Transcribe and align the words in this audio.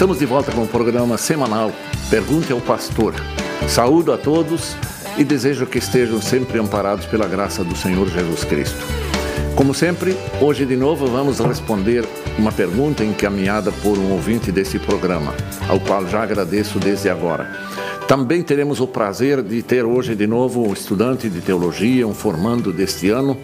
Estamos 0.00 0.18
de 0.18 0.24
volta 0.24 0.50
com 0.50 0.62
o 0.62 0.66
programa 0.66 1.18
semanal 1.18 1.70
Pergunte 2.08 2.50
ao 2.50 2.58
Pastor. 2.58 3.14
Saúdo 3.68 4.14
a 4.14 4.16
todos 4.16 4.74
e 5.18 5.22
desejo 5.22 5.66
que 5.66 5.76
estejam 5.76 6.22
sempre 6.22 6.58
amparados 6.58 7.04
pela 7.04 7.28
graça 7.28 7.62
do 7.62 7.76
Senhor 7.76 8.08
Jesus 8.08 8.42
Cristo. 8.42 8.82
Como 9.54 9.74
sempre, 9.74 10.16
hoje 10.40 10.64
de 10.64 10.74
novo 10.74 11.06
vamos 11.06 11.38
responder 11.38 12.08
uma 12.38 12.50
pergunta 12.50 13.04
encaminhada 13.04 13.70
por 13.70 13.98
um 13.98 14.12
ouvinte 14.12 14.50
desse 14.50 14.78
programa, 14.78 15.34
ao 15.68 15.78
qual 15.78 16.08
já 16.08 16.22
agradeço 16.22 16.78
desde 16.78 17.10
agora. 17.10 17.46
Também 18.08 18.42
teremos 18.42 18.80
o 18.80 18.86
prazer 18.86 19.42
de 19.42 19.62
ter 19.62 19.84
hoje 19.84 20.14
de 20.14 20.26
novo 20.26 20.66
um 20.66 20.72
estudante 20.72 21.28
de 21.28 21.42
teologia, 21.42 22.08
um 22.08 22.14
formando 22.14 22.72
deste 22.72 23.10
ano, 23.10 23.36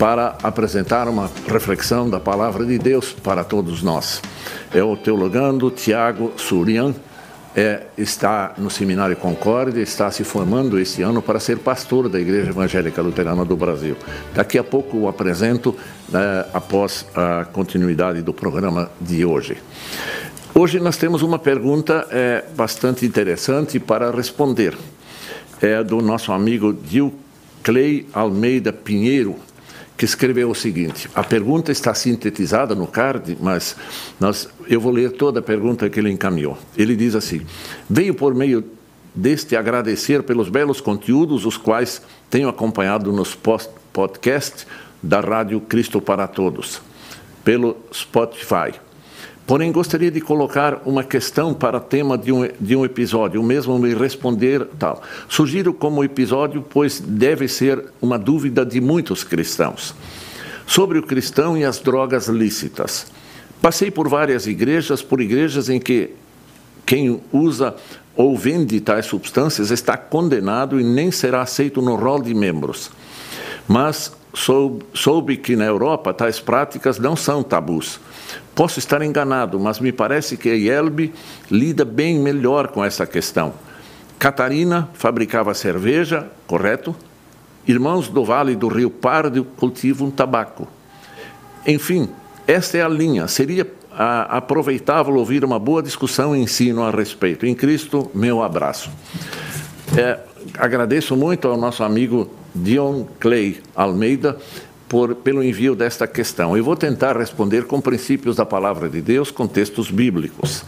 para 0.00 0.38
apresentar 0.42 1.06
uma 1.08 1.30
reflexão 1.46 2.08
da 2.08 2.18
palavra 2.18 2.64
de 2.64 2.78
Deus 2.78 3.12
para 3.12 3.44
todos 3.44 3.82
nós. 3.82 4.22
É 4.72 4.82
o 4.82 4.96
teologando 4.96 5.70
Tiago 5.70 6.32
Surian, 6.38 6.94
é, 7.54 7.82
está 7.98 8.54
no 8.56 8.70
Seminário 8.70 9.14
Concórdia, 9.14 9.82
está 9.82 10.10
se 10.10 10.24
formando 10.24 10.78
este 10.78 11.02
ano 11.02 11.20
para 11.20 11.38
ser 11.38 11.58
pastor 11.58 12.08
da 12.08 12.18
Igreja 12.18 12.48
Evangélica 12.48 13.02
Luterana 13.02 13.44
do 13.44 13.54
Brasil. 13.54 13.94
Daqui 14.34 14.56
a 14.56 14.64
pouco 14.64 14.96
o 14.96 15.06
apresento 15.06 15.76
né, 16.08 16.46
após 16.54 17.04
a 17.14 17.44
continuidade 17.44 18.22
do 18.22 18.32
programa 18.32 18.90
de 18.98 19.22
hoje. 19.26 19.58
Hoje 20.54 20.80
nós 20.80 20.96
temos 20.96 21.20
uma 21.20 21.38
pergunta 21.38 22.06
é, 22.10 22.46
bastante 22.56 23.04
interessante 23.04 23.78
para 23.78 24.10
responder. 24.10 24.74
É 25.60 25.84
do 25.84 26.00
nosso 26.00 26.32
amigo 26.32 26.72
Dil 26.72 27.12
Clay 27.62 28.06
Almeida 28.14 28.72
Pinheiro, 28.72 29.36
que 30.00 30.06
escreveu 30.06 30.48
o 30.48 30.54
seguinte: 30.54 31.10
a 31.14 31.22
pergunta 31.22 31.70
está 31.70 31.92
sintetizada 31.92 32.74
no 32.74 32.86
card, 32.86 33.36
mas 33.38 33.76
nós, 34.18 34.48
eu 34.66 34.80
vou 34.80 34.90
ler 34.90 35.12
toda 35.12 35.40
a 35.40 35.42
pergunta 35.42 35.90
que 35.90 36.00
ele 36.00 36.10
encaminhou. 36.10 36.56
Ele 36.74 36.96
diz 36.96 37.14
assim: 37.14 37.42
veio 37.88 38.14
por 38.14 38.34
meio 38.34 38.64
deste 39.14 39.54
agradecer 39.56 40.22
pelos 40.22 40.48
belos 40.48 40.80
conteúdos, 40.80 41.44
os 41.44 41.58
quais 41.58 42.00
tenho 42.30 42.48
acompanhado 42.48 43.12
nos 43.12 43.36
podcasts 43.92 44.66
da 45.02 45.20
Rádio 45.20 45.60
Cristo 45.60 46.00
para 46.00 46.26
Todos, 46.26 46.80
pelo 47.44 47.76
Spotify. 47.92 48.72
Porém, 49.50 49.72
gostaria 49.72 50.12
de 50.12 50.20
colocar 50.20 50.80
uma 50.86 51.02
questão 51.02 51.52
para 51.52 51.80
tema 51.80 52.16
de 52.16 52.30
um, 52.30 52.48
de 52.60 52.76
um 52.76 52.84
episódio, 52.84 53.40
o 53.40 53.44
mesmo 53.44 53.76
me 53.80 53.92
responder 53.92 54.64
tal. 54.78 55.02
Sugiro 55.28 55.74
como 55.74 56.04
episódio, 56.04 56.62
pois 56.62 57.00
deve 57.00 57.48
ser 57.48 57.86
uma 58.00 58.16
dúvida 58.16 58.64
de 58.64 58.80
muitos 58.80 59.24
cristãos. 59.24 59.92
Sobre 60.68 61.00
o 61.00 61.02
cristão 61.02 61.58
e 61.58 61.64
as 61.64 61.80
drogas 61.80 62.28
lícitas. 62.28 63.08
Passei 63.60 63.90
por 63.90 64.08
várias 64.08 64.46
igrejas, 64.46 65.02
por 65.02 65.20
igrejas 65.20 65.68
em 65.68 65.80
que 65.80 66.10
quem 66.86 67.20
usa 67.32 67.74
ou 68.14 68.38
vende 68.38 68.80
tais 68.80 69.06
substâncias 69.06 69.72
está 69.72 69.96
condenado 69.96 70.80
e 70.80 70.84
nem 70.84 71.10
será 71.10 71.42
aceito 71.42 71.82
no 71.82 71.96
rol 71.96 72.22
de 72.22 72.34
membros. 72.34 72.88
Mas 73.66 74.12
soube, 74.32 74.84
soube 74.94 75.36
que 75.36 75.56
na 75.56 75.64
Europa 75.64 76.14
tais 76.14 76.38
práticas 76.38 77.00
não 77.00 77.16
são 77.16 77.42
tabus. 77.42 77.98
Posso 78.60 78.78
estar 78.78 79.00
enganado, 79.00 79.58
mas 79.58 79.80
me 79.80 79.90
parece 79.90 80.36
que 80.36 80.50
a 80.50 80.54
IELB 80.54 81.14
lida 81.50 81.82
bem 81.82 82.18
melhor 82.18 82.68
com 82.68 82.84
essa 82.84 83.06
questão. 83.06 83.54
Catarina 84.18 84.86
fabricava 84.92 85.54
cerveja, 85.54 86.26
correto? 86.46 86.94
Irmãos 87.66 88.08
do 88.08 88.22
Vale 88.22 88.54
do 88.54 88.68
Rio 88.68 88.90
Pardo 88.90 89.46
cultivam 89.56 90.10
tabaco. 90.10 90.68
Enfim, 91.66 92.10
esta 92.46 92.76
é 92.76 92.82
a 92.82 92.88
linha. 92.88 93.26
Seria 93.28 93.66
a, 93.90 94.36
aproveitável 94.36 95.14
ouvir 95.14 95.42
uma 95.42 95.58
boa 95.58 95.82
discussão 95.82 96.36
e 96.36 96.40
ensino 96.40 96.82
a 96.82 96.90
respeito. 96.90 97.46
Em 97.46 97.54
Cristo, 97.54 98.10
meu 98.14 98.42
abraço. 98.42 98.90
É, 99.96 100.18
agradeço 100.58 101.16
muito 101.16 101.48
ao 101.48 101.56
nosso 101.56 101.82
amigo 101.82 102.30
Dion 102.54 103.06
Clay 103.18 103.62
Almeida 103.74 104.36
por, 104.90 105.14
pelo 105.14 105.42
envio 105.42 105.76
desta 105.76 106.04
questão. 106.04 106.56
Eu 106.56 106.64
vou 106.64 106.74
tentar 106.74 107.16
responder 107.16 107.64
com 107.64 107.80
princípios 107.80 108.34
da 108.34 108.44
palavra 108.44 108.88
de 108.88 109.00
Deus, 109.00 109.30
com 109.30 109.46
textos 109.46 109.88
bíblicos. 109.88 110.64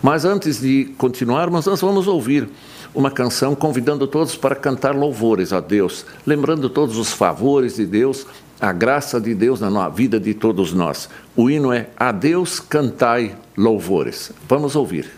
Mas 0.00 0.24
antes 0.24 0.60
de 0.60 0.94
continuarmos, 0.96 1.66
nós 1.66 1.80
vamos 1.80 2.06
ouvir 2.06 2.48
uma 2.94 3.10
canção 3.10 3.56
convidando 3.56 4.06
todos 4.06 4.36
para 4.36 4.54
cantar 4.54 4.94
louvores 4.94 5.52
a 5.52 5.58
Deus, 5.58 6.06
lembrando 6.24 6.70
todos 6.70 6.96
os 6.96 7.12
favores 7.12 7.74
de 7.74 7.84
Deus, 7.84 8.28
a 8.60 8.72
graça 8.72 9.20
de 9.20 9.34
Deus 9.34 9.60
na 9.60 9.88
vida 9.88 10.20
de 10.20 10.34
todos 10.34 10.72
nós. 10.72 11.10
O 11.34 11.50
hino 11.50 11.72
é 11.72 11.88
A 11.96 12.12
Deus 12.12 12.60
cantai 12.60 13.34
louvores. 13.56 14.30
Vamos 14.48 14.76
ouvir. 14.76 15.10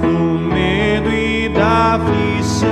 do 0.02 0.40
medo 0.40 1.10
e 1.10 1.50
da 1.50 1.96
aflição. 1.96 2.68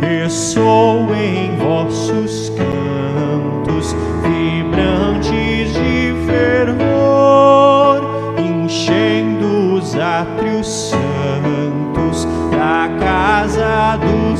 Ressoa 0.00 1.16
em 1.16 1.56
vossos 1.56 2.50
cantos, 2.50 3.94
vibrantes 4.22 5.74
de 5.74 6.14
fervor, 6.26 8.02
enchendo 8.38 9.74
os 9.74 9.94
átrios 9.94 10.90
santos 10.90 12.26
da 12.50 12.88
casa 12.98 13.96
do 13.98 14.35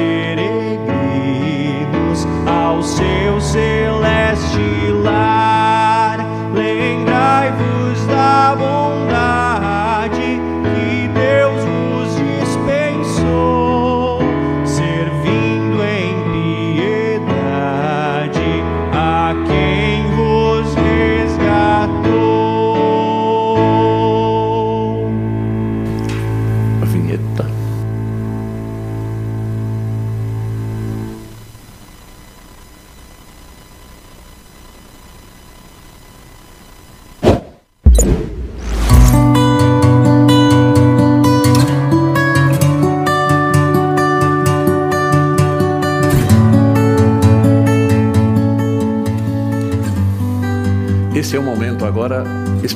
quais 0.00 0.49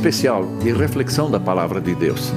especial 0.04 0.44
de 0.60 0.70
reflexão 0.70 1.30
da 1.30 1.40
palavra 1.40 1.80
de 1.80 1.94
Deus. 1.94 2.30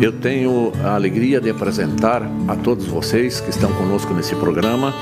Eu 0.00 0.10
tenho 0.10 0.72
a 0.82 0.94
alegria 0.94 1.38
de 1.38 1.50
apresentar 1.50 2.22
a 2.48 2.56
todos 2.56 2.86
vocês 2.86 3.40
que 3.40 3.50
estão 3.50 3.70
conosco 3.74 4.14
nesse 4.14 4.34
programa 4.34 4.94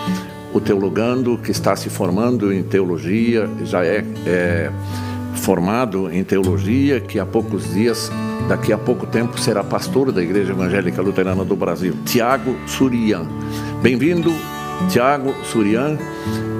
o 0.52 0.60
teologando 0.60 1.38
que 1.38 1.52
está 1.52 1.76
se 1.76 1.88
formando 1.88 2.52
em 2.52 2.62
teologia, 2.64 3.48
já 3.62 3.84
é, 3.84 4.04
é 4.26 4.70
formado 5.36 6.12
em 6.12 6.24
teologia, 6.24 7.00
que 7.00 7.20
há 7.20 7.24
poucos 7.24 7.72
dias, 7.72 8.10
daqui 8.48 8.72
a 8.72 8.78
pouco 8.78 9.06
tempo, 9.06 9.40
será 9.40 9.62
pastor 9.62 10.10
da 10.10 10.20
Igreja 10.20 10.52
Evangélica 10.52 11.00
Luterana 11.00 11.44
do 11.44 11.54
Brasil, 11.54 11.94
Tiago 12.04 12.56
Surian. 12.66 13.26
Bem-vindo, 13.80 14.32
Tiago 14.90 15.34
Surian, 15.44 15.98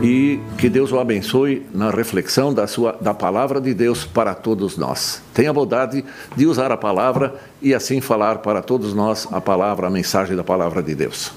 e 0.03 0.41
que 0.59 0.69
Deus 0.69 0.91
o 0.91 0.99
abençoe 0.99 1.67
na 1.73 1.91
reflexão 1.91 2.53
da, 2.53 2.67
sua, 2.67 2.97
da 3.01 3.15
palavra 3.15 3.61
de 3.61 3.73
Deus 3.73 4.05
para 4.05 4.35
todos 4.35 4.77
nós. 4.77 5.23
Tenha 5.33 5.53
bondade 5.53 6.05
de 6.35 6.47
usar 6.47 6.73
a 6.73 6.77
palavra 6.77 7.35
e 7.61 7.73
assim 7.73 8.01
falar 8.01 8.39
para 8.39 8.63
todos 8.63 8.95
nós 8.95 9.29
a 9.31 9.41
palavra, 9.41 9.87
a 9.87 9.91
mensagem 9.91 10.35
da 10.35 10.43
palavra 10.43 10.83
de 10.83 10.95
Deus. 10.95 11.33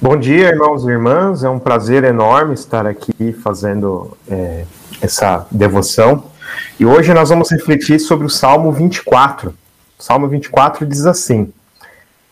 Bom 0.00 0.16
dia, 0.16 0.48
irmãos 0.48 0.84
e 0.84 0.88
irmãs. 0.88 1.44
É 1.44 1.48
um 1.48 1.58
prazer 1.58 2.04
enorme 2.04 2.54
estar 2.54 2.86
aqui 2.86 3.32
fazendo 3.32 4.16
é, 4.28 4.64
essa 5.00 5.46
devoção. 5.50 6.24
E 6.78 6.84
hoje 6.84 7.14
nós 7.14 7.30
vamos 7.30 7.50
refletir 7.50 8.00
sobre 8.00 8.26
o 8.26 8.30
Salmo 8.30 8.72
24. 8.72 9.54
O 9.98 10.02
Salmo 10.02 10.28
24 10.28 10.84
diz 10.84 11.06
assim: 11.06 11.52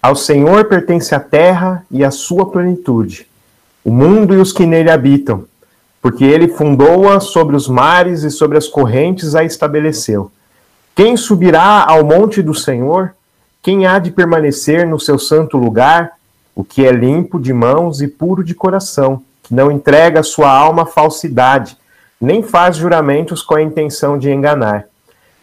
Ao 0.03 0.17
Senhor 0.17 0.65
pertence 0.65 1.15
a 1.15 1.21
terra 1.21 1.85
e 1.91 2.03
a 2.03 2.11
sua 2.11 2.51
plenitude, 2.51 3.27
o 3.85 3.91
mundo 3.91 4.33
e 4.33 4.39
os 4.39 4.51
que 4.51 4.65
nele 4.65 4.91
habitam, 4.91 5.45
porque 6.01 6.25
ele 6.25 6.49
fundou-a 6.49 7.21
sobre 7.21 7.55
os 7.55 7.69
mares 7.69 8.23
e 8.23 8.31
sobre 8.31 8.57
as 8.57 8.67
correntes 8.67 9.35
a 9.35 9.45
estabeleceu. 9.45 10.33
Quem 10.95 11.19
subirá 11.19 11.85
ao 11.87 12.03
monte 12.03 12.41
do 12.41 12.55
Senhor? 12.55 13.15
Quem 13.63 13.87
há 13.87 13.99
de 13.99 14.11
permanecer 14.11 14.87
no 14.87 14.99
seu 14.99 15.19
santo 15.19 15.59
lugar? 15.59 16.13
O 16.55 16.65
que 16.65 16.87
é 16.87 16.93
limpo 16.93 17.39
de 17.39 17.53
mãos 17.53 18.01
e 18.01 18.09
puro 18.09 18.43
de 18.43 18.55
coração, 18.55 19.23
que 19.43 19.55
não 19.55 19.71
entrega 19.71 20.23
sua 20.23 20.51
alma 20.51 20.85
à 20.85 20.87
falsidade, 20.87 21.77
nem 22.19 22.43
faz 22.43 22.77
juramentos 22.77 23.43
com 23.43 23.55
a 23.55 23.63
intenção 23.63 24.19
de 24.19 24.31
enganar. 24.31 24.87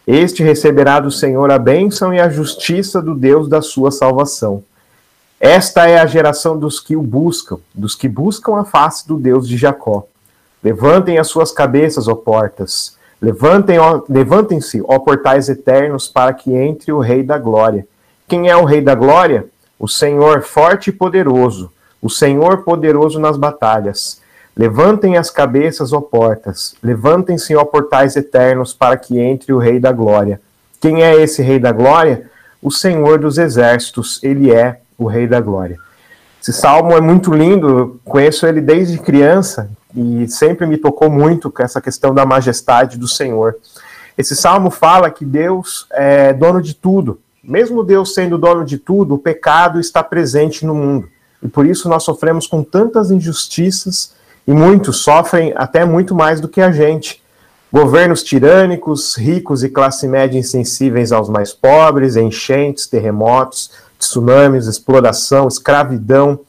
Este 0.08 0.42
receberá 0.42 1.02
do 1.02 1.12
Senhor 1.12 1.52
a 1.52 1.60
bênção 1.60 2.14
e 2.14 2.20
a 2.22 2.30
justiça 2.30 3.02
do 3.02 3.14
Deus 3.14 3.50
da 3.50 3.62
sua 3.62 3.92
salvação. 3.92 4.64
Esta 5.38 5.86
é 5.86 6.00
a 6.00 6.06
geração 6.06 6.58
dos 6.58 6.80
que 6.80 6.96
o 6.96 7.02
buscam, 7.02 7.60
dos 7.76 7.94
que 7.94 8.08
buscam 8.08 8.56
a 8.58 8.64
face 8.64 9.06
do 9.06 9.18
Deus 9.18 9.46
de 9.46 9.58
Jacó. 9.58 10.08
Levantem 10.64 11.18
as 11.18 11.28
suas 11.28 11.52
cabeças, 11.52 12.08
ó 12.08 12.16
portas. 12.16 12.96
Levantem, 13.22 13.78
levantem-se, 14.08 14.82
ó 14.88 14.98
portais 14.98 15.50
eternos, 15.50 16.08
para 16.08 16.34
que 16.34 16.54
entre 16.54 16.92
o 16.94 17.00
Rei 17.00 17.22
da 17.22 17.38
Glória. 17.38 17.86
Quem 18.30 18.50
é 18.50 18.56
o 18.56 18.64
Rei 18.64 18.80
da 18.80 18.96
Glória? 18.96 19.46
O 19.78 19.90
Senhor 19.90 20.42
forte 20.42 20.90
e 20.90 20.94
poderoso, 20.94 21.70
o 22.02 22.10
Senhor 22.10 22.64
poderoso 22.64 23.20
nas 23.20 23.36
batalhas. 23.36 24.22
Levantem 24.58 25.18
as 25.18 25.30
cabeças, 25.30 25.94
ó 25.94 26.02
portas. 26.02 26.74
Levantem-se, 26.82 27.56
ó 27.56 27.64
portais 27.64 28.16
eternos, 28.16 28.74
para 28.74 28.98
que 28.98 29.20
entre 29.20 29.54
o 29.54 29.60
Rei 29.60 29.80
da 29.80 29.92
Glória. 29.92 30.42
Quem 30.82 31.04
é 31.04 31.16
esse 31.16 31.44
Rei 31.44 31.60
da 31.60 31.72
Glória? 31.72 32.30
O 32.60 32.72
Senhor 32.72 33.20
dos 33.20 33.38
Exércitos. 33.38 34.20
Ele 34.24 34.52
é 34.52 34.80
o 34.98 35.06
Rei 35.06 35.28
da 35.28 35.40
Glória. 35.40 35.78
Esse 36.42 36.52
salmo 36.54 36.94
é 36.94 37.02
muito 37.02 37.34
lindo, 37.34 37.68
eu 37.68 38.00
conheço 38.06 38.48
ele 38.48 38.62
desde 38.62 38.98
criança 38.98 39.70
e 39.96 40.28
sempre 40.28 40.66
me 40.66 40.78
tocou 40.78 41.10
muito 41.10 41.52
com 41.52 41.62
essa 41.62 41.82
questão 41.82 42.14
da 42.14 42.26
majestade 42.26 42.98
do 42.98 43.08
Senhor. 43.08 43.56
Esse 44.18 44.36
salmo 44.36 44.72
fala 44.72 45.12
que 45.12 45.26
Deus 45.26 45.86
é 45.92 46.34
dono 46.34 46.62
de 46.62 46.74
tudo. 46.74 47.20
Mesmo 47.44 47.84
Deus 47.84 48.14
sendo 48.14 48.38
dono 48.38 48.66
de 48.66 48.78
tudo, 48.78 49.16
o 49.16 49.20
pecado 49.20 49.80
está 49.80 50.04
presente 50.04 50.66
no 50.66 50.74
mundo. 50.74 51.08
E 51.44 51.48
por 51.48 51.66
isso 51.66 51.88
nós 51.88 52.04
sofremos 52.04 52.48
com 52.48 52.64
tantas 52.64 53.12
injustiças 53.12 54.17
e 54.48 54.54
muitos 54.54 54.98
sofrem 54.98 55.54
até 55.56 55.84
muito 55.84 56.16
mais 56.16 56.40
do 56.40 56.48
que 56.48 56.62
a 56.62 56.72
gente. 56.72 57.22
Governos 57.72 58.24
tirânicos, 58.24 59.18
ricos 59.18 59.62
e 59.62 59.70
classe 59.70 60.08
média 60.08 60.40
insensíveis 60.40 61.12
aos 61.12 61.28
mais 61.28 61.52
pobres, 61.52 62.16
enchentes, 62.16 62.88
terremotos, 62.88 63.72
tsunamis, 64.00 64.68
exploração, 64.68 65.50
escravidão, 65.50 66.40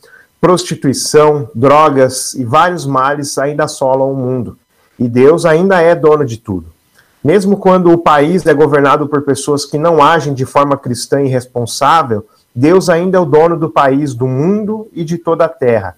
prostituição, 0.40 1.50
drogas 1.52 2.34
e 2.34 2.44
vários 2.44 2.86
males 2.86 3.36
ainda 3.36 3.64
assolam 3.64 4.12
o 4.12 4.16
mundo. 4.16 4.56
E 4.96 5.08
Deus 5.08 5.44
ainda 5.44 5.80
é 5.80 5.94
dono 5.94 6.24
de 6.24 6.36
tudo. 6.36 6.66
Mesmo 7.22 7.56
quando 7.56 7.90
o 7.90 7.98
país 7.98 8.46
é 8.46 8.54
governado 8.54 9.08
por 9.08 9.22
pessoas 9.22 9.64
que 9.64 9.76
não 9.76 10.00
agem 10.00 10.32
de 10.32 10.46
forma 10.46 10.76
cristã 10.76 11.20
e 11.20 11.28
responsável, 11.28 12.24
Deus 12.54 12.88
ainda 12.88 13.18
é 13.18 13.20
o 13.20 13.24
dono 13.24 13.56
do 13.56 13.68
país, 13.68 14.14
do 14.14 14.26
mundo 14.26 14.88
e 14.92 15.04
de 15.04 15.18
toda 15.18 15.44
a 15.44 15.48
terra. 15.48 15.96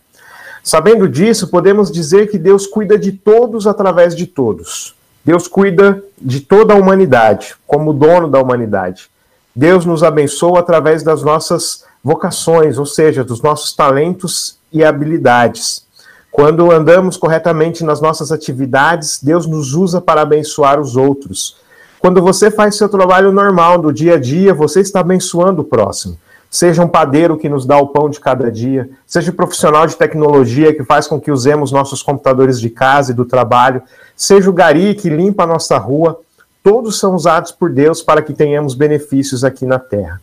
Sabendo 0.62 1.09
disso, 1.09 1.49
podemos 1.49 1.90
dizer 1.90 2.31
que 2.31 2.38
Deus 2.38 2.67
cuida 2.67 2.99
de 2.99 3.12
todos 3.12 3.67
através 3.67 4.14
de 4.14 4.26
todos. 4.26 4.95
Deus 5.25 5.49
cuida 5.49 6.02
de 6.21 6.40
toda 6.40 6.75
a 6.75 6.76
humanidade, 6.76 7.55
como 7.67 7.93
dono 7.93 8.29
da 8.29 8.40
humanidade. 8.40 9.11
Deus 9.55 9.85
nos 9.85 10.02
abençoa 10.02 10.61
através 10.61 11.02
das 11.02 11.23
nossas 11.23 11.85
vocações, 12.02 12.79
ou 12.79 12.87
seja, 12.87 13.23
dos 13.25 13.43
nossos 13.43 13.75
talentos 13.75 14.59
e 14.73 14.85
habilidades. 14.85 15.85
Quando 16.31 16.71
andamos 16.71 17.17
corretamente 17.17 17.85
nas 17.85 18.00
nossas 18.00 18.31
atividades, 18.31 19.21
Deus 19.23 19.47
nos 19.47 19.75
usa 19.75 20.00
para 20.00 20.23
abençoar 20.23 20.81
os 20.81 20.97
outros. 20.97 21.57
Quando 21.99 22.23
você 22.23 22.50
faz 22.50 22.76
seu 22.76 22.88
trabalho 22.88 23.33
normal 23.33 23.79
do 23.79 23.93
dia 23.93 24.14
a 24.14 24.19
dia, 24.19 24.55
você 24.55 24.81
está 24.81 25.00
abençoando 25.00 25.62
o 25.62 25.64
próximo. 25.64 26.17
Seja 26.50 26.83
um 26.83 26.88
padeiro 26.88 27.38
que 27.38 27.49
nos 27.49 27.64
dá 27.64 27.78
o 27.78 27.88
pão 27.88 28.11
de 28.11 28.19
cada 28.19 28.50
dia, 28.50 28.90
seja 29.07 29.30
um 29.30 29.35
profissional 29.35 29.87
de 29.87 29.97
tecnologia 29.97 30.75
que 30.75 30.83
faz 30.83 31.07
com 31.07 31.21
que 31.21 31.30
usemos 31.30 31.71
nossos 31.71 32.02
computadores 32.02 32.61
de 32.61 32.69
casa 32.69 33.12
e 33.12 33.14
do 33.14 33.25
trabalho, 33.25 33.80
seja 34.16 34.50
o 34.50 34.52
gari 34.52 34.97
que 34.97 35.09
limpa 35.09 35.45
a 35.45 35.47
nossa 35.47 35.78
rua, 35.78 36.21
todos 36.61 36.99
são 36.99 37.14
usados 37.14 37.52
por 37.52 37.71
Deus 37.71 38.02
para 38.02 38.21
que 38.21 38.33
tenhamos 38.33 38.75
benefícios 38.75 39.45
aqui 39.45 39.64
na 39.64 39.78
terra. 39.78 40.21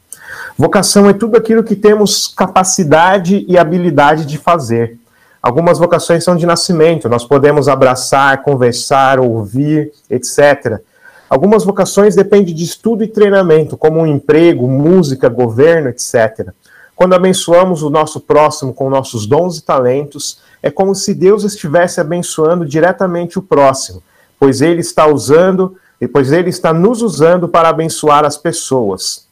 Vocação 0.58 1.10
é 1.10 1.14
tudo 1.14 1.38
aquilo 1.38 1.64
que 1.64 1.78
temos 1.78 2.28
capacidade 2.28 3.46
e 3.48 3.58
habilidade 3.58 4.26
de 4.26 4.38
fazer. 4.38 4.98
Algumas 5.42 5.80
vocações 5.80 6.26
são 6.26 6.36
de 6.36 6.46
nascimento, 6.46 7.08
nós 7.08 7.24
podemos 7.24 7.70
abraçar, 7.70 8.42
conversar, 8.42 9.18
ouvir, 9.18 9.94
etc. 10.10 10.82
Algumas 11.30 11.66
vocações 11.66 12.16
dependem 12.16 12.56
de 12.56 12.64
estudo 12.64 13.04
e 13.04 13.08
treinamento, 13.08 13.76
como 13.76 14.00
um 14.00 14.08
emprego, 14.08 14.68
música, 14.68 15.28
governo, 15.28 15.90
etc. 15.90 16.52
Quando 16.96 17.14
abençoamos 17.14 17.84
o 17.84 17.90
nosso 17.90 18.20
próximo 18.20 18.74
com 18.74 18.90
nossos 18.90 19.28
dons 19.28 19.58
e 19.58 19.64
talentos, 19.64 20.40
é 20.64 20.72
como 20.72 20.96
se 20.96 21.14
Deus 21.14 21.44
estivesse 21.44 22.00
abençoando 22.00 22.66
diretamente 22.66 23.38
o 23.38 23.42
próximo, 23.42 24.02
pois 24.40 24.62
ele 24.62 24.82
está 24.82 25.06
usando, 25.06 25.76
pois 26.12 26.32
ele 26.32 26.50
está 26.50 26.74
nos 26.74 27.02
usando 27.02 27.48
para 27.48 27.70
abençoar 27.70 28.26
as 28.26 28.38
pessoas. 28.38 29.28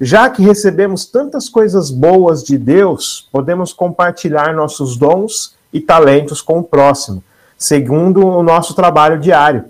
Já 0.00 0.30
que 0.30 0.42
recebemos 0.42 1.04
tantas 1.04 1.48
coisas 1.48 1.90
boas 1.90 2.42
de 2.42 2.56
Deus, 2.56 3.28
podemos 3.30 3.74
compartilhar 3.74 4.54
nossos 4.54 4.96
dons 4.96 5.54
e 5.70 5.78
talentos 5.78 6.40
com 6.40 6.60
o 6.60 6.64
próximo, 6.64 7.22
segundo 7.58 8.26
o 8.26 8.42
nosso 8.42 8.72
trabalho 8.72 9.18
diário. 9.18 9.66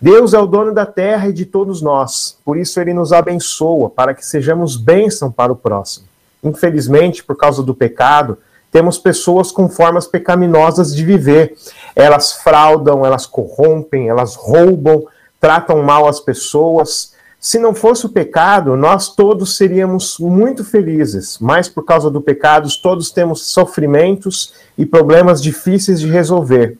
Deus 0.00 0.32
é 0.32 0.38
o 0.38 0.46
dono 0.46 0.72
da 0.72 0.86
terra 0.86 1.28
e 1.28 1.32
de 1.32 1.44
todos 1.44 1.82
nós, 1.82 2.38
por 2.42 2.56
isso 2.56 2.80
ele 2.80 2.94
nos 2.94 3.12
abençoa, 3.12 3.90
para 3.90 4.14
que 4.14 4.24
sejamos 4.24 4.76
bênção 4.76 5.30
para 5.30 5.52
o 5.52 5.56
próximo. 5.56 6.06
Infelizmente, 6.42 7.22
por 7.22 7.36
causa 7.36 7.62
do 7.62 7.74
pecado, 7.74 8.38
temos 8.72 8.96
pessoas 8.96 9.50
com 9.50 9.68
formas 9.68 10.06
pecaminosas 10.06 10.94
de 10.94 11.04
viver. 11.04 11.54
Elas 11.94 12.32
fraudam, 12.32 13.04
elas 13.04 13.26
corrompem, 13.26 14.08
elas 14.08 14.36
roubam, 14.36 15.04
tratam 15.40 15.82
mal 15.82 16.08
as 16.08 16.20
pessoas. 16.20 17.12
Se 17.38 17.58
não 17.58 17.74
fosse 17.74 18.06
o 18.06 18.10
pecado, 18.10 18.76
nós 18.76 19.14
todos 19.14 19.56
seríamos 19.56 20.18
muito 20.18 20.64
felizes, 20.64 21.38
mas 21.40 21.68
por 21.68 21.84
causa 21.84 22.10
do 22.10 22.20
pecado, 22.20 22.68
todos 22.82 23.10
temos 23.10 23.46
sofrimentos 23.46 24.54
e 24.78 24.86
problemas 24.86 25.42
difíceis 25.42 26.00
de 26.00 26.06
resolver. 26.06 26.78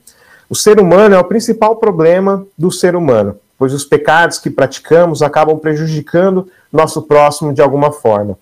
O 0.51 0.57
ser 0.57 0.81
humano 0.81 1.15
é 1.15 1.19
o 1.19 1.25
principal 1.25 1.77
problema 1.77 2.45
do 2.59 2.73
ser 2.73 2.97
humano, 2.97 3.37
pois 3.57 3.73
os 3.73 3.85
pecados 3.85 4.37
que 4.37 4.51
praticamos 4.51 5.23
acabam 5.23 5.57
prejudicando 5.57 6.49
nosso 6.73 7.03
próximo 7.03 7.55
de 7.55 7.63
alguma 7.63 7.93
forma. 7.93 8.37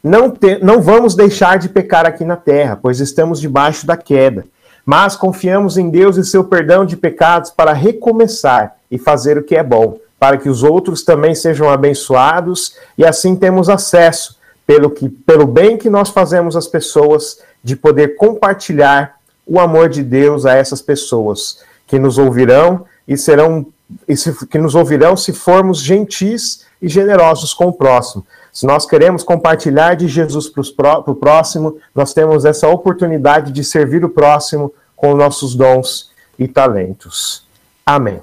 Não, 0.00 0.30
te, 0.30 0.58
não 0.62 0.80
vamos 0.80 1.16
deixar 1.16 1.58
de 1.58 1.68
pecar 1.68 2.06
aqui 2.06 2.24
na 2.24 2.36
terra, 2.36 2.78
pois 2.80 3.00
estamos 3.00 3.40
debaixo 3.40 3.84
da 3.84 3.96
queda. 3.96 4.46
Mas 4.86 5.16
confiamos 5.16 5.76
em 5.76 5.90
Deus 5.90 6.16
e 6.16 6.24
seu 6.24 6.44
perdão 6.44 6.86
de 6.86 6.96
pecados 6.96 7.50
para 7.50 7.72
recomeçar 7.72 8.76
e 8.88 8.96
fazer 8.96 9.36
o 9.36 9.42
que 9.42 9.56
é 9.56 9.64
bom, 9.64 9.98
para 10.16 10.36
que 10.36 10.48
os 10.48 10.62
outros 10.62 11.02
também 11.02 11.34
sejam 11.34 11.68
abençoados 11.68 12.76
e 12.96 13.04
assim 13.04 13.34
temos 13.34 13.68
acesso, 13.68 14.38
pelo, 14.64 14.90
que, 14.90 15.08
pelo 15.08 15.46
bem 15.46 15.76
que 15.76 15.90
nós 15.90 16.10
fazemos 16.10 16.54
às 16.54 16.68
pessoas, 16.68 17.40
de 17.64 17.74
poder 17.74 18.14
compartilhar 18.14 19.16
o 19.46 19.60
amor 19.60 19.88
de 19.88 20.02
Deus 20.02 20.46
a 20.46 20.54
essas 20.54 20.80
pessoas 20.80 21.62
que 21.86 21.98
nos 21.98 22.18
ouvirão 22.18 22.84
e 23.06 23.16
serão 23.16 23.66
e 24.08 24.16
se, 24.16 24.46
que 24.46 24.58
nos 24.58 24.74
ouvirão 24.74 25.16
se 25.16 25.32
formos 25.32 25.80
gentis 25.80 26.64
e 26.80 26.88
generosos 26.88 27.52
com 27.52 27.66
o 27.66 27.72
próximo. 27.72 28.26
Se 28.52 28.66
nós 28.66 28.86
queremos 28.86 29.22
compartilhar 29.22 29.94
de 29.94 30.08
Jesus 30.08 30.48
para 30.48 31.10
o 31.10 31.14
próximo, 31.14 31.78
nós 31.94 32.14
temos 32.14 32.44
essa 32.44 32.68
oportunidade 32.68 33.52
de 33.52 33.62
servir 33.64 34.04
o 34.04 34.08
próximo 34.08 34.72
com 34.96 35.14
nossos 35.14 35.54
dons 35.54 36.10
e 36.38 36.48
talentos. 36.48 37.44
Amém. 37.84 38.20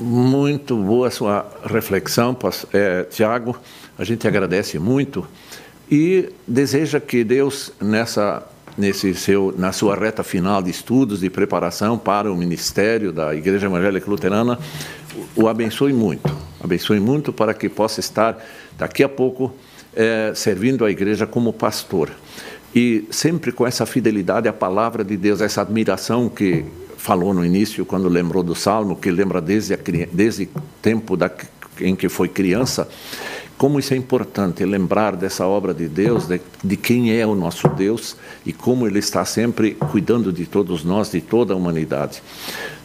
Muito 0.00 0.76
boa 0.76 1.10
sua 1.10 1.46
reflexão, 1.64 2.36
é, 2.72 3.04
Tiago. 3.04 3.56
A 3.96 4.04
gente 4.04 4.26
agradece 4.26 4.78
muito 4.78 5.26
e 5.90 6.30
deseja 6.46 7.00
que 7.00 7.22
Deus, 7.24 7.72
nessa, 7.80 8.46
nesse 8.76 9.14
seu, 9.14 9.54
na 9.56 9.72
sua 9.72 9.94
reta 9.94 10.22
final 10.22 10.62
de 10.62 10.70
estudos 10.70 11.22
e 11.22 11.30
preparação 11.30 11.98
para 11.98 12.32
o 12.32 12.36
ministério 12.36 13.12
da 13.12 13.34
Igreja 13.34 13.66
Evangélica 13.66 14.10
Luterana, 14.10 14.58
o 15.36 15.48
abençoe 15.48 15.92
muito, 15.92 16.34
abençoe 16.62 16.98
muito 16.98 17.32
para 17.32 17.54
que 17.54 17.68
possa 17.68 18.00
estar 18.00 18.42
daqui 18.76 19.02
a 19.02 19.08
pouco 19.08 19.54
é, 19.94 20.32
servindo 20.34 20.84
a 20.84 20.90
igreja 20.90 21.26
como 21.26 21.52
pastor. 21.52 22.10
E 22.74 23.06
sempre 23.10 23.52
com 23.52 23.64
essa 23.64 23.86
fidelidade 23.86 24.48
à 24.48 24.52
palavra 24.52 25.04
de 25.04 25.16
Deus, 25.16 25.40
essa 25.40 25.60
admiração 25.60 26.28
que 26.28 26.64
falou 26.96 27.32
no 27.32 27.44
início, 27.44 27.84
quando 27.84 28.08
lembrou 28.08 28.42
do 28.42 28.54
Salmo, 28.54 28.96
que 28.96 29.10
lembra 29.10 29.40
desde, 29.40 29.74
a, 29.74 29.78
desde 30.10 30.48
tempo 30.82 31.16
da, 31.16 31.30
em 31.80 31.94
que 31.94 32.08
foi 32.08 32.28
criança, 32.28 32.88
como 33.56 33.78
isso 33.78 33.94
é 33.94 33.96
importante, 33.96 34.64
lembrar 34.64 35.16
dessa 35.16 35.46
obra 35.46 35.72
de 35.72 35.88
Deus, 35.88 36.26
de, 36.26 36.40
de, 36.62 36.76
quem 36.76 37.16
é 37.16 37.26
o 37.26 37.34
nosso 37.34 37.68
Deus 37.68 38.16
e 38.44 38.52
como 38.52 38.86
Ele 38.86 38.98
está 38.98 39.24
sempre 39.24 39.72
cuidando 39.72 40.32
de 40.32 40.44
todos 40.46 40.84
nós, 40.84 41.10
de 41.10 41.20
toda 41.20 41.54
a 41.54 41.56
humanidade. 41.56 42.22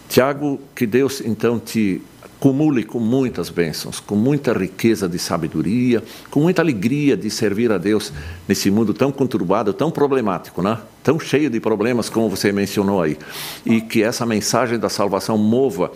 Tiago, 0.07 0.59
que 0.75 0.87
Deus 0.87 1.21
então 1.21 1.59
te 1.59 2.01
acumule 2.39 2.83
com 2.85 2.99
muitas 2.99 3.49
bênçãos, 3.49 3.99
com 3.99 4.15
muita 4.15 4.53
riqueza 4.53 5.09
de 5.09 5.19
sabedoria, 5.19 6.01
com 6.31 6.39
muita 6.39 6.61
alegria 6.61 7.17
de 7.17 7.29
servir 7.29 7.69
a 7.69 7.77
Deus 7.77 8.13
nesse 8.47 8.71
mundo 8.71 8.93
tão 8.93 9.11
conturbado, 9.11 9.73
tão 9.73 9.91
problemático, 9.91 10.61
né? 10.61 10.77
tão 11.03 11.19
cheio 11.19 11.49
de 11.49 11.59
problemas 11.59 12.09
como 12.09 12.29
você 12.29 12.53
mencionou 12.53 13.01
aí. 13.01 13.17
E 13.65 13.81
que 13.81 14.01
essa 14.01 14.25
mensagem 14.25 14.79
da 14.79 14.87
salvação 14.87 15.37
mova 15.37 15.91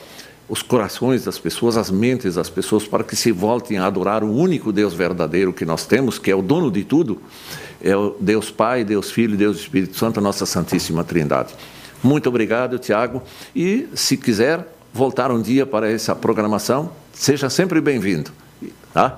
os 0.47 0.61
corações 0.61 1.23
das 1.23 1.39
pessoas, 1.39 1.77
as 1.77 1.89
mentes 1.89 2.35
das 2.35 2.49
pessoas, 2.49 2.87
para 2.87 3.03
que 3.03 3.15
se 3.15 3.31
voltem 3.31 3.77
a 3.77 3.85
adorar 3.85 4.23
o 4.23 4.31
único 4.31 4.71
Deus 4.71 4.93
verdadeiro 4.93 5.53
que 5.53 5.65
nós 5.65 5.85
temos, 5.85 6.19
que 6.19 6.29
é 6.29 6.35
o 6.35 6.41
dono 6.41 6.69
de 6.69 6.83
tudo, 6.83 7.21
é 7.81 7.95
o 7.95 8.15
Deus 8.19 8.51
Pai, 8.51 8.83
Deus 8.83 9.11
Filho, 9.11 9.37
Deus 9.37 9.57
Espírito 9.57 9.97
Santo, 9.97 10.19
a 10.19 10.23
nossa 10.23 10.45
Santíssima 10.45 11.03
Trindade. 11.03 11.53
Muito 12.03 12.27
obrigado, 12.27 12.77
Tiago. 12.77 13.23
E, 13.55 13.87
se 13.95 14.17
quiser, 14.17 14.67
voltar 14.93 15.31
um 15.31 15.41
dia 15.41 15.65
para 15.65 15.89
essa 15.89 16.13
programação, 16.13 16.91
seja 17.13 17.49
sempre 17.49 17.79
bem-vindo. 17.79 18.31
Tá? 18.93 19.17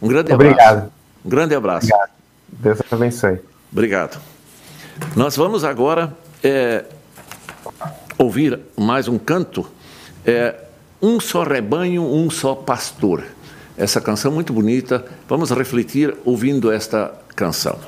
Um 0.00 0.08
grande 0.08 0.32
abraço. 0.32 0.52
Obrigado. 0.52 0.92
Um 1.24 1.28
grande 1.28 1.54
abraço. 1.54 1.86
Obrigado. 1.86 2.10
Deus 2.48 2.80
abençoe. 2.90 3.38
Obrigado. 3.70 4.20
Nós 5.14 5.36
vamos 5.36 5.64
agora 5.64 6.16
é, 6.42 6.84
ouvir 8.18 8.58
mais 8.76 9.08
um 9.08 9.18
canto. 9.18 9.66
É, 10.24 10.54
um 11.00 11.18
só 11.18 11.42
rebanho, 11.42 12.02
um 12.02 12.30
só 12.30 12.54
pastor. 12.54 13.24
Essa 13.76 14.00
canção 14.00 14.30
muito 14.30 14.52
bonita. 14.52 15.04
Vamos 15.28 15.50
refletir 15.50 16.14
ouvindo 16.24 16.70
esta 16.70 17.12
canção. 17.34 17.78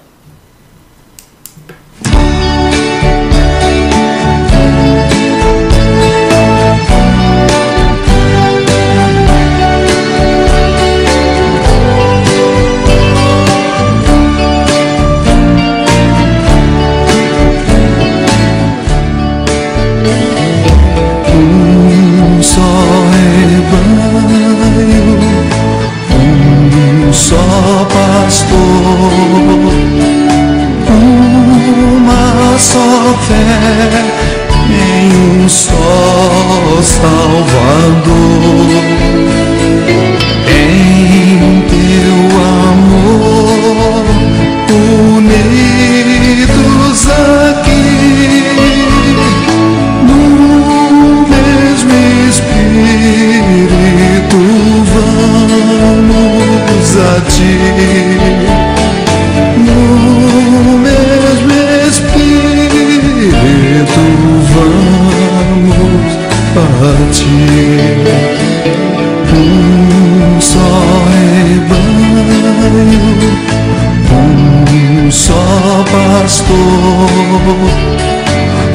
pastor. 75.94 76.56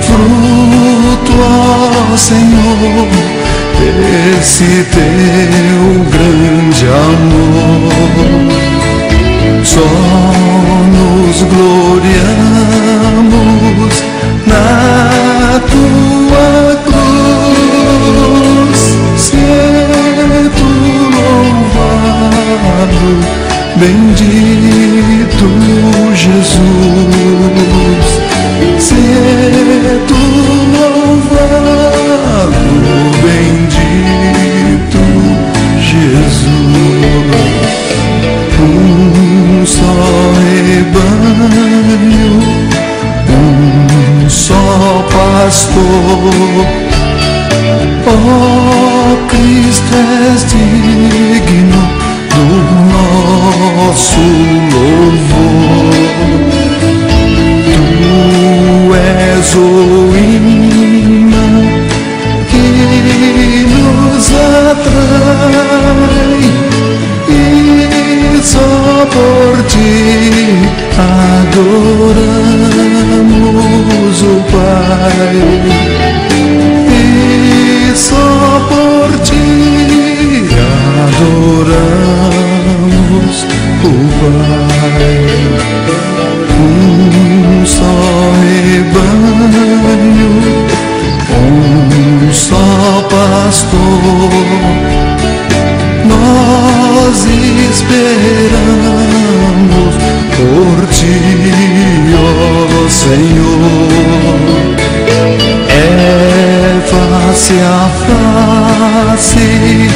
Fruto, 0.02 1.34
ó 1.42 2.18
Senhor, 2.18 3.08
desse 3.78 4.72
teu 4.96 5.82
grande 6.10 6.86
amor. 6.88 7.92
Só 9.64 9.90
nos 10.96 11.38
gloriamos 11.54 12.34
na 14.48 14.66
tua 15.72 16.50
cruz. 16.86 18.82
Ser 19.18 19.36
é 19.36 20.50
tu 20.58 20.70
louvado, 21.68 23.08
bendito 23.76 24.70
Jesus. 26.20 27.09
Pastor. 45.80 46.66
Oh, 48.12 49.18
Cristo 49.28 49.96
és 50.34 50.44
digno 50.46 51.82
do 52.30 52.46
nosso 52.92 54.26
louvor. 54.72 55.94
Tu 57.72 58.14
és 58.96 59.50
o 59.56 59.58
imã 60.18 61.50
que 62.50 62.68
nos 63.68 64.28
atrai 64.60 65.32
e 67.30 67.32
só 68.44 68.70
por 69.14 69.56
ti 69.64 69.94
adoramos 71.40 71.80
o 74.22 74.26
Pai. 74.52 75.59
Face 109.20 109.89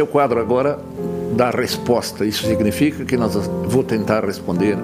É 0.00 0.02
o 0.02 0.06
quadro 0.06 0.40
agora 0.40 0.78
da 1.36 1.50
resposta. 1.50 2.24
Isso 2.24 2.46
significa 2.46 3.04
que 3.04 3.18
nós 3.18 3.34
vou 3.66 3.84
tentar 3.84 4.24
responder 4.24 4.78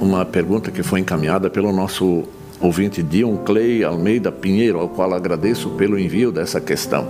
uma 0.00 0.24
pergunta 0.24 0.72
que 0.72 0.82
foi 0.82 0.98
encaminhada 0.98 1.48
pelo 1.48 1.72
nosso 1.72 2.24
ouvinte 2.60 3.00
Dion 3.00 3.36
Clay 3.36 3.84
Almeida 3.84 4.32
Pinheiro, 4.32 4.80
ao 4.80 4.88
qual 4.88 5.14
agradeço 5.14 5.70
pelo 5.70 5.96
envio 5.96 6.32
dessa 6.32 6.60
questão. 6.60 7.06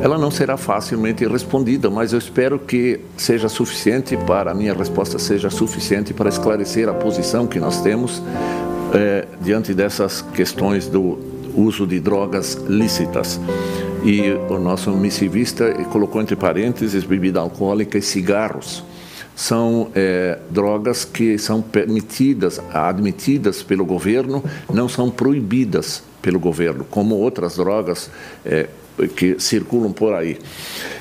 Ela 0.00 0.16
não 0.16 0.30
será 0.30 0.56
facilmente 0.56 1.26
respondida, 1.26 1.90
mas 1.90 2.14
eu 2.14 2.18
espero 2.18 2.58
que 2.58 3.00
seja 3.18 3.50
suficiente 3.50 4.16
para 4.16 4.52
a 4.52 4.54
minha 4.54 4.72
resposta 4.72 5.18
seja 5.18 5.50
suficiente 5.50 6.14
para 6.14 6.30
esclarecer 6.30 6.88
a 6.88 6.94
posição 6.94 7.46
que 7.46 7.60
nós 7.60 7.82
temos 7.82 8.22
eh, 8.94 9.26
diante 9.42 9.74
dessas 9.74 10.22
questões 10.22 10.86
do 10.86 11.18
uso 11.54 11.86
de 11.86 12.00
drogas 12.00 12.54
lícitas 12.66 13.38
e 14.04 14.32
o 14.48 14.58
nosso 14.58 14.90
missivista 14.92 15.72
colocou 15.90 16.20
entre 16.20 16.36
parênteses 16.36 17.04
bebida 17.04 17.40
alcoólica 17.40 17.98
e 17.98 18.02
cigarros. 18.02 18.82
São 19.34 19.90
é, 19.94 20.38
drogas 20.50 21.04
que 21.04 21.38
são 21.38 21.62
permitidas, 21.62 22.60
admitidas 22.72 23.62
pelo 23.62 23.84
governo, 23.84 24.44
não 24.72 24.88
são 24.88 25.10
proibidas 25.10 26.02
pelo 26.20 26.38
governo, 26.38 26.84
como 26.84 27.14
outras 27.14 27.56
drogas 27.56 28.10
é, 28.44 28.68
que 29.16 29.38
circulam 29.38 29.92
por 29.92 30.12
aí. 30.12 30.38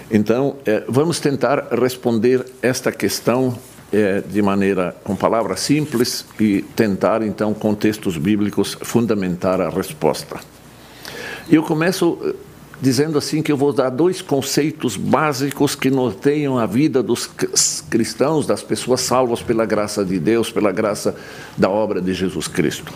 Então, 0.10 0.56
é, 0.66 0.84
vamos 0.88 1.20
tentar 1.20 1.68
responder 1.72 2.46
esta 2.62 2.92
questão 2.92 3.58
é, 3.92 4.22
de 4.22 4.42
maneira 4.42 4.96
com 5.04 5.16
palavras 5.16 5.60
simples 5.60 6.26
e 6.40 6.62
tentar 6.76 7.22
então 7.24 7.54
com 7.54 7.74
textos 7.74 8.18
bíblicos 8.18 8.78
fundamentar 8.82 9.60
a 9.60 9.70
resposta. 9.70 10.40
Eu 11.50 11.64
começo 11.64 12.36
dizendo 12.82 13.18
assim 13.18 13.42
que 13.42 13.52
eu 13.52 13.58
vou 13.58 13.74
dar 13.74 13.90
dois 13.90 14.22
conceitos 14.22 14.96
básicos 14.96 15.76
que 15.76 15.90
norteiam 15.90 16.58
a 16.58 16.66
vida 16.66 17.04
dos 17.04 17.30
cristãos, 17.90 18.48
das 18.48 18.64
pessoas 18.64 19.02
salvas 19.02 19.42
pela 19.42 19.66
graça 19.66 20.04
de 20.06 20.18
Deus, 20.20 20.52
pela 20.52 20.72
graça 20.72 21.16
da 21.58 21.70
obra 21.70 22.02
de 22.02 22.14
Jesus 22.14 22.48
Cristo. 22.48 22.94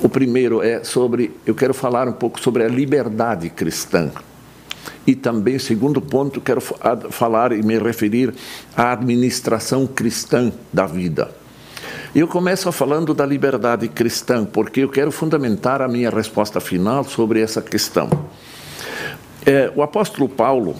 O 0.00 0.08
primeiro 0.08 0.62
é 0.62 0.82
sobre, 0.82 1.32
eu 1.44 1.54
quero 1.54 1.74
falar 1.74 2.08
um 2.08 2.12
pouco 2.12 2.40
sobre 2.40 2.64
a 2.64 2.68
liberdade 2.68 3.50
cristã. 3.50 4.10
E 5.06 5.14
também, 5.14 5.58
segundo 5.58 6.00
ponto, 6.00 6.40
quero 6.40 6.60
falar 6.60 7.52
e 7.52 7.62
me 7.62 7.78
referir 7.78 8.34
à 8.76 8.92
administração 8.92 9.86
cristã 9.86 10.52
da 10.72 10.86
vida. 10.86 11.30
Eu 12.14 12.26
começo 12.26 12.70
falando 12.72 13.14
da 13.14 13.24
liberdade 13.24 13.88
cristã, 13.88 14.44
porque 14.44 14.80
eu 14.80 14.88
quero 14.88 15.12
fundamentar 15.12 15.82
a 15.82 15.88
minha 15.88 16.10
resposta 16.10 16.58
final 16.60 17.04
sobre 17.04 17.40
essa 17.40 17.60
questão. 17.60 18.08
É, 19.46 19.72
o 19.74 19.82
apóstolo 19.82 20.28
Paulo, 20.28 20.76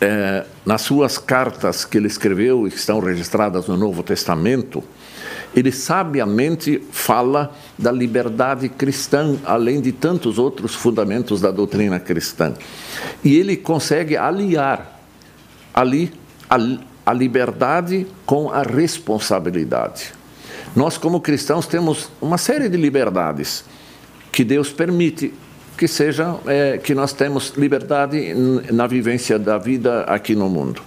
é, 0.00 0.44
nas 0.64 0.82
suas 0.82 1.18
cartas 1.18 1.84
que 1.84 1.98
ele 1.98 2.06
escreveu 2.06 2.66
e 2.66 2.70
que 2.70 2.76
estão 2.76 3.00
registradas 3.00 3.66
no 3.66 3.76
Novo 3.76 4.02
Testamento, 4.02 4.82
ele 5.54 5.70
sabiamente 5.70 6.82
fala 6.90 7.52
da 7.78 7.92
liberdade 7.92 8.68
cristã, 8.68 9.36
além 9.44 9.80
de 9.80 9.92
tantos 9.92 10.38
outros 10.38 10.74
fundamentos 10.74 11.40
da 11.40 11.50
doutrina 11.50 12.00
cristã. 12.00 12.54
E 13.22 13.36
ele 13.36 13.56
consegue 13.56 14.16
aliar 14.16 15.00
ali 15.74 16.12
a, 16.48 16.56
a 17.04 17.12
liberdade 17.12 18.06
com 18.24 18.50
a 18.50 18.62
responsabilidade. 18.62 20.12
Nós, 20.74 20.96
como 20.96 21.20
cristãos, 21.20 21.66
temos 21.66 22.10
uma 22.20 22.38
série 22.38 22.68
de 22.68 22.78
liberdades 22.78 23.64
que 24.30 24.42
Deus 24.42 24.70
permite 24.70 25.34
que 25.82 25.88
seja 25.88 26.36
é, 26.46 26.78
que 26.78 26.94
nós 26.94 27.12
temos 27.12 27.54
liberdade 27.56 28.32
na 28.70 28.86
vivência 28.86 29.36
da 29.36 29.58
vida 29.58 30.02
aqui 30.02 30.32
no 30.32 30.48
mundo. 30.48 30.80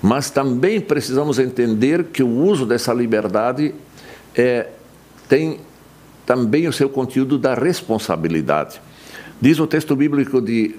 Mas 0.00 0.30
também 0.30 0.80
precisamos 0.80 1.40
entender 1.40 2.04
que 2.12 2.22
o 2.22 2.28
uso 2.28 2.64
dessa 2.64 2.94
liberdade 2.94 3.74
é, 4.36 4.68
tem 5.28 5.58
também 6.24 6.68
o 6.68 6.72
seu 6.72 6.88
conteúdo 6.88 7.38
da 7.38 7.54
responsabilidade. 7.54 8.80
Diz 9.40 9.58
o 9.58 9.66
texto 9.66 9.96
bíblico 9.96 10.40
de 10.40 10.76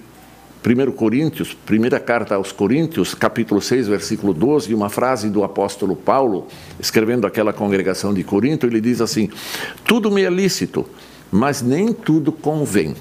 1 0.65 0.91
Coríntios, 0.93 1.53
primeira 1.53 1.99
carta 1.99 2.35
aos 2.35 2.53
Coríntios, 2.53 3.13
capítulo 3.13 3.61
6, 3.61 3.89
versículo 3.89 4.33
12, 4.33 4.73
uma 4.73 4.89
frase 4.89 5.29
do 5.29 5.43
apóstolo 5.43 5.93
Paulo, 5.93 6.47
escrevendo 6.79 7.27
aquela 7.27 7.51
congregação 7.51 8.13
de 8.13 8.23
Corinto, 8.23 8.65
ele 8.65 8.79
diz 8.79 9.01
assim: 9.01 9.29
Tudo 9.83 10.09
me 10.09 10.23
é 10.23 10.29
lícito, 10.29 10.87
mas 11.29 11.61
nem 11.61 11.91
tudo 11.91 12.31
convém. 12.31 12.95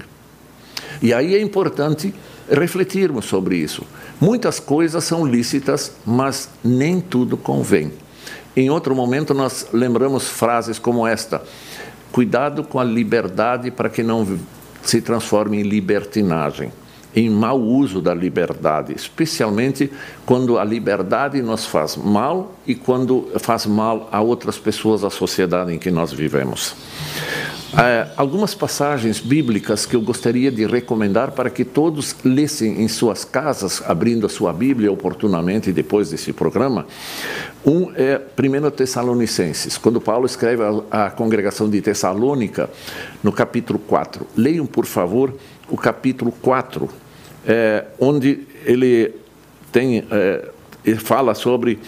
E 1.01 1.13
aí 1.13 1.35
é 1.35 1.41
importante 1.41 2.13
refletirmos 2.49 3.25
sobre 3.25 3.57
isso. 3.57 3.83
Muitas 4.19 4.59
coisas 4.59 5.03
são 5.03 5.25
lícitas, 5.25 5.93
mas 6.05 6.49
nem 6.63 7.01
tudo 7.01 7.35
convém. 7.35 7.91
Em 8.55 8.69
outro 8.69 8.93
momento, 8.95 9.33
nós 9.33 9.67
lembramos 9.73 10.27
frases 10.27 10.77
como 10.77 11.07
esta: 11.07 11.41
cuidado 12.11 12.63
com 12.63 12.79
a 12.79 12.83
liberdade 12.83 13.71
para 13.71 13.89
que 13.89 14.03
não 14.03 14.37
se 14.83 15.01
transforme 15.01 15.59
em 15.59 15.63
libertinagem, 15.63 16.71
em 17.15 17.29
mau 17.29 17.59
uso 17.59 18.01
da 18.01 18.13
liberdade, 18.13 18.93
especialmente 18.95 19.91
quando 20.25 20.59
a 20.59 20.63
liberdade 20.63 21.41
nos 21.41 21.65
faz 21.65 21.95
mal 21.95 22.55
e 22.67 22.75
quando 22.75 23.29
faz 23.39 23.65
mal 23.65 24.09
a 24.11 24.21
outras 24.21 24.57
pessoas, 24.57 25.03
a 25.03 25.09
sociedade 25.09 25.73
em 25.73 25.79
que 25.79 25.91
nós 25.91 26.11
vivemos. 26.11 26.75
É, 27.77 28.07
algumas 28.17 28.53
passagens 28.53 29.19
bíblicas 29.21 29.85
que 29.85 29.95
eu 29.95 30.01
gostaria 30.01 30.51
de 30.51 30.65
recomendar 30.65 31.31
para 31.31 31.49
que 31.49 31.63
todos 31.63 32.13
lessem 32.21 32.81
em 32.81 32.87
suas 32.89 33.23
casas, 33.23 33.81
abrindo 33.85 34.25
a 34.25 34.29
sua 34.29 34.51
Bíblia 34.51 34.91
oportunamente 34.91 35.71
depois 35.71 36.09
desse 36.09 36.33
programa. 36.33 36.85
Um 37.65 37.93
é 37.95 38.19
1 38.37 38.71
Tessalonicenses, 38.71 39.77
quando 39.77 40.01
Paulo 40.01 40.25
escreve 40.25 40.63
à 40.91 41.09
congregação 41.11 41.69
de 41.69 41.79
Tessalônica, 41.81 42.69
no 43.23 43.31
capítulo 43.31 43.79
4. 43.79 44.27
Leiam, 44.35 44.65
por 44.65 44.85
favor, 44.85 45.33
o 45.69 45.77
capítulo 45.77 46.33
4, 46.41 46.89
é, 47.47 47.85
onde 47.97 48.47
ele 48.65 49.15
tem, 49.71 50.03
é, 50.11 50.49
ele 50.83 50.99
fala 50.99 51.33
sobre 51.33 51.79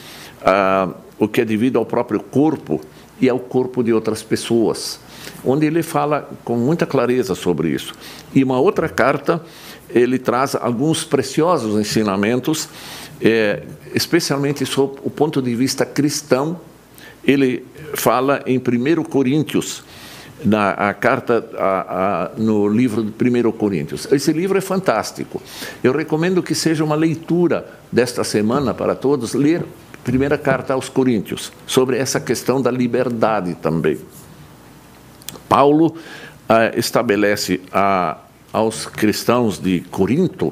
ah, 0.42 0.92
o 1.20 1.28
que 1.28 1.42
é 1.42 1.46
devido 1.46 1.78
ao 1.78 1.86
próprio 1.86 2.22
corpo 2.22 2.80
e 3.20 3.28
ao 3.28 3.38
corpo 3.38 3.84
de 3.84 3.92
outras 3.92 4.24
pessoas 4.24 5.00
onde 5.44 5.66
ele 5.66 5.84
fala 5.84 6.30
com 6.44 6.56
muita 6.58 6.86
clareza 6.86 7.36
sobre 7.36 7.70
isso. 7.70 7.94
E 8.34 8.44
uma 8.44 8.60
outra 8.60 8.88
carta, 8.88 9.42
ele 9.90 10.18
traz 10.18 10.56
alguns 10.56 11.04
preciosos 11.04 11.80
ensinamentos, 11.80 12.70
é, 13.22 13.64
especialmente 13.94 14.66
sob 14.66 14.98
o 15.04 15.10
ponto 15.10 15.42
de 15.42 15.56
vista 15.56 15.86
cristão. 15.86 16.60
Ele 17.24 17.66
fala 17.94 18.42
em 18.46 18.58
1 18.58 19.04
Coríntios, 19.04 19.84
na 20.44 20.72
a 20.72 20.94
carta 20.94 21.46
a, 21.58 22.26
a, 22.26 22.32
no 22.38 22.68
livro 22.68 23.04
de 23.04 23.12
1 23.12 23.52
Coríntios. 23.54 24.08
Esse 24.12 24.34
livro 24.34 24.58
é 24.58 24.62
fantástico. 24.62 25.42
Eu 25.84 25.94
recomendo 25.94 26.44
que 26.44 26.54
seja 26.54 26.84
uma 26.84 26.96
leitura 26.96 27.66
desta 27.92 28.24
semana 28.24 28.74
para 28.74 28.96
todos, 28.96 29.34
ler 29.34 29.64
primeira 30.04 30.38
carta 30.38 30.74
aos 30.74 30.90
Coríntios, 30.90 31.52
sobre 31.66 31.98
essa 31.98 32.20
questão 32.20 32.62
da 32.62 32.70
liberdade 32.70 33.56
também. 33.56 33.98
Paulo 35.54 35.94
ah, 36.50 36.72
estabelece 36.76 37.62
a, 37.72 38.18
aos 38.52 38.88
cristãos 38.88 39.60
de 39.60 39.82
Corinto 39.82 40.52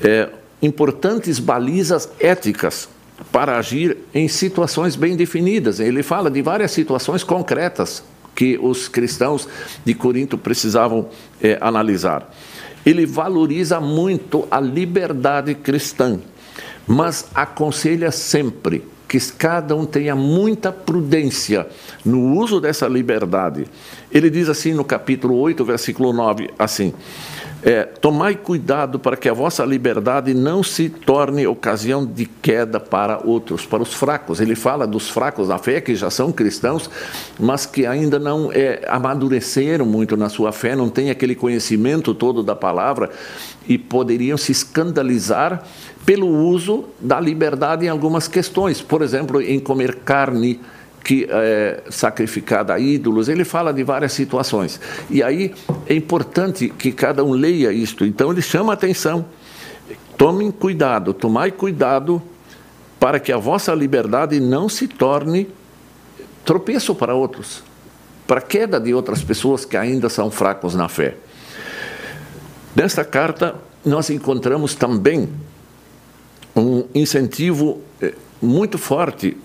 é, 0.00 0.28
importantes 0.62 1.40
balizas 1.40 2.08
éticas 2.20 2.88
para 3.32 3.58
agir 3.58 3.96
em 4.14 4.28
situações 4.28 4.94
bem 4.94 5.16
definidas. 5.16 5.80
Ele 5.80 6.04
fala 6.04 6.30
de 6.30 6.40
várias 6.42 6.70
situações 6.70 7.24
concretas 7.24 8.04
que 8.32 8.56
os 8.62 8.86
cristãos 8.86 9.48
de 9.84 9.94
Corinto 9.94 10.38
precisavam 10.38 11.08
é, 11.42 11.58
analisar. 11.60 12.32
Ele 12.86 13.06
valoriza 13.06 13.80
muito 13.80 14.46
a 14.48 14.60
liberdade 14.60 15.56
cristã, 15.56 16.20
mas 16.86 17.26
aconselha 17.34 18.12
sempre 18.12 18.84
que 19.10 19.18
cada 19.32 19.74
um 19.74 19.84
tenha 19.84 20.14
muita 20.14 20.70
prudência 20.70 21.66
no 22.04 22.32
uso 22.36 22.60
dessa 22.60 22.86
liberdade. 22.86 23.66
Ele 24.12 24.28
diz 24.28 24.48
assim 24.48 24.74
no 24.74 24.84
capítulo 24.84 25.36
8, 25.36 25.64
versículo 25.64 26.12
9, 26.12 26.50
assim: 26.58 26.92
é, 27.62 27.84
Tomai 27.84 28.34
cuidado 28.34 28.98
para 28.98 29.16
que 29.16 29.28
a 29.28 29.32
vossa 29.32 29.64
liberdade 29.64 30.32
não 30.32 30.62
se 30.62 30.88
torne 30.88 31.46
ocasião 31.46 32.06
de 32.06 32.24
queda 32.24 32.80
para 32.80 33.20
outros, 33.24 33.66
para 33.66 33.82
os 33.82 33.92
fracos. 33.92 34.40
Ele 34.40 34.54
fala 34.54 34.86
dos 34.86 35.10
fracos 35.10 35.48
da 35.48 35.58
fé, 35.58 35.80
que 35.80 35.94
já 35.94 36.10
são 36.10 36.32
cristãos, 36.32 36.88
mas 37.38 37.66
que 37.66 37.86
ainda 37.86 38.18
não 38.18 38.50
é, 38.50 38.82
amadureceram 38.88 39.84
muito 39.84 40.16
na 40.16 40.28
sua 40.28 40.52
fé, 40.52 40.74
não 40.74 40.88
têm 40.88 41.10
aquele 41.10 41.34
conhecimento 41.34 42.14
todo 42.14 42.42
da 42.42 42.56
palavra 42.56 43.10
e 43.68 43.76
poderiam 43.76 44.38
se 44.38 44.52
escandalizar 44.52 45.62
pelo 46.06 46.26
uso 46.26 46.86
da 46.98 47.20
liberdade 47.20 47.84
em 47.84 47.88
algumas 47.88 48.26
questões, 48.26 48.80
por 48.80 49.02
exemplo, 49.02 49.40
em 49.40 49.60
comer 49.60 49.96
carne 49.96 50.60
que 51.02 51.26
é 51.28 51.82
sacrificada 51.90 52.74
a 52.74 52.78
ídolos, 52.78 53.28
ele 53.28 53.44
fala 53.44 53.72
de 53.72 53.82
várias 53.82 54.12
situações. 54.12 54.80
E 55.08 55.22
aí 55.22 55.54
é 55.86 55.94
importante 55.94 56.68
que 56.68 56.92
cada 56.92 57.24
um 57.24 57.32
leia 57.32 57.72
isto. 57.72 58.04
Então 58.04 58.30
ele 58.30 58.42
chama 58.42 58.72
a 58.72 58.74
atenção. 58.74 59.24
Tomem 60.16 60.50
cuidado, 60.50 61.14
tomai 61.14 61.50
cuidado 61.50 62.22
para 62.98 63.18
que 63.18 63.32
a 63.32 63.38
vossa 63.38 63.74
liberdade 63.74 64.38
não 64.38 64.68
se 64.68 64.86
torne 64.86 65.48
tropeço 66.44 66.94
para 66.94 67.14
outros, 67.14 67.62
para 68.26 68.40
queda 68.40 68.78
de 68.78 68.92
outras 68.92 69.24
pessoas 69.24 69.64
que 69.64 69.76
ainda 69.76 70.08
são 70.08 70.30
fracos 70.30 70.74
na 70.74 70.88
fé. 70.88 71.16
Nesta 72.76 73.04
carta 73.04 73.54
nós 73.84 74.10
encontramos 74.10 74.74
também 74.74 75.28
um 76.54 76.84
incentivo 76.94 77.80
eh, 78.02 78.14
muito 78.42 78.76
forte 78.76 79.36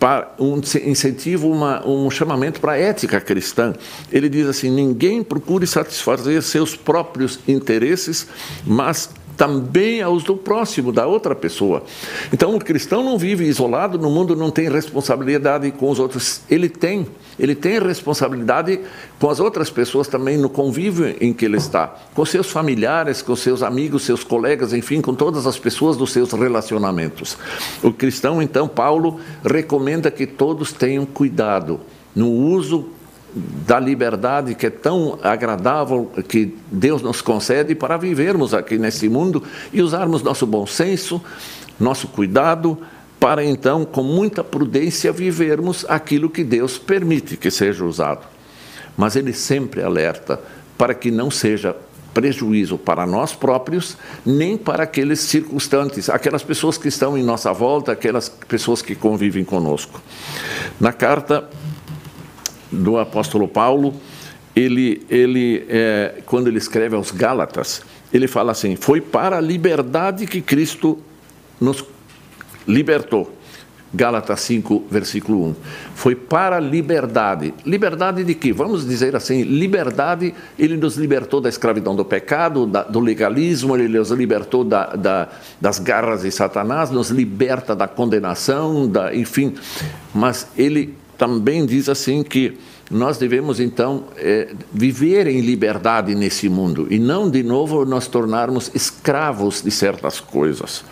para 0.00 0.32
um 0.38 0.62
incentivo, 0.86 1.50
uma, 1.50 1.86
um 1.86 2.10
chamamento 2.10 2.58
para 2.58 2.72
a 2.72 2.78
ética 2.78 3.20
cristã. 3.20 3.74
Ele 4.10 4.30
diz 4.30 4.46
assim: 4.46 4.70
ninguém 4.70 5.22
procure 5.22 5.66
satisfazer 5.66 6.42
seus 6.42 6.74
próprios 6.74 7.38
interesses, 7.46 8.26
mas 8.66 9.10
também 9.40 10.02
aos 10.02 10.22
do 10.22 10.36
próximo, 10.36 10.92
da 10.92 11.06
outra 11.06 11.34
pessoa. 11.34 11.82
Então, 12.30 12.54
o 12.54 12.58
cristão 12.58 13.02
não 13.02 13.16
vive 13.16 13.46
isolado 13.46 13.98
no 13.98 14.10
mundo, 14.10 14.36
não 14.36 14.50
tem 14.50 14.68
responsabilidade 14.68 15.70
com 15.70 15.88
os 15.88 15.98
outros. 15.98 16.42
Ele 16.50 16.68
tem, 16.68 17.06
ele 17.38 17.54
tem 17.54 17.78
responsabilidade 17.78 18.80
com 19.18 19.30
as 19.30 19.40
outras 19.40 19.70
pessoas 19.70 20.08
também 20.08 20.36
no 20.36 20.50
convívio 20.50 21.16
em 21.22 21.32
que 21.32 21.46
ele 21.46 21.56
está, 21.56 21.86
com 22.12 22.22
seus 22.26 22.50
familiares, 22.50 23.22
com 23.22 23.34
seus 23.34 23.62
amigos, 23.62 24.02
seus 24.02 24.22
colegas, 24.22 24.74
enfim, 24.74 25.00
com 25.00 25.14
todas 25.14 25.46
as 25.46 25.58
pessoas 25.58 25.96
dos 25.96 26.12
seus 26.12 26.32
relacionamentos. 26.32 27.38
O 27.82 27.90
cristão, 27.90 28.42
então, 28.42 28.68
Paulo 28.68 29.20
recomenda 29.42 30.10
que 30.10 30.26
todos 30.26 30.70
tenham 30.70 31.06
cuidado 31.06 31.80
no 32.14 32.30
uso 32.30 32.90
da 33.34 33.78
liberdade 33.78 34.54
que 34.54 34.66
é 34.66 34.70
tão 34.70 35.18
agradável 35.22 36.10
que 36.28 36.56
Deus 36.70 37.02
nos 37.02 37.22
concede 37.22 37.74
para 37.74 37.96
vivermos 37.96 38.54
aqui 38.54 38.78
nesse 38.78 39.08
mundo 39.08 39.42
e 39.72 39.82
usarmos 39.82 40.22
nosso 40.22 40.46
bom 40.46 40.66
senso, 40.66 41.22
nosso 41.78 42.08
cuidado, 42.08 42.78
para 43.18 43.44
então, 43.44 43.84
com 43.84 44.02
muita 44.02 44.42
prudência, 44.42 45.12
vivermos 45.12 45.84
aquilo 45.88 46.30
que 46.30 46.42
Deus 46.42 46.78
permite 46.78 47.36
que 47.36 47.50
seja 47.50 47.84
usado. 47.84 48.26
Mas 48.96 49.14
Ele 49.14 49.32
sempre 49.32 49.82
alerta 49.82 50.40
para 50.78 50.94
que 50.94 51.10
não 51.10 51.30
seja 51.30 51.76
prejuízo 52.14 52.76
para 52.76 53.06
nós 53.06 53.34
próprios, 53.34 53.96
nem 54.24 54.56
para 54.56 54.84
aqueles 54.84 55.20
circunstantes, 55.20 56.08
aquelas 56.08 56.42
pessoas 56.42 56.76
que 56.76 56.88
estão 56.88 57.16
em 57.16 57.22
nossa 57.22 57.52
volta, 57.52 57.92
aquelas 57.92 58.28
pessoas 58.28 58.82
que 58.82 58.94
convivem 58.94 59.44
conosco. 59.44 60.00
Na 60.80 60.92
carta 60.92 61.48
do 62.70 62.98
apóstolo 62.98 63.48
Paulo, 63.48 63.94
ele, 64.54 65.02
ele 65.08 65.64
é, 65.68 66.22
quando 66.26 66.48
ele 66.48 66.58
escreve 66.58 66.96
aos 66.96 67.10
Gálatas, 67.10 67.82
ele 68.12 68.26
fala 68.26 68.52
assim: 68.52 68.76
Foi 68.76 69.00
para 69.00 69.38
a 69.38 69.40
liberdade 69.40 70.26
que 70.26 70.40
Cristo 70.40 70.98
nos 71.60 71.84
libertou. 72.66 73.36
Gálatas 73.92 74.40
5, 74.42 74.84
versículo 74.88 75.48
1. 75.48 75.54
Foi 75.96 76.14
para 76.14 76.56
a 76.56 76.60
liberdade. 76.60 77.52
Liberdade 77.66 78.22
de 78.22 78.34
quê? 78.36 78.52
Vamos 78.52 78.86
dizer 78.86 79.16
assim: 79.16 79.42
liberdade, 79.42 80.32
ele 80.56 80.76
nos 80.76 80.96
libertou 80.96 81.40
da 81.40 81.48
escravidão 81.48 81.96
do 81.96 82.04
pecado, 82.04 82.66
da, 82.66 82.84
do 82.84 83.00
legalismo, 83.00 83.76
ele 83.76 83.98
nos 83.98 84.10
libertou 84.12 84.62
da, 84.62 84.94
da, 84.94 85.28
das 85.60 85.80
garras 85.80 86.22
de 86.22 86.30
Satanás, 86.30 86.90
nos 86.90 87.10
liberta 87.10 87.74
da 87.74 87.88
condenação, 87.88 88.88
da, 88.88 89.12
enfim. 89.12 89.54
Mas 90.14 90.46
ele 90.56 90.94
também 91.20 91.66
diz 91.66 91.86
assim 91.90 92.22
que 92.22 92.56
nós 92.90 93.18
devemos 93.18 93.60
então 93.60 94.04
é, 94.16 94.54
viver 94.72 95.26
em 95.26 95.42
liberdade 95.42 96.14
nesse 96.14 96.48
mundo 96.48 96.86
e 96.88 96.98
não 96.98 97.28
de 97.28 97.42
novo 97.42 97.84
nos 97.84 98.06
tornarmos 98.06 98.70
escravos 98.74 99.60
de 99.60 99.70
certas 99.70 100.18
coisas. 100.18 100.82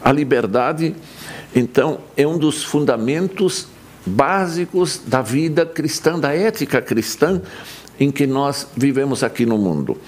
A 0.00 0.12
liberdade, 0.12 0.94
então, 1.52 1.98
é 2.16 2.24
um 2.24 2.38
dos 2.38 2.62
fundamentos 2.62 3.66
básicos 4.06 5.00
da 5.04 5.20
vida 5.20 5.66
cristã, 5.66 6.16
da 6.16 6.32
ética 6.32 6.80
cristã 6.80 7.42
em 7.98 8.12
que 8.12 8.24
nós 8.24 8.68
vivemos 8.76 9.24
aqui 9.24 9.44
no 9.44 9.58
mundo. 9.58 9.98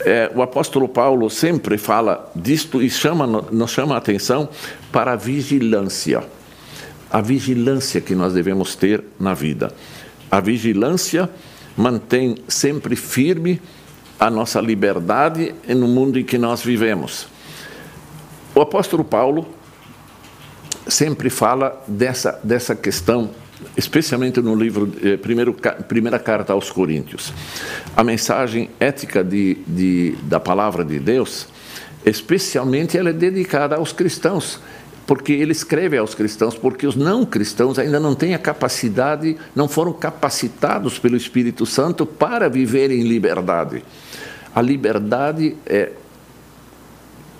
É, 0.00 0.28
o 0.34 0.42
apóstolo 0.42 0.88
Paulo 0.88 1.30
sempre 1.30 1.78
fala 1.78 2.32
disto 2.34 2.82
e 2.82 2.90
chama, 2.90 3.28
nos 3.28 3.70
chama 3.70 3.94
a 3.94 3.98
atenção 3.98 4.48
para 4.90 5.12
a 5.12 5.16
vigilância 5.16 6.24
a 7.10 7.20
vigilância 7.20 8.00
que 8.00 8.14
nós 8.14 8.32
devemos 8.34 8.74
ter 8.74 9.02
na 9.18 9.34
vida. 9.34 9.72
A 10.30 10.40
vigilância 10.40 11.28
mantém 11.76 12.36
sempre 12.48 12.96
firme 12.96 13.60
a 14.18 14.28
nossa 14.28 14.60
liberdade 14.60 15.54
no 15.68 15.86
mundo 15.86 16.18
em 16.18 16.24
que 16.24 16.36
nós 16.36 16.62
vivemos. 16.62 17.28
O 18.54 18.60
apóstolo 18.60 19.04
Paulo 19.04 19.46
sempre 20.88 21.30
fala 21.30 21.82
dessa, 21.86 22.40
dessa 22.42 22.74
questão, 22.74 23.30
especialmente 23.76 24.40
no 24.40 24.54
livro, 24.54 24.92
eh, 25.02 25.16
primeiro, 25.16 25.54
primeira 25.86 26.18
carta 26.18 26.52
aos 26.52 26.70
Coríntios. 26.70 27.32
A 27.96 28.02
mensagem 28.02 28.70
ética 28.80 29.22
de, 29.22 29.58
de, 29.66 30.16
da 30.22 30.40
palavra 30.40 30.84
de 30.84 30.98
Deus, 30.98 31.46
especialmente 32.04 32.98
ela 32.98 33.10
é 33.10 33.12
dedicada 33.12 33.76
aos 33.76 33.92
cristãos 33.92 34.60
porque 35.08 35.32
ele 35.32 35.52
escreve 35.52 35.96
aos 35.96 36.14
cristãos, 36.14 36.54
porque 36.54 36.86
os 36.86 36.94
não 36.94 37.24
cristãos 37.24 37.78
ainda 37.78 37.98
não 37.98 38.14
têm 38.14 38.34
a 38.34 38.38
capacidade, 38.38 39.38
não 39.56 39.66
foram 39.66 39.90
capacitados 39.90 40.98
pelo 40.98 41.16
Espírito 41.16 41.64
Santo 41.64 42.04
para 42.04 42.46
viver 42.50 42.90
em 42.90 43.00
liberdade. 43.04 43.82
A 44.54 44.60
liberdade 44.60 45.56
é, 45.64 45.92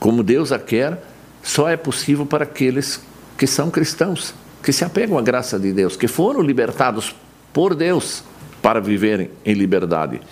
como 0.00 0.22
Deus 0.22 0.50
a 0.50 0.58
quer, 0.58 1.04
só 1.42 1.68
é 1.68 1.76
possível 1.76 2.24
para 2.24 2.44
aqueles 2.44 3.02
que 3.36 3.46
são 3.46 3.70
cristãos, 3.70 4.32
que 4.62 4.72
se 4.72 4.82
apegam 4.82 5.18
à 5.18 5.22
graça 5.22 5.58
de 5.58 5.70
Deus, 5.70 5.94
que 5.94 6.08
foram 6.08 6.40
libertados 6.40 7.14
por 7.52 7.74
Deus 7.74 8.24
para 8.62 8.80
viverem 8.80 9.30
em 9.44 9.52
liberdade. 9.52 10.22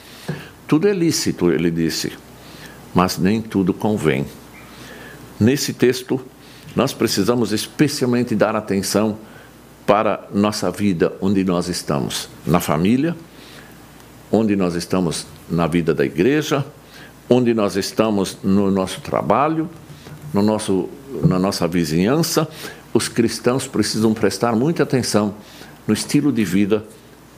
Tudo 0.66 0.88
é 0.88 0.92
lícito, 0.94 1.51
ele 1.51 1.70
disse, 1.70 2.14
mas 2.94 3.18
nem 3.18 3.42
tudo 3.42 3.75
convém. 3.75 4.25
Nesse 5.38 5.75
texto, 5.75 6.18
nós 6.77 6.93
precisamos 6.93 7.53
especialmente 7.53 8.35
dar 8.35 8.55
atenção 8.55 9.19
para 9.87 10.29
nossa 10.33 10.71
vida, 10.71 11.12
onde 11.23 11.43
nós 11.43 11.69
estamos, 11.69 12.29
na 12.47 12.61
família, 12.61 13.17
onde 14.31 14.55
nós 14.55 14.75
estamos 14.75 15.27
na 15.49 15.67
vida 15.67 15.95
da 15.95 16.05
igreja, 16.05 16.65
onde 17.31 17.55
nós 17.55 17.77
estamos 17.77 18.37
no 18.43 18.71
nosso 18.71 19.01
trabalho, 19.01 19.71
no 20.35 20.43
nosso, 20.43 20.89
na 21.25 21.39
nossa 21.39 21.67
vizinhança. 21.67 22.47
Os 22.93 23.09
cristãos 23.09 23.67
precisam 23.67 24.12
prestar 24.12 24.55
muita 24.55 24.83
atenção 24.83 25.35
no 25.87 25.95
estilo 25.95 26.31
de 26.31 26.45
vida 26.45 26.85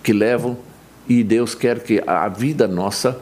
que 0.03 0.13
levam 0.13 0.57
e 1.09 1.23
Deus 1.23 1.55
quer 1.55 1.81
que 1.81 2.03
a 2.07 2.29
vida 2.29 2.67
nossa, 2.67 3.19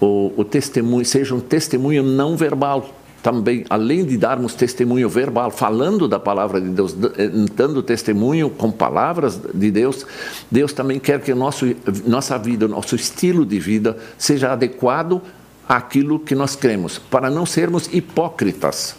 o, 0.00 0.32
o 0.36 0.44
testemunho, 0.44 1.04
seja 1.04 1.34
um 1.34 1.40
testemunho 1.40 2.02
não 2.02 2.36
verbal. 2.36 2.97
Também, 3.22 3.64
além 3.68 4.04
de 4.04 4.16
darmos 4.16 4.54
testemunho 4.54 5.08
verbal, 5.08 5.50
falando 5.50 6.06
da 6.06 6.20
palavra 6.20 6.60
de 6.60 6.68
Deus, 6.68 6.96
eh, 7.16 7.30
dando 7.54 7.82
testemunho 7.82 8.48
com 8.48 8.70
palavras 8.70 9.40
de 9.52 9.70
Deus, 9.70 10.06
Deus 10.50 10.72
também 10.72 11.00
quer 11.00 11.20
que 11.20 11.34
nosso, 11.34 11.66
nossa 12.06 12.38
vida, 12.38 12.68
nosso 12.68 12.94
estilo 12.94 13.44
de 13.44 13.58
vida 13.58 13.96
seja 14.16 14.52
adequado 14.52 15.20
àquilo 15.68 16.18
que 16.20 16.34
nós 16.34 16.54
cremos, 16.54 16.98
para 16.98 17.28
não 17.28 17.44
sermos 17.44 17.88
hipócritas. 17.92 18.94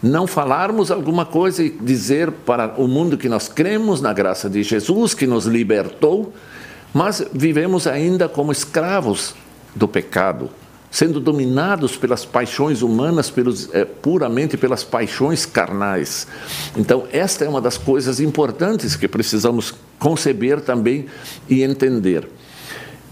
Não 0.00 0.28
falarmos 0.28 0.92
alguma 0.92 1.26
coisa 1.26 1.62
e 1.62 1.70
dizer 1.70 2.30
para 2.30 2.74
o 2.80 2.86
mundo 2.86 3.18
que 3.18 3.28
nós 3.28 3.48
cremos 3.48 4.00
na 4.00 4.12
graça 4.12 4.48
de 4.48 4.62
Jesus, 4.62 5.12
que 5.12 5.26
nos 5.26 5.44
libertou, 5.46 6.32
mas 6.94 7.26
vivemos 7.32 7.88
ainda 7.88 8.28
como 8.28 8.52
escravos 8.52 9.34
do 9.74 9.88
pecado, 9.88 10.50
sendo 10.90 11.20
dominados 11.20 11.96
pelas 11.96 12.24
paixões 12.24 12.82
humanas, 12.82 13.30
pelos, 13.30 13.72
é, 13.74 13.84
puramente 13.84 14.56
pelas 14.56 14.82
paixões 14.82 15.44
carnais. 15.44 16.26
Então, 16.76 17.04
esta 17.12 17.44
é 17.44 17.48
uma 17.48 17.60
das 17.60 17.76
coisas 17.76 18.20
importantes 18.20 18.96
que 18.96 19.06
precisamos 19.06 19.74
conceber 19.98 20.60
também 20.60 21.06
e 21.48 21.62
entender. 21.62 22.28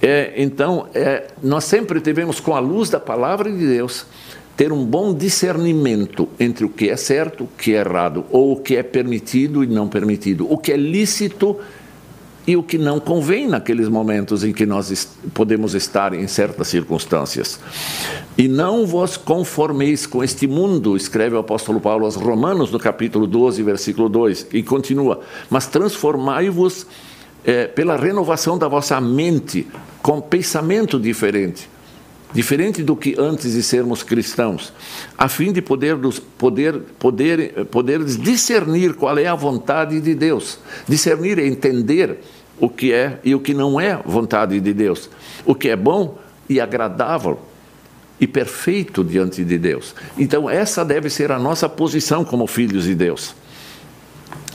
É, 0.00 0.34
então, 0.36 0.88
é, 0.94 1.28
nós 1.42 1.64
sempre 1.64 2.00
devemos, 2.00 2.40
com 2.40 2.54
a 2.54 2.60
luz 2.60 2.90
da 2.90 3.00
palavra 3.00 3.50
de 3.50 3.66
Deus, 3.66 4.06
ter 4.56 4.72
um 4.72 4.84
bom 4.84 5.12
discernimento 5.12 6.28
entre 6.40 6.64
o 6.64 6.68
que 6.68 6.88
é 6.88 6.96
certo, 6.96 7.44
o 7.44 7.48
que 7.58 7.74
é 7.74 7.80
errado, 7.80 8.24
ou 8.30 8.52
o 8.52 8.60
que 8.60 8.76
é 8.76 8.82
permitido 8.82 9.62
e 9.62 9.66
não 9.66 9.86
permitido, 9.86 10.50
o 10.50 10.56
que 10.56 10.72
é 10.72 10.76
lícito 10.76 11.56
e 11.58 11.85
o 12.54 12.62
que 12.62 12.78
não 12.78 13.00
convém 13.00 13.48
naqueles 13.48 13.88
momentos 13.88 14.44
em 14.44 14.52
que 14.52 14.64
nós 14.64 15.08
podemos 15.34 15.74
estar 15.74 16.12
em 16.12 16.28
certas 16.28 16.68
circunstâncias. 16.68 17.58
E 18.38 18.46
não 18.46 18.86
vos 18.86 19.16
conformeis 19.16 20.06
com 20.06 20.22
este 20.22 20.46
mundo, 20.46 20.96
escreve 20.96 21.34
o 21.34 21.38
apóstolo 21.38 21.80
Paulo 21.80 22.04
aos 22.04 22.14
Romanos, 22.14 22.70
no 22.70 22.78
capítulo 22.78 23.26
12, 23.26 23.62
versículo 23.62 24.08
2, 24.08 24.48
e 24.52 24.62
continua: 24.62 25.20
Mas 25.50 25.66
transformai-vos 25.66 26.86
é, 27.44 27.66
pela 27.66 27.96
renovação 27.96 28.58
da 28.58 28.68
vossa 28.68 29.00
mente, 29.00 29.66
com 30.02 30.20
pensamento 30.20 31.00
diferente. 31.00 31.68
Diferente 32.34 32.82
do 32.82 32.96
que 32.96 33.14
antes 33.16 33.52
de 33.52 33.62
sermos 33.62 34.02
cristãos, 34.02 34.72
a 35.16 35.28
fim 35.28 35.52
de 35.52 35.62
poder, 35.62 35.96
poder, 36.36 36.80
poder, 36.98 37.64
poder 37.66 38.04
discernir 38.04 38.94
qual 38.94 39.16
é 39.16 39.26
a 39.26 39.34
vontade 39.34 40.00
de 40.00 40.14
Deus, 40.14 40.58
discernir 40.88 41.38
e 41.38 41.46
entender 41.46 42.18
o 42.60 42.68
que 42.68 42.92
é 42.92 43.18
e 43.24 43.34
o 43.34 43.40
que 43.40 43.54
não 43.54 43.80
é 43.80 44.00
vontade 44.04 44.58
de 44.60 44.72
Deus, 44.72 45.10
o 45.44 45.54
que 45.54 45.68
é 45.68 45.76
bom 45.76 46.18
e 46.48 46.60
agradável 46.60 47.38
e 48.20 48.26
perfeito 48.26 49.04
diante 49.04 49.44
de 49.44 49.58
Deus. 49.58 49.94
Então, 50.16 50.48
essa 50.48 50.84
deve 50.84 51.10
ser 51.10 51.30
a 51.30 51.38
nossa 51.38 51.68
posição 51.68 52.24
como 52.24 52.46
filhos 52.46 52.84
de 52.84 52.94
Deus. 52.94 53.34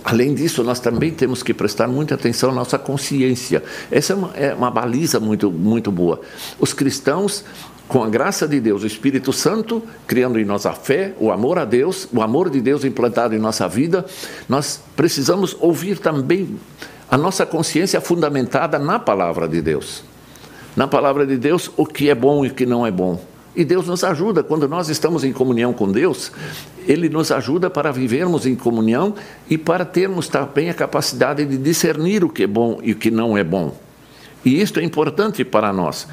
Além 0.03 0.33
disso, 0.33 0.63
nós 0.63 0.79
também 0.79 1.11
temos 1.11 1.43
que 1.43 1.53
prestar 1.53 1.87
muita 1.87 2.15
atenção 2.15 2.49
à 2.49 2.53
nossa 2.53 2.79
consciência. 2.79 3.63
Essa 3.91 4.13
é 4.13 4.15
uma, 4.15 4.31
é 4.35 4.53
uma 4.53 4.71
baliza 4.71 5.19
muito, 5.19 5.51
muito 5.51 5.91
boa. 5.91 6.21
Os 6.59 6.73
cristãos 6.73 7.45
com 7.87 8.03
a 8.03 8.09
graça 8.09 8.47
de 8.47 8.59
Deus, 8.59 8.83
o 8.83 8.87
Espírito 8.87 9.33
Santo, 9.33 9.83
criando 10.07 10.39
em 10.39 10.45
nós 10.45 10.65
a 10.65 10.71
fé, 10.71 11.13
o 11.19 11.29
amor 11.29 11.59
a 11.59 11.65
Deus, 11.65 12.07
o 12.13 12.21
amor 12.21 12.49
de 12.49 12.61
Deus 12.61 12.85
implantado 12.85 13.35
em 13.35 13.37
nossa 13.37 13.67
vida, 13.67 14.05
nós 14.47 14.81
precisamos 14.95 15.57
ouvir 15.59 15.99
também 15.99 16.57
a 17.11 17.17
nossa 17.17 17.45
consciência 17.45 17.99
fundamentada 17.99 18.79
na 18.79 18.97
palavra 18.97 19.45
de 19.45 19.61
Deus. 19.61 20.01
Na 20.77 20.87
palavra 20.87 21.27
de 21.27 21.35
Deus, 21.35 21.69
o 21.75 21.85
que 21.85 22.09
é 22.09 22.15
bom 22.15 22.45
e 22.45 22.47
o 22.47 22.53
que 22.53 22.65
não 22.65 22.87
é 22.87 22.89
bom. 22.89 23.21
E 23.53 23.65
Deus 23.65 23.85
nos 23.85 24.01
ajuda, 24.05 24.41
quando 24.41 24.65
nós 24.65 24.87
estamos 24.87 25.25
em 25.25 25.33
comunhão 25.33 25.73
com 25.73 25.91
Deus, 25.91 26.31
Ele 26.87 27.09
nos 27.09 27.29
ajuda 27.29 27.69
para 27.69 27.91
vivermos 27.91 28.45
em 28.45 28.55
comunhão 28.55 29.13
e 29.49 29.57
para 29.57 29.83
termos 29.83 30.29
também 30.29 30.69
a 30.69 30.73
capacidade 30.73 31.43
de 31.43 31.57
discernir 31.57 32.23
o 32.23 32.29
que 32.29 32.43
é 32.43 32.47
bom 32.47 32.79
e 32.81 32.93
o 32.93 32.95
que 32.95 33.11
não 33.11 33.37
é 33.37 33.43
bom. 33.43 33.75
E 34.45 34.61
isto 34.61 34.79
é 34.79 34.83
importante 34.83 35.43
para 35.43 35.73
nós. 35.73 36.07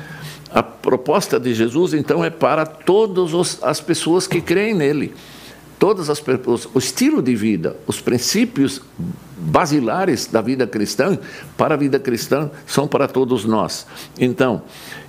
A 0.52 0.64
proposta 0.64 1.38
de 1.38 1.54
Jesus, 1.54 1.94
então, 1.94 2.24
é 2.24 2.30
para 2.30 2.66
todas 2.66 3.62
as 3.62 3.80
pessoas 3.80 4.26
que 4.26 4.40
creem 4.40 4.74
nele 4.74 5.14
todas 5.78 6.10
as 6.10 6.22
o 6.74 6.78
estilo 6.78 7.22
de 7.22 7.34
vida, 7.34 7.76
os 7.86 8.00
princípios 8.00 8.82
basilares 9.38 10.26
da 10.26 10.40
vida 10.40 10.66
cristã 10.66 11.18
para 11.56 11.74
a 11.74 11.78
vida 11.78 11.98
cristã 11.98 12.50
são 12.66 12.88
para 12.88 13.06
todos 13.06 13.44
nós. 13.44 13.86
Então, 14.18 14.62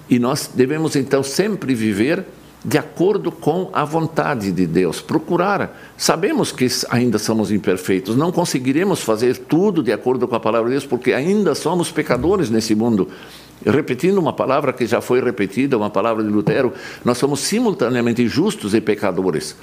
e 0.10 0.20
nós 0.20 0.50
devemos 0.54 0.96
então 0.96 1.24
sempre 1.24 1.74
viver 1.74 2.26
de 2.64 2.78
acordo 2.78 3.32
com 3.32 3.70
a 3.72 3.86
vontade 3.86 4.52
de 4.52 4.68
Deus, 4.68 5.00
procurar. 5.00 5.94
Sabemos 5.98 6.52
que 6.52 6.68
ainda 6.90 7.18
somos 7.18 7.52
imperfeitos, 7.52 8.16
não 8.16 8.32
conseguiremos 8.32 9.02
fazer 9.02 9.38
tudo 9.38 9.82
de 9.82 9.94
acordo 9.94 10.28
com 10.28 10.36
a 10.36 10.40
palavra 10.40 10.70
de 10.70 10.74
Deus, 10.76 10.86
porque 10.86 11.14
ainda 11.14 11.56
somos 11.56 11.92
pecadores 11.92 12.50
nesse 12.50 12.76
mundo. 12.76 13.08
Repetindo 13.66 14.18
uma 14.18 14.34
palavra 14.34 14.74
que 14.74 14.86
já 14.86 15.02
foi 15.02 15.22
repetida, 15.22 15.78
uma 15.78 15.90
palavra 15.90 16.24
de 16.24 16.30
Lutero, 16.30 16.74
nós 17.04 17.18
somos 17.18 17.42
simultaneamente 17.42 18.28
justos 18.28 18.74
e 18.74 18.82
pecadores. 18.82 19.56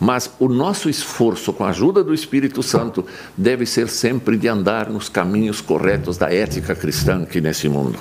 Mas 0.00 0.30
o 0.38 0.48
nosso 0.48 0.88
esforço, 0.88 1.52
com 1.52 1.64
a 1.64 1.70
ajuda 1.70 2.02
do 2.02 2.12
Espírito 2.12 2.62
Santo, 2.62 3.04
deve 3.36 3.64
ser 3.64 3.88
sempre 3.88 4.36
de 4.36 4.48
andar 4.48 4.90
nos 4.90 5.08
caminhos 5.08 5.60
corretos 5.60 6.18
da 6.18 6.32
ética 6.32 6.74
cristã 6.74 7.22
aqui 7.22 7.40
nesse 7.40 7.68
mundo. 7.68 7.98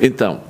Então, 0.00 0.40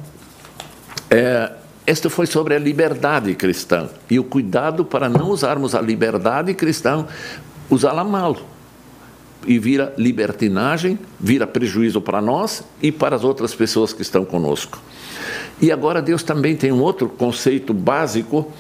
é, 1.11 1.53
este 1.87 2.09
foi 2.09 2.27
sobre 2.27 2.55
a 2.55 2.59
liberdade 2.59 3.35
cristã 3.35 3.89
e 4.09 4.19
o 4.19 4.25
cuidado 4.25 4.85
para 4.85 5.09
não 5.09 5.31
usarmos 5.31 5.75
a 5.75 5.81
liberdade 5.81 6.55
cristã, 6.55 7.07
usá-la 7.69 8.05
mal. 8.05 8.37
E 9.45 9.59
vira 9.59 9.93
libertinagem, 9.99 10.97
vira 11.19 11.49
prejuízo 11.49 12.01
para 12.01 12.23
nós 12.23 12.63
e 12.81 12.93
para 12.93 13.17
as 13.17 13.25
outras 13.25 13.53
pessoas 13.53 13.93
que 13.93 14.01
estão 14.01 14.25
conosco. 14.25 14.81
E 15.61 15.73
agora 15.73 16.01
Deus 16.01 16.23
também 16.23 16.57
tem 16.57 16.71
um 16.71 16.81
outro 16.81 17.09
conceito 17.09 17.75
básico 17.75 18.53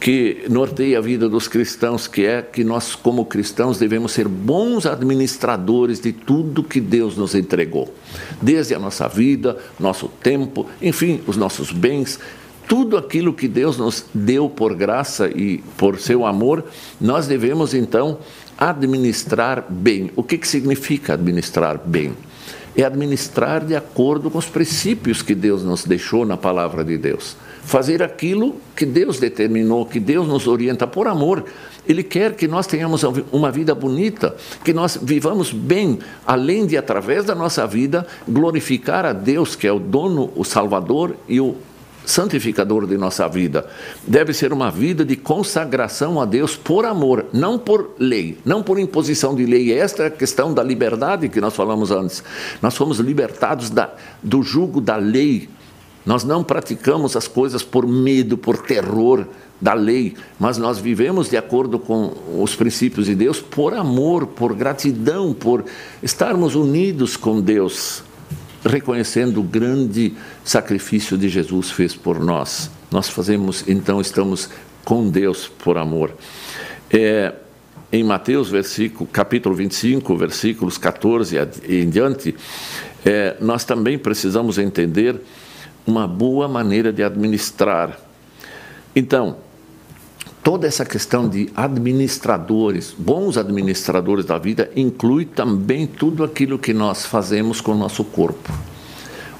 que 0.00 0.44
norteia 0.48 0.98
a 0.98 1.00
vida 1.00 1.28
dos 1.28 1.48
cristãos, 1.48 2.06
que 2.06 2.24
é 2.24 2.40
que 2.40 2.62
nós, 2.62 2.94
como 2.94 3.24
cristãos, 3.24 3.78
devemos 3.78 4.12
ser 4.12 4.28
bons 4.28 4.86
administradores 4.86 6.00
de 6.00 6.12
tudo 6.12 6.62
que 6.62 6.80
Deus 6.80 7.16
nos 7.16 7.34
entregou, 7.34 7.92
desde 8.40 8.74
a 8.74 8.78
nossa 8.78 9.08
vida, 9.08 9.58
nosso 9.78 10.08
tempo, 10.22 10.66
enfim, 10.80 11.20
os 11.26 11.36
nossos 11.36 11.72
bens, 11.72 12.18
tudo 12.68 12.96
aquilo 12.96 13.32
que 13.32 13.48
Deus 13.48 13.78
nos 13.78 14.04
deu 14.14 14.48
por 14.48 14.74
graça 14.74 15.28
e 15.28 15.58
por 15.76 15.98
seu 15.98 16.24
amor, 16.26 16.64
nós 17.00 17.26
devemos 17.26 17.74
então 17.74 18.18
administrar 18.56 19.64
bem. 19.68 20.10
O 20.14 20.22
que, 20.22 20.36
que 20.36 20.46
significa 20.46 21.14
administrar 21.14 21.80
bem? 21.84 22.12
É 22.78 22.84
administrar 22.84 23.62
de 23.62 23.76
acordo 23.76 24.30
com 24.30 24.38
os 24.38 24.46
princípios 24.46 25.20
que 25.20 25.34
Deus 25.34 25.62
nos 25.62 25.84
deixou 25.84 26.24
na 26.24 26.38
palavra 26.38 26.82
de 26.82 26.96
Deus 26.96 27.36
fazer 27.68 28.02
aquilo 28.02 28.56
que 28.74 28.86
Deus 28.86 29.18
determinou, 29.20 29.84
que 29.84 30.00
Deus 30.00 30.26
nos 30.26 30.46
orienta 30.46 30.86
por 30.86 31.06
amor. 31.06 31.44
Ele 31.86 32.02
quer 32.02 32.34
que 32.34 32.48
nós 32.48 32.66
tenhamos 32.66 33.02
uma 33.30 33.50
vida 33.50 33.74
bonita, 33.74 34.34
que 34.64 34.72
nós 34.72 34.98
vivamos 35.00 35.52
bem, 35.52 35.98
além 36.26 36.66
de, 36.66 36.78
através 36.78 37.26
da 37.26 37.34
nossa 37.34 37.66
vida, 37.66 38.06
glorificar 38.26 39.04
a 39.04 39.12
Deus, 39.12 39.54
que 39.54 39.66
é 39.66 39.72
o 39.72 39.78
dono, 39.78 40.30
o 40.34 40.44
Salvador 40.44 41.14
e 41.28 41.40
o 41.40 41.56
santificador 42.04 42.86
de 42.86 42.96
nossa 42.96 43.28
vida. 43.28 43.66
Deve 44.06 44.32
ser 44.32 44.52
uma 44.52 44.70
vida 44.70 45.04
de 45.04 45.16
consagração 45.16 46.20
a 46.20 46.24
Deus 46.24 46.56
por 46.56 46.84
amor, 46.84 47.26
não 47.32 47.58
por 47.58 47.90
lei, 47.98 48.38
não 48.44 48.62
por 48.62 48.78
imposição 48.78 49.34
de 49.34 49.44
lei. 49.44 49.72
Esta 49.72 50.04
é 50.04 50.06
a 50.06 50.10
questão 50.10 50.54
da 50.54 50.62
liberdade 50.62 51.28
que 51.28 51.40
nós 51.40 51.54
falamos 51.54 51.90
antes. 51.90 52.22
Nós 52.62 52.76
fomos 52.76 52.98
libertados 52.98 53.70
da, 53.70 53.90
do 54.22 54.42
jugo 54.42 54.80
da 54.80 54.96
lei. 54.96 55.48
Nós 56.06 56.24
não 56.24 56.42
praticamos 56.42 57.14
as 57.16 57.28
coisas 57.28 57.62
por 57.62 57.86
medo, 57.86 58.38
por 58.38 58.58
terror 58.58 59.26
da 59.60 59.74
lei, 59.74 60.14
mas 60.38 60.56
nós 60.56 60.78
vivemos 60.78 61.28
de 61.28 61.36
acordo 61.36 61.78
com 61.78 62.14
os 62.40 62.54
princípios 62.54 63.06
de 63.06 63.14
Deus 63.14 63.40
por 63.40 63.74
amor, 63.74 64.28
por 64.28 64.54
gratidão, 64.54 65.34
por 65.34 65.64
estarmos 66.02 66.54
unidos 66.54 67.16
com 67.16 67.40
Deus 67.40 68.04
reconhecendo 68.64 69.40
o 69.40 69.42
grande 69.42 70.14
sacrifício 70.44 71.16
de 71.16 71.28
Jesus 71.28 71.70
fez 71.70 71.94
por 71.94 72.18
nós. 72.18 72.70
Nós 72.90 73.08
fazemos, 73.08 73.64
então, 73.68 74.00
estamos 74.00 74.48
com 74.84 75.08
Deus 75.08 75.46
por 75.46 75.76
amor. 75.76 76.14
É, 76.90 77.34
em 77.92 78.02
Mateus, 78.02 78.50
versículo, 78.50 79.08
capítulo 79.10 79.54
25, 79.54 80.16
versículos 80.16 80.76
14 80.78 81.36
em 81.68 81.88
diante, 81.88 82.34
é, 83.04 83.36
nós 83.40 83.64
também 83.64 83.98
precisamos 83.98 84.58
entender 84.58 85.20
uma 85.86 86.06
boa 86.06 86.46
maneira 86.46 86.92
de 86.92 87.02
administrar. 87.02 87.98
Então, 88.94 89.36
toda 90.48 90.66
essa 90.66 90.82
questão 90.82 91.28
de 91.28 91.50
administradores, 91.54 92.94
bons 92.96 93.36
administradores 93.36 94.24
da 94.24 94.38
vida, 94.38 94.70
inclui 94.74 95.26
também 95.26 95.86
tudo 95.86 96.24
aquilo 96.24 96.58
que 96.58 96.72
nós 96.72 97.04
fazemos 97.04 97.60
com 97.60 97.72
o 97.72 97.76
nosso 97.76 98.02
corpo. 98.02 98.50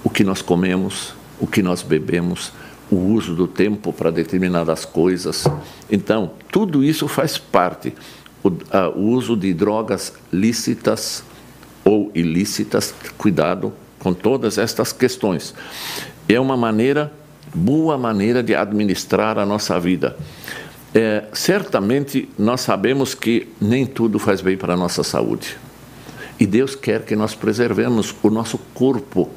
O 0.05 0.11
que 0.11 0.23
nós 0.23 0.43
comemos, 0.43 1.15
o 1.41 1.47
que 1.47 1.63
nós 1.63 1.81
bebemos, 1.81 2.53
o 2.91 2.97
uso 2.97 3.35
do 3.35 3.49
tempo 3.49 3.91
para 3.91 4.11
determinadas 4.11 4.85
coisas. 4.85 5.47
Então, 5.91 6.33
tudo 6.53 6.85
isso 6.85 7.09
faz 7.09 7.39
parte. 7.39 7.95
O, 8.45 8.53
a, 8.71 8.91
o 8.91 9.09
uso 9.09 9.35
de 9.35 9.55
drogas 9.55 10.13
lícitas 10.31 11.25
ou 11.87 12.13
ilícitas, 12.15 12.95
cuidado 13.17 13.73
com 13.99 14.13
todas 14.13 14.59
estas 14.59 14.93
questões. 14.93 15.55
É 16.29 16.39
uma 16.39 16.55
maneira, 16.55 17.11
boa 17.55 17.97
maneira 17.97 18.43
de 18.43 18.55
administrar 18.55 19.39
a 19.39 19.47
nossa 19.47 19.81
vida. 19.81 20.15
É, 21.01 21.27
certamente 21.33 22.29
nós 22.37 22.61
sabemos 22.63 23.15
que 23.15 23.47
nem 23.61 23.87
tudo 23.87 24.19
faz 24.19 24.41
bem 24.41 24.57
para 24.57 24.75
a 24.75 24.77
nossa 24.77 25.05
saúde. 25.05 25.57
E 26.41 26.45
Deus 26.45 26.75
quer 26.75 27.05
que 27.05 27.15
nós 27.15 27.37
preservemos 27.37 28.13
o 28.21 28.29
nosso 28.29 28.59
corpo 28.75 29.31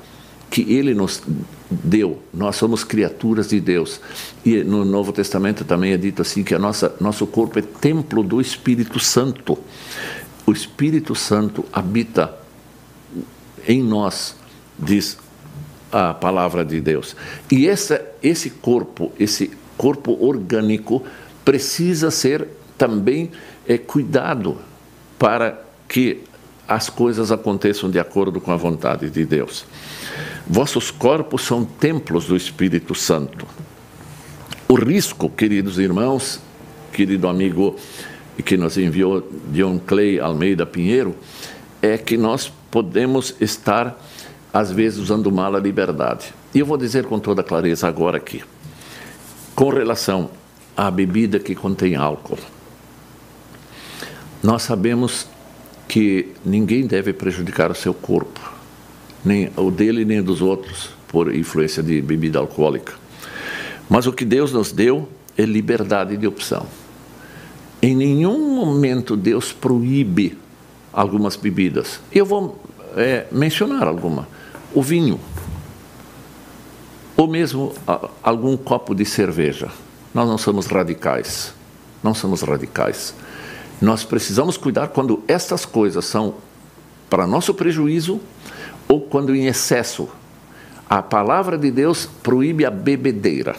que 0.49 0.73
Ele 0.73 0.95
nos 0.95 1.21
deu. 1.69 2.19
Nós 2.33 2.55
somos 2.55 2.83
criaturas 2.83 3.49
de 3.49 3.59
Deus. 3.59 4.01
E 4.43 4.63
no 4.63 4.83
Novo 4.83 5.13
Testamento 5.13 5.63
também 5.63 5.93
é 5.93 5.97
dito 5.97 6.23
assim 6.23 6.43
que 6.43 6.55
a 6.55 6.57
nossa 6.57 6.95
nosso 6.99 7.27
corpo 7.27 7.59
é 7.59 7.61
templo 7.61 8.23
do 8.23 8.41
Espírito 8.41 8.99
Santo. 8.99 9.55
O 10.47 10.51
Espírito 10.51 11.13
Santo 11.13 11.63
habita 11.71 12.39
em 13.67 13.83
nós, 13.83 14.35
diz 14.79 15.15
a 15.91 16.11
palavra 16.11 16.65
de 16.65 16.81
Deus. 16.81 17.15
E 17.51 17.67
essa, 17.67 18.03
esse 18.23 18.49
corpo, 18.49 19.11
esse 19.19 19.51
corpo 19.77 20.17
orgânico 20.19 21.03
precisa 21.43 22.11
ser 22.11 22.47
também 22.77 23.31
é, 23.67 23.77
cuidado 23.77 24.57
para 25.17 25.61
que 25.87 26.23
as 26.67 26.89
coisas 26.89 27.31
aconteçam 27.31 27.89
de 27.91 27.99
acordo 27.99 28.39
com 28.39 28.51
a 28.51 28.55
vontade 28.55 29.09
de 29.09 29.25
Deus. 29.25 29.65
Vossos 30.47 30.89
corpos 30.89 31.43
são 31.43 31.65
templos 31.65 32.25
do 32.25 32.35
Espírito 32.35 32.95
Santo. 32.95 33.45
O 34.67 34.75
risco, 34.75 35.29
queridos 35.29 35.77
irmãos, 35.77 36.39
querido 36.93 37.27
amigo 37.27 37.75
que 38.45 38.55
nos 38.57 38.77
enviou 38.77 39.29
John 39.51 39.79
Clay 39.85 40.19
Almeida 40.19 40.65
Pinheiro, 40.65 41.15
é 41.81 41.97
que 41.97 42.17
nós 42.17 42.51
podemos 42.71 43.35
estar, 43.41 43.99
às 44.53 44.71
vezes, 44.71 44.97
usando 44.97 45.31
mal 45.31 45.53
a 45.55 45.59
liberdade. 45.59 46.33
E 46.55 46.59
eu 46.59 46.65
vou 46.65 46.77
dizer 46.77 47.05
com 47.05 47.19
toda 47.19 47.43
clareza 47.43 47.87
agora 47.87 48.17
aqui. 48.17 48.43
Com 49.53 49.69
relação 49.69 50.29
a 50.87 50.89
bebida 50.89 51.39
que 51.39 51.53
contém 51.53 51.95
álcool. 51.95 52.39
Nós 54.41 54.63
sabemos 54.63 55.27
que 55.87 56.29
ninguém 56.43 56.87
deve 56.87 57.13
prejudicar 57.13 57.69
o 57.69 57.75
seu 57.75 57.93
corpo, 57.93 58.39
nem 59.23 59.51
o 59.55 59.69
dele 59.69 60.03
nem 60.03 60.23
dos 60.23 60.41
outros, 60.41 60.89
por 61.07 61.35
influência 61.35 61.83
de 61.83 62.01
bebida 62.01 62.39
alcoólica. 62.39 62.93
Mas 63.87 64.07
o 64.07 64.11
que 64.11 64.25
Deus 64.25 64.51
nos 64.51 64.71
deu 64.71 65.07
é 65.37 65.43
liberdade 65.43 66.17
de 66.17 66.25
opção. 66.25 66.65
Em 67.79 67.95
nenhum 67.95 68.55
momento 68.55 69.15
Deus 69.15 69.53
proíbe 69.53 70.35
algumas 70.91 71.35
bebidas. 71.35 71.99
Eu 72.11 72.25
vou 72.25 72.59
é, 72.97 73.27
mencionar 73.31 73.87
alguma. 73.87 74.27
O 74.73 74.81
vinho, 74.81 75.19
ou 77.15 77.27
mesmo 77.27 77.71
algum 78.23 78.57
copo 78.57 78.95
de 78.95 79.05
cerveja. 79.05 79.69
Nós 80.13 80.27
não 80.27 80.37
somos 80.37 80.65
radicais. 80.67 81.53
Não 82.03 82.13
somos 82.13 82.41
radicais. 82.41 83.13
Nós 83.81 84.03
precisamos 84.03 84.57
cuidar 84.57 84.89
quando 84.89 85.23
estas 85.27 85.65
coisas 85.65 86.05
são 86.05 86.35
para 87.09 87.27
nosso 87.27 87.53
prejuízo 87.53 88.19
ou 88.87 89.01
quando 89.01 89.35
em 89.35 89.47
excesso. 89.47 90.09
A 90.89 91.01
palavra 91.01 91.57
de 91.57 91.71
Deus 91.71 92.05
proíbe 92.21 92.65
a 92.65 92.71
bebedeira. 92.71 93.55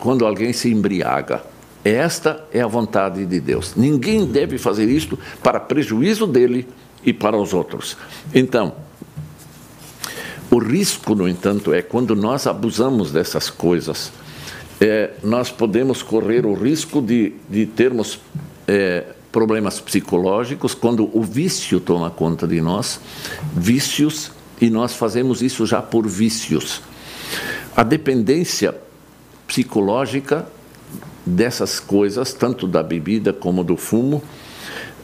Quando 0.00 0.24
alguém 0.24 0.52
se 0.52 0.70
embriaga. 0.70 1.42
Esta 1.84 2.44
é 2.52 2.60
a 2.60 2.66
vontade 2.68 3.26
de 3.26 3.40
Deus. 3.40 3.74
Ninguém 3.74 4.26
deve 4.26 4.58
fazer 4.58 4.88
isto 4.88 5.18
para 5.42 5.58
prejuízo 5.58 6.26
dele 6.26 6.68
e 7.04 7.12
para 7.12 7.36
os 7.36 7.52
outros. 7.52 7.96
Então, 8.32 8.74
o 10.50 10.58
risco, 10.58 11.14
no 11.16 11.28
entanto, 11.28 11.72
é 11.72 11.82
quando 11.82 12.14
nós 12.14 12.46
abusamos 12.46 13.10
dessas 13.10 13.50
coisas 13.50 14.12
é, 14.80 15.10
nós 15.22 15.50
podemos 15.50 16.02
correr 16.02 16.46
o 16.46 16.54
risco 16.54 17.02
de, 17.02 17.34
de 17.48 17.66
termos 17.66 18.20
é, 18.66 19.04
problemas 19.32 19.80
psicológicos 19.80 20.74
quando 20.74 21.10
o 21.16 21.22
vício 21.22 21.80
toma 21.80 22.10
conta 22.10 22.46
de 22.46 22.60
nós, 22.60 23.00
vícios, 23.54 24.30
e 24.60 24.70
nós 24.70 24.94
fazemos 24.94 25.42
isso 25.42 25.66
já 25.66 25.80
por 25.80 26.06
vícios. 26.06 26.82
A 27.76 27.82
dependência 27.82 28.74
psicológica 29.46 30.46
dessas 31.24 31.78
coisas, 31.78 32.32
tanto 32.32 32.66
da 32.66 32.82
bebida 32.82 33.32
como 33.32 33.62
do 33.62 33.76
fumo, 33.76 34.22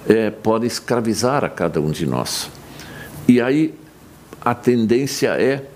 é, 0.09 0.31
pode 0.31 0.67
escravizar 0.67 1.45
a 1.45 1.49
cada 1.49 1.81
um 1.81 1.91
de 1.91 2.07
nós. 2.07 2.51
E 3.29 3.41
aí 3.41 3.75
a 4.41 4.55
tendência 4.55 5.31
é 5.41 5.67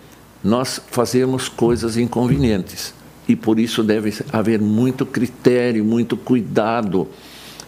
nós 0.43 0.81
fazermos 0.91 1.49
coisas 1.49 1.97
inconvenientes 1.97 2.98
e 3.29 3.37
por 3.37 3.61
isso 3.61 3.83
deve 3.85 4.15
haver 4.33 4.59
muito 4.61 5.05
critério, 5.05 5.85
muito 5.85 6.17
cuidado. 6.17 7.07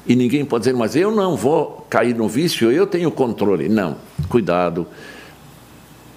E 0.06 0.16
ninguém 0.16 0.44
pode 0.44 0.64
dizer, 0.64 0.76
mas 0.76 0.96
eu 0.96 1.10
não 1.10 1.36
vou 1.36 1.86
cair 1.90 2.16
no 2.16 2.26
vício, 2.26 2.72
eu 2.72 2.86
tenho 2.86 3.10
controle. 3.10 3.68
Não, 3.68 3.98
cuidado. 4.28 4.86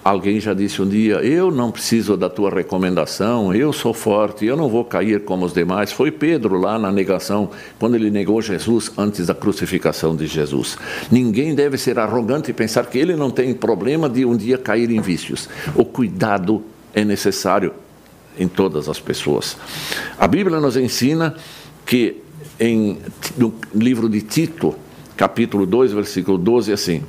Alguém 0.02 0.38
já 0.38 0.52
disse 0.52 0.82
um 0.82 0.88
dia: 0.88 1.16
Eu 1.16 1.50
não 1.50 1.70
preciso 1.70 2.14
da 2.14 2.28
tua 2.28 2.50
recomendação, 2.50 3.54
eu 3.54 3.72
sou 3.72 3.94
forte, 3.94 4.44
eu 4.44 4.54
não 4.54 4.68
vou 4.68 4.84
cair 4.84 5.24
como 5.24 5.46
os 5.46 5.54
demais. 5.54 5.92
Foi 5.92 6.10
Pedro 6.10 6.58
lá 6.58 6.78
na 6.78 6.92
negação, 6.92 7.48
quando 7.78 7.94
ele 7.94 8.10
negou 8.10 8.42
Jesus 8.42 8.92
antes 8.98 9.28
da 9.28 9.34
crucificação 9.34 10.14
de 10.14 10.26
Jesus. 10.26 10.76
Ninguém 11.10 11.54
deve 11.54 11.78
ser 11.78 11.98
arrogante 11.98 12.50
e 12.50 12.54
pensar 12.54 12.84
que 12.86 12.98
ele 12.98 13.16
não 13.16 13.30
tem 13.30 13.54
problema 13.54 14.08
de 14.08 14.26
um 14.26 14.36
dia 14.36 14.58
cair 14.58 14.90
em 14.90 15.00
vícios. 15.00 15.48
O 15.74 15.86
cuidado 15.86 16.62
é 16.92 17.02
necessário 17.02 17.72
em 18.38 18.48
todas 18.48 18.88
as 18.88 19.00
pessoas. 19.00 19.56
A 20.18 20.26
Bíblia 20.26 20.60
nos 20.60 20.76
ensina 20.76 21.34
que 21.86 22.22
em, 22.58 22.98
no 23.36 23.54
livro 23.74 24.08
de 24.08 24.20
Tito, 24.20 24.74
capítulo 25.16 25.66
2, 25.66 25.92
versículo 25.92 26.38
12, 26.38 26.72
assim: 26.72 27.02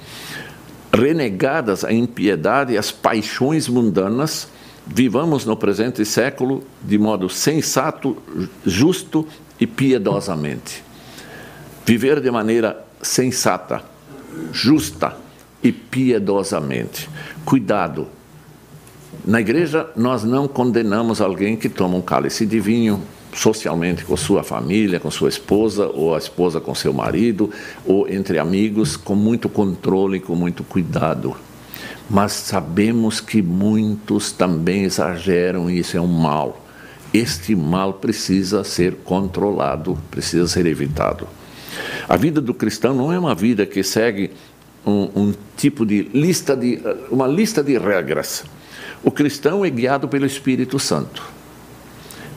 renegadas 0.94 1.84
a 1.84 1.92
impiedade 1.92 2.74
e 2.74 2.78
as 2.78 2.92
paixões 2.92 3.68
mundanas, 3.68 4.48
vivamos 4.86 5.46
no 5.46 5.58
presente 5.58 6.06
século 6.06 6.64
de 6.82 6.98
modo 6.98 7.30
sensato, 7.30 8.18
justo 8.66 9.28
e 9.60 9.68
piedosamente. 9.68 10.84
Viver 11.86 12.20
de 12.20 12.32
maneira 12.32 12.84
sensata, 13.02 13.84
justa 14.52 15.16
e 15.62 15.72
piedosamente. 15.72 17.10
Cuidado, 17.44 18.08
na 19.26 19.40
igreja, 19.40 19.90
nós 19.96 20.24
não 20.24 20.48
condenamos 20.48 21.22
alguém 21.22 21.56
que 21.56 21.70
toma 21.70 21.98
um 21.98 22.02
cálice 22.02 22.46
de 22.46 22.60
vinho 22.60 23.02
socialmente 23.34 24.06
com 24.06 24.16
sua 24.16 24.44
família, 24.44 25.00
com 25.00 25.12
sua 25.12 25.30
esposa, 25.30 25.88
ou 25.88 26.16
a 26.16 26.18
esposa 26.18 26.60
com 26.60 26.74
seu 26.74 26.94
marido, 26.94 27.52
ou 27.86 28.10
entre 28.10 28.40
amigos, 28.40 28.96
com 28.96 29.16
muito 29.16 29.50
controle, 29.50 30.20
com 30.20 30.36
muito 30.36 30.64
cuidado. 30.64 31.36
Mas 32.10 32.32
sabemos 32.32 33.20
que 33.20 33.42
muitos 33.42 34.32
também 34.32 34.84
exageram 34.84 35.70
e 35.70 35.80
isso 35.80 35.98
é 35.98 36.02
um 36.02 36.08
mal. 36.08 36.64
Este 37.14 37.56
mal 37.56 37.94
precisa 37.94 38.64
ser 38.64 38.96
controlado, 39.04 39.98
precisa 40.10 40.48
ser 40.48 40.66
evitado. 40.66 41.28
A 42.08 42.16
vida 42.16 42.40
do 42.40 42.54
cristão 42.54 42.94
não 42.94 43.12
é 43.12 43.20
uma 43.20 43.36
vida 43.36 43.66
que 43.66 43.84
segue 43.84 44.32
um, 44.86 45.10
um 45.16 45.34
tipo 45.58 45.86
de 45.86 46.04
lista 46.14 46.56
de 46.56 46.80
uma 47.10 47.28
lista 47.28 47.64
de 47.64 47.78
regras. 47.78 48.44
O 49.06 49.12
cristão 49.12 49.64
é 49.64 49.70
guiado 49.70 50.08
pelo 50.08 50.26
Espírito 50.26 50.80
Santo. 50.80 51.22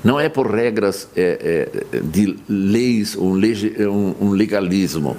Não 0.04 0.20
é 0.20 0.28
por 0.28 0.54
regras 0.54 1.08
é, 1.16 1.66
é, 1.94 2.00
de 2.00 2.36
leis, 2.46 3.16
um, 3.16 4.14
um, 4.20 4.30
legalismo. 4.32 5.16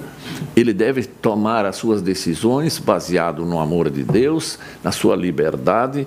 Ele 0.54 0.72
deve 0.72 1.02
tomar 1.02 1.66
as 1.66 1.74
suas 1.74 2.00
decisões 2.00 2.78
baseado 2.78 3.44
no 3.44 3.58
amor 3.58 3.90
de 3.90 4.04
Deus, 4.04 4.60
na 4.82 4.92
sua 4.92 5.16
liberdade 5.16 6.06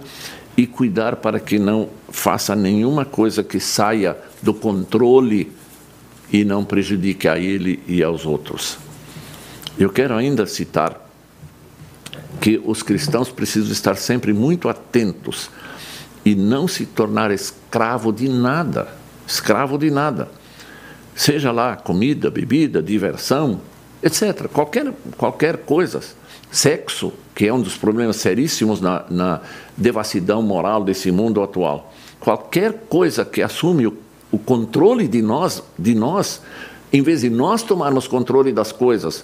e 0.56 0.66
cuidar 0.66 1.18
para 1.18 1.41
que 1.41 1.60
não 1.60 1.89
faça 2.10 2.56
nenhuma 2.56 3.04
coisa 3.04 3.44
que 3.44 3.60
saia 3.60 4.18
do 4.41 4.54
controle 4.54 5.52
e 6.32 6.46
não 6.46 6.64
prejudique 6.64 7.28
a 7.28 7.38
ele 7.38 7.82
e 7.86 8.02
aos 8.02 8.26
outros. 8.26 8.78
Eu 9.78 9.89
quero 9.89 10.16
ainda 10.16 10.46
citar 10.46 11.12
que 12.44 12.62
os 12.66 12.84
cristãos 12.84 13.30
precisam 13.30 13.72
estar 13.72 13.96
sempre 13.96 14.34
muito 14.34 14.68
atentos 14.68 15.50
e 16.26 16.36
não 16.36 16.68
se 16.68 16.86
tornar 16.86 17.32
escravo 17.32 18.12
de 18.12 18.28
nada, 18.28 18.89
escravo 19.26 19.78
de 19.78 19.89
nada. 19.89 20.30
Seja 21.16 21.54
lá 21.54 21.78
comida, 21.78 22.30
bebida, 22.30 22.84
diversão, 22.84 23.62
etc. 24.04 24.50
Qualquer, 24.52 24.91
qualquer 25.16 25.60
coisa. 25.60 26.02
Sexo, 26.52 27.14
que 27.34 27.48
é 27.48 27.54
um 27.54 27.62
dos 27.62 27.78
problemas 27.78 28.18
seríssimos 28.18 28.82
na, 28.82 29.06
na 29.10 29.39
devassidão 29.78 30.41
moral 30.41 30.84
desse 30.84 31.14
mundo 31.14 31.41
atual. 31.41 31.94
Qualquer 32.20 32.74
coisa 32.89 33.24
que 33.24 33.41
assume 33.41 33.88
o, 33.88 33.98
o 34.30 34.38
controle 34.38 35.08
de 35.08 35.22
nós, 35.22 35.64
de 35.80 35.96
nós, 35.96 36.41
em 36.91 37.02
vez 37.02 37.22
de 37.22 37.30
nós 37.30 37.64
tomarmos 37.64 38.06
controle 38.06 38.52
das 38.52 38.74
coisas, 38.74 39.24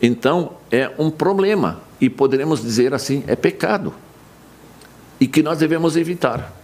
então 0.00 0.52
é 0.70 0.90
um 0.98 1.10
problema. 1.10 1.80
E 2.00 2.08
poderemos 2.08 2.62
dizer 2.62 2.94
assim, 2.94 3.24
é 3.26 3.34
pecado 3.34 3.92
e 5.20 5.26
que 5.26 5.42
nós 5.42 5.58
devemos 5.58 5.96
evitar. 5.96 6.54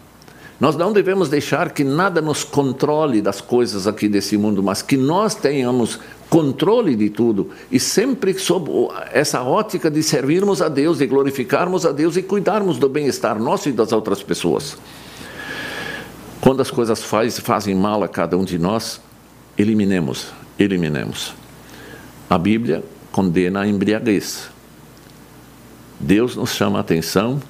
Nós 0.60 0.76
não 0.76 0.92
devemos 0.92 1.28
deixar 1.28 1.72
que 1.72 1.82
nada 1.82 2.20
nos 2.20 2.44
controle 2.44 3.20
das 3.20 3.40
coisas 3.40 3.86
aqui 3.88 4.08
desse 4.08 4.36
mundo, 4.36 4.62
mas 4.62 4.82
que 4.82 4.96
nós 4.96 5.34
tenhamos 5.34 5.98
controle 6.30 6.94
de 6.94 7.10
tudo 7.10 7.50
e 7.70 7.80
sempre 7.80 8.38
sob 8.38 8.70
essa 9.12 9.42
ótica 9.42 9.90
de 9.90 10.02
servirmos 10.02 10.62
a 10.62 10.68
Deus, 10.68 10.98
de 10.98 11.06
glorificarmos 11.06 11.84
a 11.84 11.92
Deus 11.92 12.16
e 12.16 12.22
cuidarmos 12.22 12.78
do 12.78 12.88
bem-estar 12.88 13.38
nosso 13.38 13.68
e 13.68 13.72
das 13.72 13.92
outras 13.92 14.22
pessoas. 14.22 14.76
Quando 16.40 16.62
as 16.62 16.70
coisas 16.70 17.02
faz, 17.02 17.38
fazem 17.38 17.74
mal 17.74 18.04
a 18.04 18.08
cada 18.08 18.38
um 18.38 18.44
de 18.44 18.58
nós, 18.58 19.00
eliminemos, 19.58 20.28
eliminemos. 20.58 21.34
A 22.30 22.38
Bíblia 22.38 22.84
condena 23.14 23.60
a 23.60 23.66
embriaguez. 23.68 24.50
Deus 26.00 26.34
nos 26.34 26.50
chama 26.50 26.78
a 26.78 26.80
atenção 26.80 27.40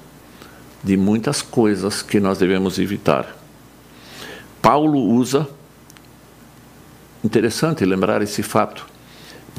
de 0.83 0.95
muitas 0.95 1.41
coisas 1.41 2.03
que 2.03 2.19
nós 2.19 2.37
devemos 2.37 2.77
evitar. 2.77 3.35
Paulo 4.61 4.99
usa, 4.99 5.49
interessante 7.23 7.83
lembrar 7.83 8.21
esse 8.21 8.43
fato. 8.43 8.85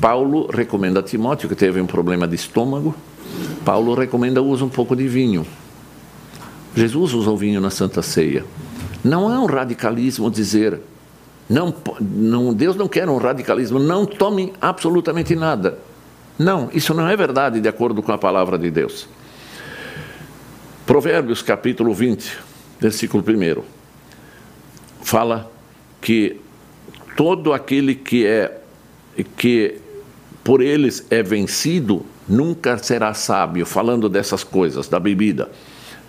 Paulo 0.01 0.47
recomenda 0.47 1.01
a 1.01 1.03
Timóteo, 1.03 1.49
que 1.49 1.57
teve 1.57 1.81
um 1.81 1.87
problema 1.87 2.29
de 2.29 2.37
estômago, 2.37 2.95
Paulo 3.65 3.93
recomenda 3.95 4.41
o 4.41 4.47
uso 4.47 4.65
um 4.65 4.69
pouco 4.69 4.95
de 4.95 5.09
vinho. 5.09 5.45
Jesus 6.77 7.15
usou 7.15 7.37
vinho 7.37 7.61
na 7.61 7.71
Santa 7.71 8.01
Ceia. 8.01 8.45
Não 9.03 9.29
é 9.29 9.37
um 9.37 9.47
radicalismo 9.47 10.31
dizer, 10.31 10.81
não, 11.51 11.75
não, 12.01 12.55
Deus 12.55 12.77
não 12.77 12.87
quer 12.87 13.09
um 13.09 13.17
radicalismo, 13.17 13.81
não 13.81 14.07
tome 14.07 14.53
absolutamente 14.61 15.35
nada. 15.35 15.86
Não, 16.39 16.69
isso 16.73 16.93
não 16.93 17.09
é 17.09 17.17
verdade 17.17 17.61
de 17.61 17.69
acordo 17.69 18.03
com 18.03 18.13
a 18.13 18.19
palavra 18.19 18.59
de 18.59 18.71
Deus. 18.71 19.09
Provérbios 20.85 21.43
capítulo 21.43 21.95
20, 21.95 22.39
versículo 22.79 23.25
1, 23.27 23.63
fala 25.03 25.51
que 26.01 26.41
todo 27.17 27.53
aquele 27.53 27.95
que 27.95 28.27
é 28.27 28.61
que 29.37 29.79
por 30.45 30.61
eles 30.61 31.07
é 31.11 31.23
vencido 31.23 32.05
nunca 32.29 32.77
será 32.79 33.15
sábio, 33.15 33.65
falando 33.65 34.09
dessas 34.09 34.45
coisas, 34.45 34.89
da 34.89 35.01
bebida, 35.01 35.51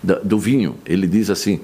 da, 0.02 0.16
do 0.16 0.38
vinho. 0.38 0.76
Ele 0.84 1.06
diz 1.06 1.30
assim: 1.30 1.60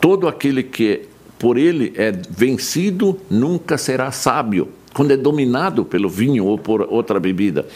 todo 0.00 0.26
aquele 0.26 0.62
que 0.62 1.08
por 1.38 1.56
ele 1.56 1.92
é 1.96 2.10
vencido 2.10 3.18
nunca 3.30 3.78
será 3.78 4.10
sábio, 4.10 4.68
quando 4.94 5.12
é 5.12 5.16
dominado 5.16 5.84
pelo 5.84 6.08
vinho 6.08 6.46
ou 6.46 6.58
por 6.58 6.82
outra 6.82 7.18
bebida 7.18 7.66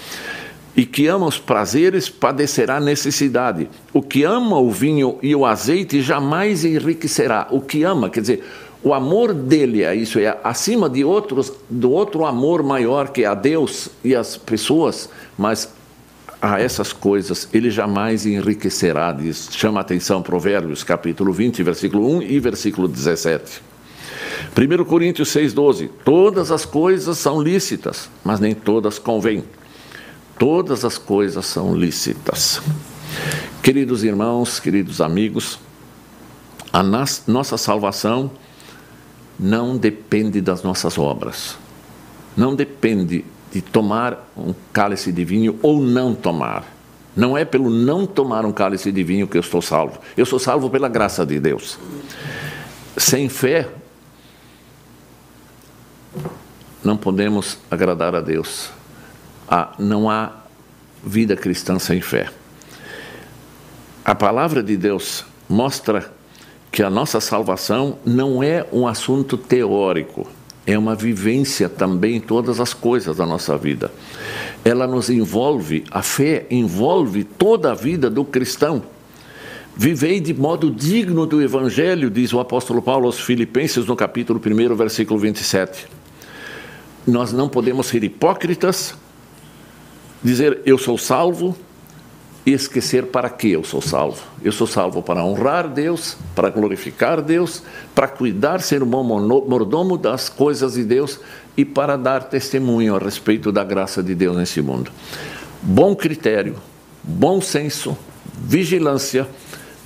e 0.77 0.85
que 0.85 1.07
ama 1.07 1.27
os 1.27 1.39
prazeres 1.39 2.11
padecerá 2.11 2.79
necessidade. 2.79 3.69
O 3.95 4.03
que 4.03 4.25
ama 4.25 4.59
o 4.59 4.71
vinho 4.71 5.19
e 5.23 5.35
o 5.35 5.47
azeite 5.47 6.03
jamais 6.03 6.67
enriquecerá. 6.67 7.49
O 7.51 7.63
que 7.63 7.83
ama, 7.83 8.11
quer 8.11 8.21
dizer, 8.21 8.45
o 8.85 8.93
amor 8.93 9.33
dele 9.33 9.83
é 9.83 9.95
isso, 9.95 10.19
é 10.19 10.39
acima 10.45 10.89
de 10.89 11.03
outros, 11.03 11.51
do 11.69 11.91
outro 11.91 12.27
amor 12.27 12.63
maior 12.63 13.09
que 13.09 13.25
é 13.25 13.27
a 13.27 13.35
Deus 13.35 13.89
e 14.05 14.15
as 14.15 14.37
pessoas, 14.37 15.09
mas 15.37 15.73
a 16.41 16.61
essas 16.61 16.93
coisas 16.93 17.49
ele 17.53 17.71
jamais 17.71 18.27
enriquecerá, 18.27 19.11
diz, 19.13 19.49
chama 19.53 19.81
a 19.81 19.83
atenção 19.83 20.23
Provérbios, 20.23 20.85
capítulo 20.85 21.33
20, 21.33 21.63
versículo 21.63 22.17
1 22.19 22.23
e 22.23 22.39
versículo 22.39 22.87
17. 22.87 23.63
1 24.57 24.85
Coríntios 24.85 25.29
6,12: 25.31 25.91
Todas 26.05 26.51
as 26.51 26.65
coisas 26.65 27.19
são 27.19 27.43
lícitas, 27.43 28.09
mas 28.25 28.41
nem 28.41 28.55
todas 28.55 28.99
convêm 28.99 29.45
todas 30.39 30.85
as 30.85 30.99
coisas 30.99 31.47
são 31.47 31.75
lícitas. 31.75 32.61
Queridos 33.63 34.05
irmãos, 34.05 34.61
queridos 34.61 35.01
amigos, 35.01 35.59
a 36.73 36.83
nossa 36.83 37.57
salvação 37.57 38.31
não 39.39 39.77
depende 39.77 40.41
das 40.41 40.63
nossas 40.63 40.99
obras, 40.99 41.57
não 42.37 42.55
depende 42.55 43.25
de 43.53 43.61
tomar 43.61 44.31
um 44.37 44.55
cálice 44.73 45.11
de 45.13 45.25
vinho 45.25 45.59
ou 45.63 45.81
não 45.81 46.15
tomar. 46.15 46.65
Não 47.15 47.37
é 47.37 47.47
pelo 47.47 47.71
não 47.71 48.07
tomar 48.07 48.45
um 48.45 48.53
cálice 48.53 48.93
de 48.93 49.03
vinho 49.03 49.27
que 49.27 49.39
eu 49.39 49.41
estou 49.41 49.63
salvo. 49.63 49.99
Eu 50.17 50.27
sou 50.27 50.39
salvo 50.39 50.69
pela 50.69 50.87
graça 50.87 51.25
de 51.25 51.41
Deus. 51.41 51.79
Sem 52.95 53.31
fé, 53.31 53.71
não 56.85 56.97
podemos 56.97 57.59
agradar 57.71 58.15
a 58.15 58.21
Deus 58.21 58.71
ah, 59.49 59.73
não 59.79 60.11
há 60.11 60.33
vida 61.05 61.37
cristã 61.37 61.79
sem 61.79 62.01
fé. 62.01 62.29
A 64.05 64.15
palavra 64.15 64.63
de 64.63 64.77
Deus 64.77 65.25
mostra 65.49 66.13
que 66.71 66.83
a 66.83 66.91
nossa 66.91 67.21
salvação 67.21 67.99
não 68.05 68.43
é 68.43 68.67
um 68.73 68.87
assunto 68.87 69.37
teórico, 69.37 70.27
é 70.67 70.77
uma 70.77 70.95
vivência 70.95 71.69
também 71.69 72.17
em 72.17 72.21
todas 72.21 72.61
as 72.61 72.75
coisas 72.75 73.17
da 73.17 73.27
nossa 73.27 73.57
vida. 73.57 73.91
Ela 74.65 74.87
nos 74.87 75.09
envolve, 75.09 75.85
a 75.91 76.03
fé 76.03 76.47
envolve 76.51 77.23
toda 77.23 77.71
a 77.71 77.75
vida 77.75 78.11
do 78.11 78.25
cristão. 78.25 78.83
Vivei 79.77 80.21
de 80.21 80.35
modo 80.35 80.71
digno 80.71 81.27
do 81.27 81.41
Evangelho, 81.41 82.11
diz 82.11 82.33
o 82.33 82.41
apóstolo 82.41 82.83
Paulo 82.83 83.07
aos 83.07 83.21
Filipenses, 83.21 83.87
no 83.87 83.95
capítulo 83.95 84.41
1, 84.41 84.75
versículo 84.75 85.21
27. 85.21 85.87
Nós 87.07 87.33
não 87.33 87.49
podemos 87.49 87.87
ser 87.87 88.03
hipócritas, 88.03 88.95
dizer 90.23 90.61
eu 90.67 90.77
sou 90.77 90.99
salvo 90.99 91.57
e 92.45 92.53
esquecer 92.53 93.07
para 93.07 93.29
que 93.29 93.51
eu 93.51 93.65
sou 93.65 93.81
salvo. 93.83 94.23
Eu 94.43 94.53
sou 94.53 94.67
salvo 94.67 95.03
para 95.03 95.25
honrar 95.25 95.69
Deus, 95.69 96.17
para 96.35 96.49
glorificar 96.49 97.21
Deus, 97.21 97.63
para 97.95 98.09
cuidar, 98.09 98.61
ser 98.61 98.83
um 98.83 98.87
bom 98.87 99.03
mordomo 99.03 99.99
das 99.99 100.29
coisas 100.29 100.75
de 100.75 100.85
Deus 100.85 101.19
e 101.57 101.65
para 101.65 101.97
dar 101.97 102.25
testemunho 102.25 102.95
a 102.95 102.99
respeito 102.99 103.51
da 103.51 103.65
graça 103.65 104.03
de 104.03 104.15
Deus 104.15 104.37
nesse 104.37 104.61
mundo. 104.61 104.91
Bom 105.63 105.95
critério, 105.97 106.57
bom 107.03 107.41
senso, 107.41 107.97
vigilância 108.37 109.27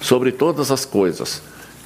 sobre 0.00 0.32
todas 0.32 0.70
as 0.70 0.84
coisas. 0.84 1.42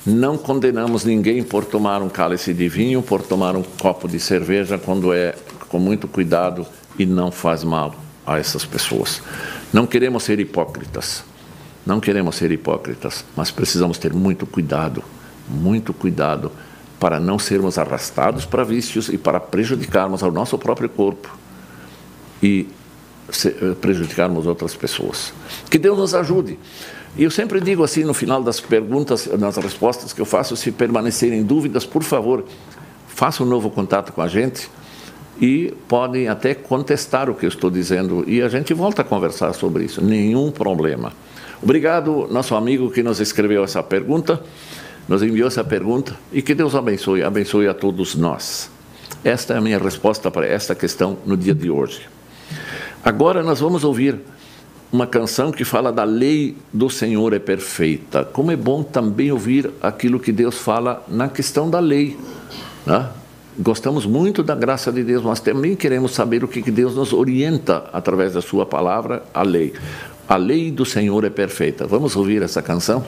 Não 0.07 0.37
condenamos 0.37 1.05
ninguém 1.05 1.43
por 1.43 1.65
tomar 1.65 2.03
um 2.03 2.11
cálice 2.11 2.53
de 2.53 2.69
vinho, 2.69 3.03
por 3.03 3.23
tomar 3.23 3.57
um 3.57 3.63
copo 3.63 4.07
de 4.07 4.21
cerveja, 4.21 4.77
quando 4.79 5.15
é 5.15 5.35
com 5.69 5.79
muito 5.79 6.07
cuidado 6.07 6.67
e 6.99 7.07
não 7.07 7.31
faz 7.31 7.65
mal 7.65 7.95
a 8.27 8.39
essas 8.39 8.65
pessoas. 8.67 9.23
Não 9.73 9.87
queremos 9.87 10.23
ser 10.23 10.39
hipócritas, 10.39 11.25
não 11.87 12.01
queremos 12.01 12.37
ser 12.37 12.53
hipócritas, 12.53 13.25
mas 13.35 13.51
precisamos 13.51 13.97
ter 13.97 14.13
muito 14.13 14.47
cuidado, 14.47 15.03
muito 15.49 15.95
cuidado 15.95 16.53
para 17.01 17.19
não 17.19 17.39
sermos 17.39 17.79
arrastados 17.79 18.45
para 18.45 18.63
vícios 18.63 19.09
e 19.09 19.19
para 19.19 19.41
prejudicarmos 19.41 20.23
ao 20.23 20.31
nosso 20.31 20.57
próprio 20.59 20.89
corpo 20.89 21.37
e 22.43 22.69
eh, 23.29 23.75
prejudicarmos 23.81 24.47
outras 24.47 24.75
pessoas. 24.75 25.33
Que 25.71 25.79
Deus 25.79 25.99
nos 25.99 26.15
ajude. 26.15 26.59
E 27.17 27.23
eu 27.23 27.31
sempre 27.31 27.61
digo 27.61 27.85
assim 27.85 28.03
no 28.03 28.13
final 28.13 28.43
das 28.43 28.61
perguntas, 28.61 29.27
nas 29.39 29.57
respostas 29.57 30.13
que 30.13 30.21
eu 30.21 30.27
faço, 30.27 30.57
se 30.57 30.73
permanecerem 30.73 31.45
dúvidas, 31.45 31.87
por 31.87 32.03
favor, 32.03 32.45
façam 33.07 33.47
um 33.47 33.49
novo 33.49 33.71
contato 33.71 34.13
com 34.13 34.21
a 34.21 34.27
gente 34.27 34.69
e 35.41 35.73
podem 35.87 36.29
até 36.29 36.55
contestar 36.55 37.31
o 37.31 37.35
que 37.35 37.45
eu 37.45 37.49
estou 37.49 37.71
dizendo 37.71 38.25
e 38.27 38.43
a 38.43 38.49
gente 38.49 38.75
volta 38.75 39.03
a 39.03 39.05
conversar 39.05 39.53
sobre 39.53 39.85
isso, 39.85 40.03
nenhum 40.03 40.51
problema. 40.51 41.13
Obrigado, 41.63 42.29
nosso 42.31 42.57
amigo 42.57 42.91
que 42.91 43.03
nos 43.03 43.21
escreveu 43.21 43.63
essa 43.63 43.83
pergunta, 43.83 44.43
nos 45.09 45.23
enviou 45.23 45.47
essa 45.47 45.63
pergunta 45.63 46.17
e 46.33 46.43
que 46.43 46.55
Deus 46.55 46.75
abençoe, 46.75 47.23
abençoe 47.23 47.69
a 47.69 47.75
todos 47.75 48.17
nós. 48.17 48.71
Esta 49.23 49.55
é 49.55 49.59
a 49.59 49.61
minha 49.61 49.79
resposta 49.79 50.31
para 50.33 50.47
esta 50.47 50.75
questão 50.75 51.17
no 51.25 51.37
dia 51.37 51.55
de 51.55 51.71
hoje. 51.71 52.03
Agora 53.05 53.43
nós 53.43 53.61
vamos 53.61 53.85
ouvir 53.85 54.19
uma 54.95 55.09
canção 55.09 55.51
que 55.51 55.65
fala 55.65 55.91
da 55.91 56.05
lei 56.05 56.57
do 56.73 56.89
Senhor 56.89 57.33
é 57.33 57.41
perfeita. 57.41 58.25
Como 58.25 58.53
é 58.53 58.57
bom 58.57 58.81
também 58.85 59.33
ouvir 59.33 59.69
aquilo 59.83 60.21
que 60.21 60.31
Deus 60.31 60.57
fala 60.57 61.05
na 61.09 61.29
questão 61.29 61.69
da 61.69 61.81
lei. 61.81 62.17
Né? 62.87 63.05
Gostamos 63.59 64.07
muito 64.07 64.41
da 64.41 64.55
graça 64.55 64.93
de 64.93 65.03
Deus, 65.03 65.25
mas 65.25 65.41
também 65.41 65.75
queremos 65.75 66.13
saber 66.13 66.45
o 66.45 66.49
que 66.49 66.71
Deus 66.71 66.95
nos 66.95 67.13
orienta 67.13 67.87
através 67.93 68.35
da 68.35 68.41
Sua 68.41 68.65
palavra, 68.65 69.25
a 69.35 69.43
lei. 69.43 69.73
A 70.29 70.37
lei 70.37 70.71
do 70.71 70.85
Senhor 70.85 71.25
é 71.25 71.31
perfeita. 71.31 71.89
Vamos 71.89 72.15
ouvir 72.15 72.41
essa 72.41 72.63
canção? 72.63 73.05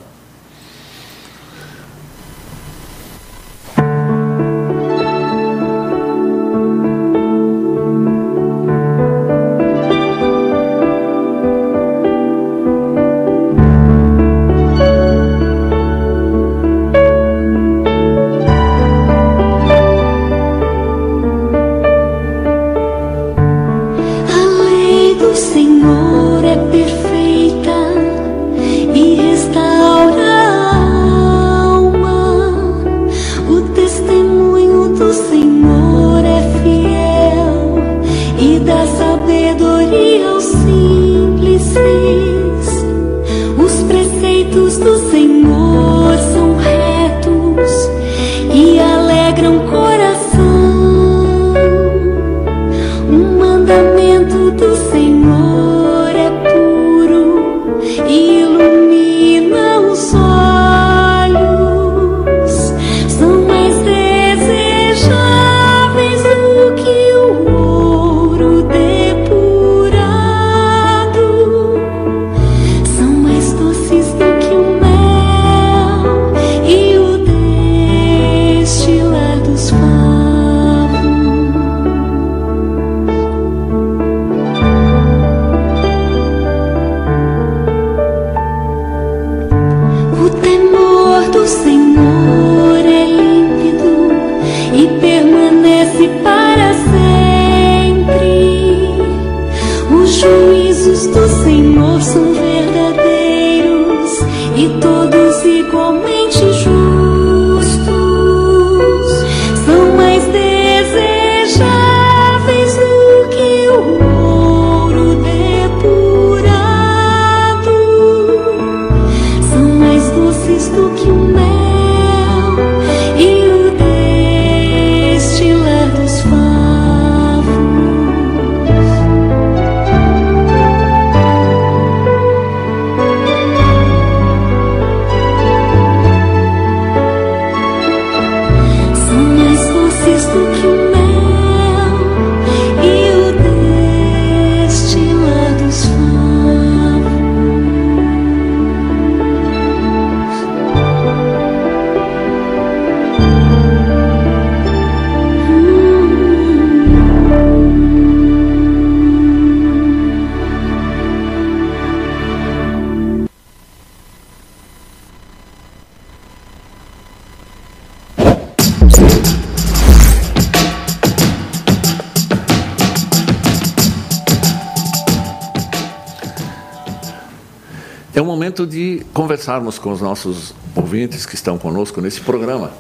Momento 178.57 178.67
de 178.67 179.03
conversarmos 179.13 179.79
com 179.79 179.93
os 179.93 180.01
nossos 180.01 180.55
ouvintes 180.75 181.27
que 181.27 181.35
estão 181.35 181.59
conosco 181.59 182.01
nesse 182.01 182.23
programa. 182.23 182.71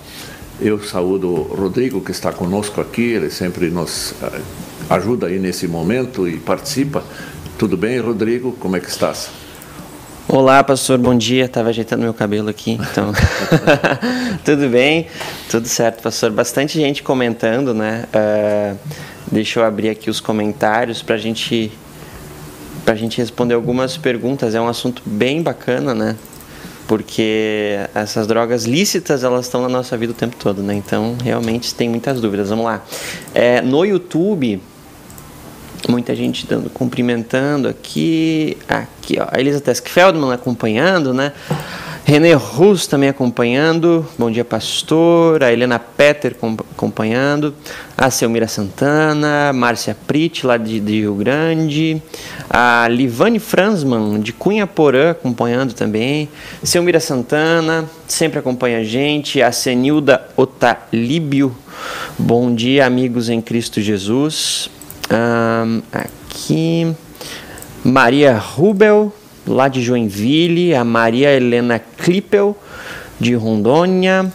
Eu 0.59 0.83
saúdo 0.83 1.29
o 1.29 1.43
Rodrigo, 1.55 2.01
que 2.01 2.12
está 2.12 2.33
conosco 2.33 2.81
aqui, 2.81 3.03
ele 3.03 3.31
sempre 3.31 3.68
nos 3.68 4.14
eh, 4.22 4.41
ajuda 4.89 5.27
aí 5.27 5.39
nesse 5.39 5.68
momento 5.68 6.27
e 6.27 6.39
participa. 6.39 7.05
Tudo 7.59 7.77
bem, 7.77 8.01
Rodrigo? 8.01 8.53
Como 8.53 8.74
é 8.77 8.81
que 8.81 8.89
estás? 8.89 9.29
Olá, 10.27 10.64
pastor, 10.64 10.97
bom 10.97 11.14
dia. 11.14 11.45
Estava 11.45 11.68
ajeitando 11.68 12.03
meu 12.03 12.14
cabelo 12.14 12.49
aqui, 12.49 12.72
então. 12.72 13.12
tudo 14.47 14.70
bem? 14.70 15.09
Tudo 15.51 15.68
certo, 15.68 16.03
pastor. 16.03 16.31
Bastante 16.31 16.81
gente 16.81 17.03
comentando, 17.03 17.74
né? 17.74 18.07
Uh, 18.14 18.79
deixa 19.31 19.61
eu 19.61 19.64
abrir 19.64 19.91
aqui 19.91 20.09
os 20.09 20.20
comentários 20.20 21.03
para 21.03 21.16
a 21.16 21.18
gente 21.18 21.70
para 22.87 22.95
a 22.95 22.97
gente 22.97 23.18
responder 23.18 23.55
algumas 23.55 23.97
perguntas. 23.97 24.55
É 24.55 24.61
um 24.61 24.68
assunto 24.68 25.03
bem 25.05 25.43
bacana, 25.43 25.93
né? 25.93 26.16
Porque 26.87 27.80
essas 27.93 28.28
drogas 28.28 28.64
lícitas 28.64 29.24
elas 29.24 29.47
estão 29.47 29.61
na 29.61 29.68
nossa 29.68 29.97
vida 29.97 30.12
o 30.12 30.14
tempo 30.14 30.37
todo, 30.39 30.62
né? 30.62 30.72
Então 30.72 31.16
realmente 31.22 31.74
tem 31.74 31.89
muitas 31.89 32.20
dúvidas. 32.20 32.49
Vamos 32.49 32.64
lá. 32.64 32.80
É, 33.34 33.61
no 33.61 33.84
YouTube, 33.84 34.62
muita 35.89 36.14
gente 36.14 36.47
dando, 36.47 36.70
cumprimentando 36.70 37.66
aqui, 37.66 38.57
aqui 38.68 39.18
ó, 39.20 39.26
a 39.32 39.41
Elisa 39.41 39.61
Tesk 39.61 39.89
Feldman 39.89 40.32
acompanhando, 40.32 41.12
né? 41.12 41.32
René 42.09 42.35
Rus 42.35 42.87
também 42.87 43.09
acompanhando. 43.09 44.07
Bom 44.17 44.31
dia, 44.31 44.45
pastor. 44.45 45.43
A 45.43 45.53
Helena 45.53 45.77
Petter 45.81 46.37
acompanhando. 46.71 47.53
A 47.99 48.13
Selmira 48.13 48.47
Santana. 48.47 49.53
Márcia 49.53 49.97
Prit, 50.07 50.47
lá 50.47 50.57
de, 50.57 50.79
de, 50.79 51.01
Rio 51.01 51.17
Grande. 51.17 52.01
A 52.49 52.87
Livane 52.89 53.41
Fransman, 53.41 54.21
de 54.21 54.33
Cunha 54.33 54.69
Porã, 54.69 55.11
acompanhando 55.11 55.75
também. 55.75 56.29
Selmira 56.63 57.01
Santana, 57.01 57.91
sempre 58.07 58.39
acompanha 58.39 58.79
a 58.79 58.85
gente. 58.85 59.43
A 59.43 59.51
Senilda 59.51 60.29
Otalíbio. 60.37 61.57
Bom 62.17 62.55
dia, 62.55 62.87
amigos 62.87 63.29
em 63.29 63.41
Cristo 63.41 63.81
Jesus. 63.81 64.71
Um, 65.11 65.83
aqui. 65.91 66.95
Maria 67.83 68.37
Rubel, 68.37 69.13
lá 69.47 69.68
de 69.68 69.82
Joinville, 69.82 70.74
a 70.74 70.84
Maria 70.84 71.30
Helena 71.32 71.78
Klippel, 71.78 72.57
de 73.18 73.34
Rondônia, 73.34 74.32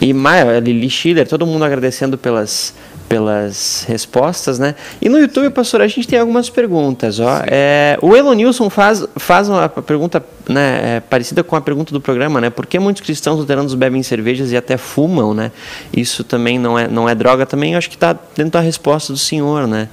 e 0.00 0.12
Maia, 0.12 0.60
Lili 0.60 0.90
Schiller, 0.90 1.26
todo 1.26 1.46
mundo 1.46 1.64
agradecendo 1.64 2.18
pelas, 2.18 2.74
pelas 3.08 3.84
respostas, 3.88 4.58
né? 4.58 4.74
E 5.00 5.08
no 5.08 5.18
YouTube, 5.18 5.48
pastor, 5.50 5.80
a 5.80 5.86
gente 5.86 6.06
tem 6.06 6.18
algumas 6.18 6.50
perguntas. 6.50 7.20
Ó. 7.20 7.42
É, 7.46 7.96
o 8.02 8.16
Elonilson 8.16 8.68
faz, 8.68 9.04
faz 9.16 9.48
uma 9.48 9.68
pergunta 9.68 10.24
né, 10.48 10.96
é, 10.96 11.00
parecida 11.00 11.42
com 11.42 11.54
a 11.56 11.60
pergunta 11.60 11.92
do 11.92 12.00
programa, 12.00 12.40
né? 12.40 12.50
Por 12.50 12.66
que 12.66 12.78
muitos 12.78 13.02
cristãos 13.02 13.38
luteranos 13.38 13.74
bebem 13.74 14.02
cervejas 14.02 14.50
e 14.52 14.56
até 14.56 14.76
fumam, 14.76 15.32
né? 15.32 15.52
Isso 15.92 16.24
também 16.24 16.58
não 16.58 16.78
é, 16.78 16.88
não 16.88 17.08
é 17.08 17.14
droga, 17.14 17.46
também 17.46 17.76
acho 17.76 17.88
que 17.88 17.96
está 17.96 18.12
dentro 18.12 18.52
da 18.52 18.60
resposta 18.60 19.12
do 19.12 19.18
senhor, 19.18 19.66
né? 19.66 19.88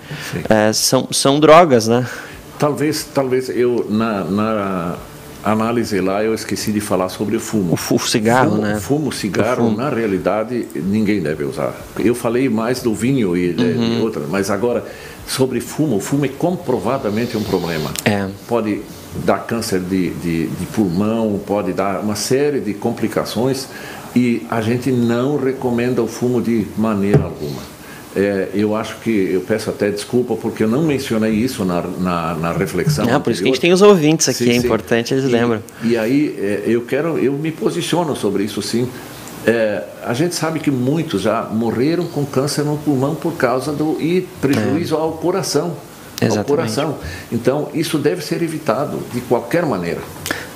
É, 0.49 0.73
são, 0.73 1.07
são 1.11 1.39
drogas, 1.39 1.87
né? 1.87 2.05
Talvez, 2.65 3.07
talvez 3.11 3.49
eu, 3.49 3.87
na, 3.89 4.23
na 4.23 4.95
análise 5.43 5.99
lá, 5.99 6.23
eu 6.23 6.31
esqueci 6.35 6.71
de 6.71 6.79
falar 6.79 7.09
sobre 7.09 7.35
o 7.35 7.39
fumo. 7.39 7.73
O, 7.73 7.75
fu- 7.75 7.95
o 7.95 7.99
cigarro, 7.99 8.51
fumo, 8.51 8.61
né? 8.61 8.79
Fumo, 8.79 9.11
cigarro, 9.11 9.63
O 9.63 9.65
fumo. 9.71 9.77
na 9.77 9.89
realidade, 9.89 10.67
ninguém 10.75 11.19
deve 11.23 11.43
usar. 11.43 11.73
Eu 11.97 12.13
falei 12.13 12.47
mais 12.49 12.79
do 12.83 12.93
vinho 12.93 13.35
e 13.35 13.51
de, 13.51 13.63
Uhum. 13.63 13.95
de 13.97 14.01
outras, 14.03 14.29
mas 14.29 14.51
agora, 14.51 14.85
sobre 15.27 15.59
fumo, 15.59 15.95
o 15.95 15.99
fumo 15.99 16.23
é 16.25 16.27
comprovadamente 16.27 17.35
um 17.35 17.41
problema. 17.43 17.89
É. 18.05 18.27
Pode 18.47 18.81
dar 19.25 19.39
câncer 19.39 19.79
de, 19.79 20.11
de, 20.11 20.45
de 20.45 20.65
pulmão, 20.67 21.41
pode 21.43 21.73
dar 21.73 21.99
uma 22.01 22.15
série 22.15 22.59
de 22.59 22.75
complicações 22.75 23.67
e 24.15 24.45
a 24.51 24.61
gente 24.61 24.91
não 24.91 25.35
recomenda 25.43 26.03
o 26.03 26.07
fumo 26.07 26.39
de 26.39 26.67
maneira 26.77 27.23
alguma. 27.23 27.63
É, 28.15 28.49
eu 28.53 28.75
acho 28.75 28.97
que, 28.97 29.09
eu 29.09 29.41
peço 29.41 29.69
até 29.69 29.89
desculpa 29.89 30.35
porque 30.35 30.63
eu 30.63 30.67
não 30.67 30.83
mencionei 30.83 31.31
isso 31.31 31.63
na, 31.63 31.81
na, 31.81 32.33
na 32.35 32.51
reflexão. 32.51 33.05
Não, 33.05 33.21
por 33.21 33.31
isso 33.31 33.41
que 33.41 33.47
a 33.47 33.51
gente 33.51 33.61
tem 33.61 33.71
os 33.71 33.81
ouvintes 33.81 34.27
aqui, 34.27 34.43
Sim, 34.43 34.49
é 34.49 34.59
sim. 34.59 34.65
importante, 34.65 35.13
eles 35.13 35.23
E- 35.23 35.27
lembram. 35.27 35.63
E 35.83 35.97
aí 35.97 36.35
é, 36.37 36.63
eu 36.65 36.81
quero, 36.81 37.17
eu 37.17 37.31
me 37.33 37.51
posiciono 37.51 38.15
sobre 38.15 38.43
isso 38.43 38.61
sim. 38.61 38.87
É, 39.47 39.83
a 40.05 40.13
gente 40.13 40.35
sabe 40.35 40.59
que 40.59 40.69
muitos 40.69 41.21
já 41.21 41.43
morreram 41.43 42.05
com 42.05 42.25
câncer 42.25 42.63
no 42.63 42.77
pulmão 42.77 43.15
por 43.15 43.33
causa 43.37 43.71
do 43.71 43.97
e 43.99 44.27
prejuízo 44.41 44.95
ao 44.95 45.13
coração, 45.13 45.75
ao 46.21 46.27
Exatamente. 46.27 46.47
coração. 46.47 46.97
Então 47.31 47.69
isso 47.73 47.97
deve 47.97 48.21
ser 48.23 48.41
evitado 48.43 48.99
de 49.13 49.21
qualquer 49.21 49.65
maneira. 49.65 50.01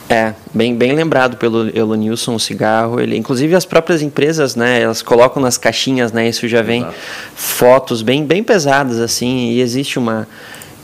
É, 0.07 0.33
bem, 0.53 0.75
bem 0.75 0.93
lembrado 0.93 1.37
pelo 1.37 1.75
Elonilson, 1.75 2.35
o 2.35 2.39
cigarro. 2.39 2.99
Ele, 2.99 3.17
inclusive 3.17 3.55
as 3.55 3.65
próprias 3.65 4.01
empresas, 4.01 4.55
né, 4.55 4.81
elas 4.81 5.01
colocam 5.01 5.41
nas 5.41 5.57
caixinhas, 5.57 6.11
né, 6.11 6.27
isso 6.29 6.47
já 6.47 6.61
vem 6.61 6.81
Exato. 6.81 6.95
fotos 7.35 8.01
bem, 8.01 8.23
bem 8.23 8.43
pesadas 8.43 8.99
assim, 8.99 9.49
e 9.49 9.61
existe 9.61 9.97
uma 9.97 10.27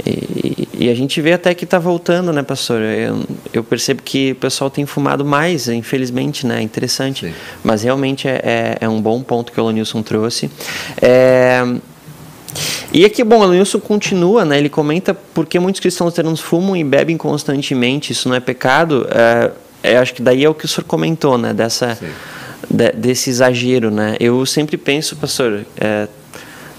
e, 0.05 0.67
e 0.73 0.89
a 0.89 0.95
gente 0.95 1.21
vê 1.21 1.33
até 1.33 1.53
que 1.53 1.63
está 1.63 1.77
voltando, 1.77 2.33
né, 2.33 2.41
pastor? 2.41 2.81
Eu, 2.81 3.23
eu 3.53 3.63
percebo 3.63 4.01
que 4.01 4.31
o 4.31 4.35
pessoal 4.35 4.69
tem 4.69 4.85
fumado 4.85 5.23
mais, 5.23 5.67
infelizmente, 5.67 6.45
né? 6.45 6.61
Interessante. 6.61 7.27
Sim. 7.27 7.33
Mas 7.63 7.83
realmente 7.83 8.27
é, 8.27 8.41
é, 8.43 8.77
é 8.81 8.89
um 8.89 9.01
bom 9.01 9.21
ponto 9.21 9.51
que 9.51 9.59
o 9.59 9.63
Elonilson 9.63 10.01
trouxe. 10.01 10.49
É, 11.01 11.63
e 12.93 13.05
aqui, 13.05 13.23
bom, 13.23 13.39
o 13.45 13.51
Nilson 13.51 13.79
continua, 13.79 14.43
né? 14.43 14.57
Ele 14.57 14.69
comenta 14.69 15.13
por 15.13 15.45
que 15.45 15.57
muitos 15.59 15.79
cristãos 15.79 16.07
luteranos 16.07 16.39
fumam 16.39 16.75
e 16.75 16.83
bebem 16.83 17.17
constantemente, 17.17 18.11
isso 18.11 18.27
não 18.27 18.35
é 18.35 18.39
pecado. 18.39 19.07
É, 19.09 19.51
é, 19.83 19.97
acho 19.97 20.13
que 20.13 20.21
daí 20.21 20.43
é 20.43 20.49
o 20.49 20.53
que 20.53 20.65
o 20.65 20.67
senhor 20.67 20.85
comentou, 20.85 21.37
né? 21.37 21.53
Dessa, 21.53 21.97
de- 22.69 22.91
desse 22.91 23.29
exagero, 23.29 23.89
né? 23.89 24.15
Eu 24.19 24.45
sempre 24.45 24.77
penso, 24.77 25.15
pastor, 25.15 25.65
é, 25.77 26.07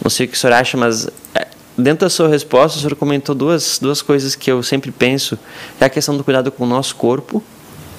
não 0.02 0.10
sei 0.10 0.26
o 0.26 0.28
que 0.28 0.36
o 0.36 0.38
senhor 0.38 0.52
acha, 0.52 0.76
mas 0.76 1.08
é, 1.34 1.46
dentro 1.78 2.04
da 2.06 2.10
sua 2.10 2.28
resposta, 2.28 2.78
o 2.78 2.80
senhor 2.80 2.94
comentou 2.94 3.34
duas, 3.34 3.78
duas 3.80 4.02
coisas 4.02 4.34
que 4.34 4.50
eu 4.50 4.62
sempre 4.62 4.90
penso. 4.90 5.38
É 5.80 5.86
a 5.86 5.88
questão 5.88 6.16
do 6.16 6.22
cuidado 6.22 6.52
com 6.52 6.64
o 6.64 6.66
nosso 6.66 6.94
corpo, 6.96 7.42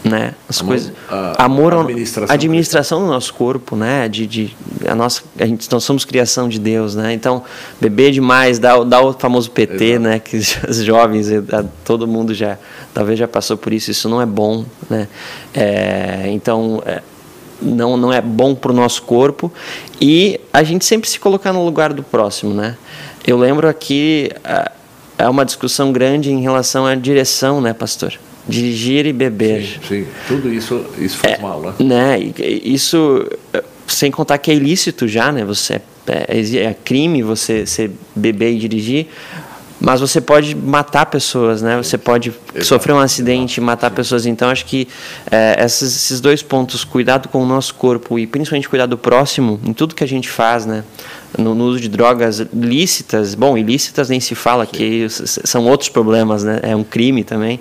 né? 0.04 0.34
As 0.50 0.60
Amor- 0.60 0.68
coisas, 0.72 0.92
a- 1.10 1.46
amor, 1.46 1.74
ao- 1.74 1.80
administração 1.82 2.34
administração 2.34 3.00
do 3.02 3.08
nosso 3.08 3.34
corpo, 3.34 3.76
né? 3.76 4.10
De, 4.10 4.28
de 4.28 4.56
a 4.88 4.94
nossa, 4.94 5.22
a 5.40 5.46
gente 5.46 5.72
nós 5.72 5.84
somos 5.84 6.04
criação 6.04 6.50
de 6.50 6.60
Deus, 6.60 6.94
né? 6.96 7.14
Então 7.14 7.44
beber 7.80 8.12
demais 8.12 8.60
dá, 8.60 8.78
o- 8.78 8.84
dá 8.84 9.02
o 9.02 9.14
famoso 9.14 9.50
PT, 9.52 9.84
Exato. 9.86 10.00
né? 10.04 10.20
Que 10.20 10.38
os 10.70 10.78
jovens, 10.84 11.32
a- 11.32 11.64
todo 11.86 12.06
mundo 12.08 12.34
já 12.34 12.58
talvez 12.94 13.18
já 13.18 13.28
passou 13.28 13.56
por 13.58 13.72
isso. 13.72 13.90
Isso 13.92 14.10
não 14.10 14.22
é 14.22 14.26
bom, 14.26 14.66
né? 14.90 15.08
É, 15.54 16.26
então 16.28 16.84
é, 16.86 17.02
não 17.62 17.96
não 17.96 18.12
é 18.12 18.20
bom 18.22 18.54
para 18.54 18.72
o 18.72 18.76
nosso 18.76 19.04
corpo 19.04 19.52
e 20.02 20.40
a 20.52 20.64
gente 20.64 20.84
sempre 20.84 21.10
se 21.10 21.18
colocar 21.20 21.54
no 21.54 21.64
lugar 21.64 21.94
do 21.94 22.04
próximo, 22.04 22.54
né? 22.54 22.76
Eu 23.26 23.38
lembro 23.38 23.70
aqui 23.70 24.30
é 25.18 25.30
uma 25.30 25.46
discussão 25.46 25.94
grande 25.94 26.30
em 26.32 26.42
relação 26.42 26.86
à 26.86 26.94
direção, 26.96 27.62
né, 27.62 27.72
pastor? 27.72 28.14
Dirigir 28.48 29.06
e 29.06 29.14
beber. 29.14 29.64
Sim, 29.64 29.80
sim. 29.88 30.08
tudo 30.28 30.52
isso, 30.52 30.86
isso 30.98 31.18
faz 31.18 31.40
mal, 31.40 31.62
né? 31.62 31.74
né? 31.80 32.20
Isso, 32.64 33.26
eh, 33.54 33.64
sem 33.88 34.12
contar 34.12 34.38
que 34.38 34.52
é 34.52 34.54
ilícito 34.54 35.08
já, 35.08 35.32
né? 35.32 35.46
Você 35.46 35.76
é, 36.08 36.26
é- 36.28 36.58
é 36.66 36.74
crime 36.84 37.22
você, 37.24 37.66
você 37.66 37.90
beber 38.14 38.52
e 38.52 38.60
dirigir, 38.60 39.08
mas 39.80 40.02
você 40.02 40.20
pode 40.20 40.56
matar 40.56 41.06
pessoas, 41.06 41.62
né? 41.62 41.78
Você 41.78 41.98
pode 41.98 42.34
sofrer 42.62 42.94
um 42.94 43.00
acidente 43.00 43.58
e 43.60 43.62
matar 43.62 43.92
pessoas. 43.92 44.26
Então, 44.26 44.50
acho 44.50 44.66
que 44.66 44.88
eh, 45.32 45.64
esses, 45.64 45.96
esses 45.96 46.20
dois 46.22 46.42
pontos, 46.42 46.84
cuidado 46.84 47.30
com 47.30 47.42
o 47.42 47.46
nosso 47.46 47.74
corpo 47.76 48.20
e 48.20 48.28
principalmente 48.28 48.68
cuidar 48.68 48.86
do 48.86 48.98
próximo, 48.98 49.60
em 49.66 49.74
tudo 49.74 49.96
que 49.96 50.04
a 50.04 50.08
gente 50.08 50.30
faz, 50.30 50.66
né? 50.66 50.84
No, 51.38 51.56
no 51.56 51.66
uso 51.66 51.80
de 51.80 51.90
drogas 51.90 52.40
lícitas, 52.54 53.34
bom, 53.34 53.58
ilícitas 53.58 54.10
nem 54.10 54.20
se 54.20 54.36
fala, 54.36 54.66
que 54.68 55.08
são 55.10 55.66
outros 55.66 55.90
problemas, 55.90 56.44
né? 56.44 56.60
É 56.62 56.76
um 56.76 56.84
crime 56.84 57.24
também. 57.24 57.60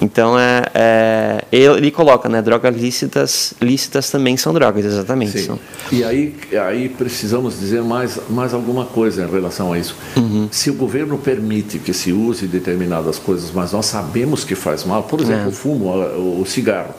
Então, 0.00 0.38
é, 0.38 0.62
é, 0.74 1.44
ele, 1.52 1.90
coloca, 1.90 2.28
né? 2.28 2.40
Drogas 2.40 2.74
lícitas, 2.74 3.52
lícitas 3.60 4.10
também 4.10 4.36
são 4.36 4.52
drogas, 4.54 4.84
exatamente. 4.84 5.32
Sim. 5.38 5.46
São- 5.46 5.58
E 5.92 6.02
aí, 6.02 6.34
aí 6.66 6.88
precisamos 6.88 7.60
dizer 7.60 7.82
mais, 7.82 8.18
mais 8.30 8.54
alguma 8.54 8.86
coisa 8.86 9.24
em 9.24 9.30
relação 9.30 9.72
a 9.72 9.78
isso. 9.78 9.94
Uhum. 10.16 10.48
Se 10.50 10.70
o 10.70 10.74
governo 10.74 11.18
permite 11.18 11.78
que 11.78 11.92
se 11.92 12.12
use 12.12 12.46
determinadas 12.46 13.18
coisas, 13.18 13.50
mas 13.52 13.72
nós 13.72 13.86
sabemos 13.86 14.44
que 14.44 14.54
faz 14.54 14.84
mal, 14.84 15.02
por 15.02 15.20
exemplo, 15.20 15.44
É. 15.44 15.48
o 15.48 15.52
fumo, 15.52 15.90
o 16.40 16.44
cigarro, 16.46 16.94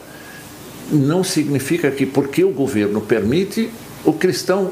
não 0.91 1.23
significa 1.23 1.89
que 1.89 2.05
porque 2.05 2.43
o 2.43 2.51
governo 2.51 3.01
permite, 3.01 3.69
o 4.03 4.13
cristão 4.13 4.71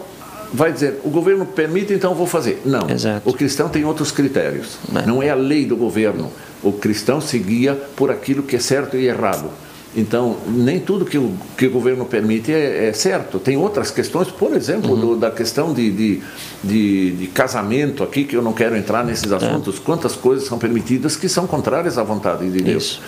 vai 0.53 0.71
dizer, 0.71 0.99
o 1.03 1.09
governo 1.09 1.45
permite, 1.45 1.93
então 1.93 2.13
vou 2.15 2.27
fazer. 2.27 2.61
Não. 2.65 2.89
Exato. 2.89 3.29
O 3.29 3.33
cristão 3.33 3.69
tem 3.69 3.85
outros 3.85 4.11
critérios. 4.11 4.77
É. 4.95 5.05
Não 5.05 5.21
é 5.21 5.29
a 5.29 5.35
lei 5.35 5.65
do 5.65 5.75
governo. 5.77 6.31
O 6.63 6.71
cristão 6.73 7.21
se 7.21 7.37
guia 7.39 7.73
por 7.95 8.11
aquilo 8.11 8.43
que 8.43 8.55
é 8.55 8.59
certo 8.59 8.97
e 8.97 9.05
errado. 9.07 9.49
Então, 9.95 10.37
nem 10.47 10.79
tudo 10.79 11.03
que 11.03 11.17
o, 11.17 11.33
que 11.57 11.65
o 11.65 11.71
governo 11.71 12.05
permite 12.05 12.53
é, 12.53 12.89
é 12.89 12.93
certo. 12.93 13.39
Tem 13.39 13.57
outras 13.57 13.89
questões, 13.89 14.27
por 14.29 14.53
exemplo, 14.55 14.95
do- 14.95 15.15
da 15.17 15.31
questão 15.31 15.73
de, 15.73 15.89
de, 15.91 16.21
de, 16.63 17.11
de 17.11 17.27
casamento 17.27 18.03
aqui, 18.03 18.23
que 18.23 18.35
eu 18.35 18.41
não 18.43 18.53
quero 18.53 18.75
entrar 18.77 19.03
nesses 19.03 19.31
assuntos. 19.31 19.79
Quantas 19.79 20.15
coisas 20.15 20.47
são 20.47 20.59
permitidas 20.59 21.15
que 21.15 21.27
são 21.27 21.47
contrárias 21.47 21.97
à 21.97 22.03
vontade 22.03 22.47
de 22.51 22.61
Deus. 22.61 22.83
Isso. 22.83 23.01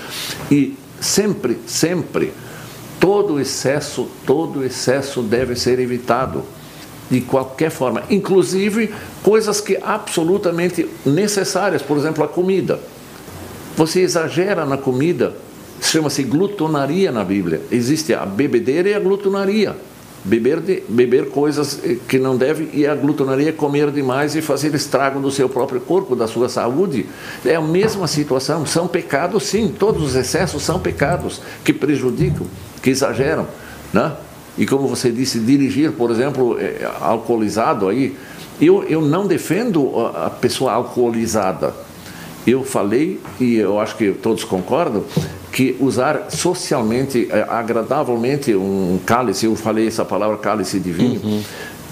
E 0.51 0.75
sempre, 0.99 1.59
sempre, 1.67 2.33
todo 2.99 3.39
excesso, 3.39 4.07
todo 4.25 4.63
excesso 4.65 5.21
deve 5.21 5.55
ser 5.55 5.77
evitado 5.79 6.43
de 7.12 7.20
qualquer 7.20 7.70
forma, 7.70 8.03
inclusive 8.09 8.89
coisas 9.22 9.59
que 9.59 9.78
absolutamente 9.82 10.88
necessárias, 11.05 11.82
por 11.82 11.97
exemplo, 11.97 12.24
a 12.24 12.28
comida. 12.28 12.80
Você 13.76 13.99
exagera 13.99 14.66
na 14.66 14.78
comida, 14.78 15.36
chama-se 15.82 16.24
glutonaria 16.24 17.12
na 17.12 17.26
Bíblia. 17.26 17.62
Existe 17.70 18.14
a 18.14 18.26
bebedeira 18.26 18.88
e 18.89 18.93
a 18.93 18.99
glutonaria. 18.99 19.76
Beber, 20.24 20.62
de, 20.62 20.84
beber 20.88 21.30
coisas 21.30 21.80
eh, 21.84 21.97
que 22.07 22.20
não 22.20 22.38
deve 22.38 22.70
e 22.74 22.86
a 22.86 22.93
glutonaria 22.93 23.49
é 23.49 23.51
comer 23.51 23.89
demais 23.89 24.36
e 24.36 24.41
fazer 24.41 24.74
estrago 24.76 25.20
do 25.20 25.32
seu 25.32 25.49
próprio 25.49 25.82
corpo, 25.82 26.16
da 26.16 26.28
sua 26.28 26.47
saúde. 26.47 27.07
É 27.43 27.55
a 27.55 27.62
mesma 27.62 28.07
situação. 28.07 28.66
São 28.66 28.88
pecados, 28.88 29.43
sim. 29.43 29.74
Todos 29.78 30.03
os 30.03 30.16
excessos 30.16 30.62
são 30.62 30.80
pecados 30.80 31.41
que 31.66 31.74
prejudicam, 31.74 32.45
que 32.84 32.91
exageram, 32.91 33.47
né? 33.91 34.14
E 34.58 34.66
como 34.66 34.88
você 34.88 35.12
disse, 35.12 35.39
dirigir, 35.39 35.91
por 35.91 36.12
exemplo, 36.12 36.58
eh, 36.60 36.89
alcoolizado 36.99 37.88
aí, 37.88 38.16
eu, 38.60 38.84
eu 38.84 39.02
não 39.02 39.26
defendo 39.26 39.97
a 40.16 40.30
pessoa 40.30 40.74
alcoolizada. 40.74 41.74
Eu 42.45 42.64
falei, 42.64 43.20
e 43.39 43.56
eu 43.56 43.80
acho 43.80 43.95
que 43.95 44.12
todos 44.12 44.43
concordam, 44.43 45.04
que 45.52 45.76
usar 45.80 46.28
socialmente, 46.30 47.28
eh, 47.32 47.45
agradavelmente 47.47 48.56
um 48.56 48.99
cálice, 49.06 49.45
eu 49.45 49.56
falei 49.56 49.88
essa 49.88 50.04
palavra 50.04 50.38
cálice 50.38 50.80
de 50.80 50.91
vinho, 50.91 51.43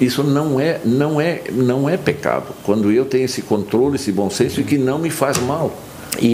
isso 0.01 0.23
não 0.23 0.59
é, 0.59 0.79
não, 0.85 1.19
é, 1.19 1.43
não 1.51 1.89
é 1.89 1.97
pecado. 1.97 2.47
Quando 2.63 2.91
eu 2.91 3.05
tenho 3.05 3.25
esse 3.25 3.41
controle, 3.41 3.95
esse 3.95 4.11
bom 4.11 4.29
senso 4.29 4.61
e 4.61 4.63
que 4.63 4.77
não 4.77 4.99
me 4.99 5.09
faz 5.09 5.37
mal. 5.37 5.75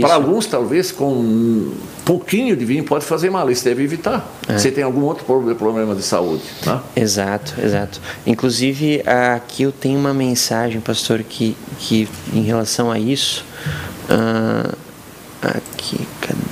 Para 0.02 0.16
alguns, 0.16 0.46
talvez, 0.46 0.92
com 0.92 1.12
um 1.14 1.74
pouquinho 2.06 2.56
de 2.56 2.66
vinho 2.66 2.84
pode 2.84 3.06
fazer 3.06 3.30
mal, 3.30 3.50
isso 3.52 3.64
deve 3.64 3.84
evitar. 3.84 4.28
Você 4.48 4.72
tem 4.72 4.84
algum 4.84 5.02
outro 5.02 5.26
proble- 5.26 5.56
problema 5.56 5.94
de 5.96 6.02
saúde. 6.04 6.44
Né? 6.66 6.80
Exato, 6.96 7.54
exato. 7.62 8.00
Inclusive, 8.26 9.02
aqui 9.36 9.64
eu 9.64 9.72
tenho 9.72 10.00
uma 10.00 10.14
mensagem, 10.14 10.80
pastor, 10.82 11.24
que, 11.24 11.56
que 11.80 12.08
em 12.34 12.42
relação 12.42 12.92
a 12.92 13.00
isso, 13.00 13.44
Ah, 14.10 14.74
aqui, 15.42 16.00
cadê? 16.22 16.45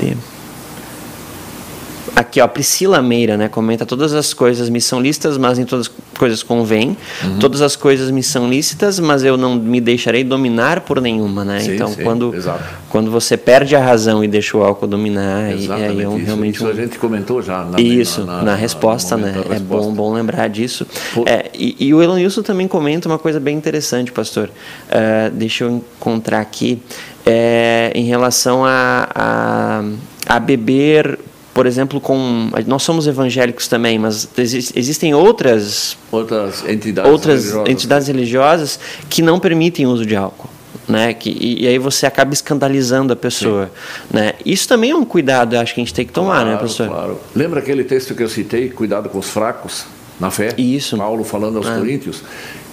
Aqui, 2.15 2.39
ó, 2.39 2.47
Priscila 2.47 3.01
Meira, 3.01 3.35
né? 3.37 3.47
Comenta: 3.49 3.85
todas 3.87 4.13
as 4.13 4.33
coisas 4.35 4.69
me 4.69 4.79
são 4.79 5.01
lícitas, 5.01 5.35
mas 5.37 5.57
em 5.57 5.65
todas 5.65 5.87
as 5.87 5.93
coisas 6.19 6.43
convém. 6.43 6.95
Uhum. 7.23 7.39
Todas 7.39 7.59
as 7.61 7.75
coisas 7.75 8.11
me 8.11 8.21
são 8.21 8.47
lícitas, 8.47 8.99
mas 8.99 9.23
eu 9.23 9.35
não 9.35 9.55
me 9.55 9.81
deixarei 9.81 10.23
dominar 10.23 10.81
por 10.81 11.01
nenhuma, 11.01 11.43
né? 11.43 11.59
Sim, 11.61 11.73
então, 11.73 11.87
sim, 11.87 12.03
quando, 12.03 12.35
exato. 12.35 12.63
quando 12.89 13.09
você 13.09 13.35
perde 13.35 13.75
a 13.75 13.83
razão 13.83 14.23
e 14.23 14.27
deixa 14.27 14.55
o 14.55 14.63
álcool 14.63 14.85
dominar, 14.85 15.51
Exatamente. 15.53 15.91
aí 15.91 16.01
é 16.03 16.07
um, 16.07 16.17
isso, 16.17 16.25
realmente 16.27 16.55
isso 16.55 16.65
um, 16.67 16.69
a 16.69 16.73
gente 16.73 16.99
comentou 16.99 17.41
já 17.41 17.65
na, 17.65 17.81
isso, 17.81 18.23
na, 18.23 18.37
na, 18.37 18.43
na- 18.43 18.55
resposta, 18.55 19.17
né? 19.17 19.31
da 19.31 19.39
É 19.39 19.53
resposta. 19.57 19.59
bom, 19.87 19.91
bom 19.93 20.13
lembrar 20.13 20.47
disso. 20.49 20.85
Por- 21.15 21.27
É, 21.27 21.49
e, 21.55 21.75
e 21.79 21.93
o 21.95 22.03
Elenilson 22.03 22.43
também 22.43 22.67
comenta 22.67 23.09
uma 23.09 23.17
coisa 23.17 23.39
bem 23.39 23.57
interessante, 23.57 24.11
pastor. 24.11 24.51
Ah, 24.91 25.31
deixa 25.33 25.63
eu 25.63 25.71
encontrar 25.71 26.41
aqui. 26.41 26.79
É, 27.25 27.91
em 27.95 28.03
relação 28.03 28.63
a, 28.65 29.07
a, 29.15 29.83
a 30.27 30.39
beber, 30.39 31.17
por 31.53 31.65
exemplo, 31.65 32.01
com. 32.01 32.49
Nós 32.65 32.83
somos 32.83 33.05
evangélicos 33.07 33.67
também, 33.67 33.99
mas 33.99 34.27
exi- 34.37 34.71
existem 34.75 35.13
outras 35.13 35.97
Outras 36.11 36.63
entidades 36.67 37.11
outras 37.11 37.35
religiosas. 37.43 37.69
entidades 37.69 38.07
religiosas 38.07 38.79
que 39.09 39.21
não 39.21 39.39
permitem 39.39 39.85
o 39.85 39.89
uso 39.89 40.05
de 40.05 40.15
álcool. 40.15 40.49
Né? 40.87 41.13
Que, 41.13 41.29
e, 41.29 41.63
e 41.63 41.67
aí 41.67 41.77
você 41.79 42.05
acaba 42.05 42.33
escandalizando 42.33 43.13
a 43.13 43.15
pessoa. 43.15 43.71
Né? 44.11 44.33
Isso 44.45 44.67
também 44.67 44.91
é 44.91 44.95
um 44.95 45.05
cuidado, 45.05 45.55
eu 45.55 45.61
acho 45.61 45.73
que 45.73 45.79
a 45.79 45.83
gente 45.83 45.93
tem 45.93 46.05
que 46.05 46.11
tomar, 46.11 46.39
né, 46.43 46.51
Claro, 46.53 46.59
pastor? 46.67 46.87
Claro. 46.89 47.19
Lembra 47.33 47.59
aquele 47.61 47.83
texto 47.85 48.13
que 48.13 48.21
eu 48.21 48.27
citei, 48.27 48.69
cuidado 48.69 49.07
com 49.07 49.17
os 49.19 49.29
fracos 49.29 49.85
na 50.19 50.29
fé? 50.29 50.49
Isso. 50.57 50.97
Paulo 50.97 51.23
falando 51.23 51.57
aos 51.57 51.67
Ah. 51.67 51.77
Coríntios. 51.77 52.21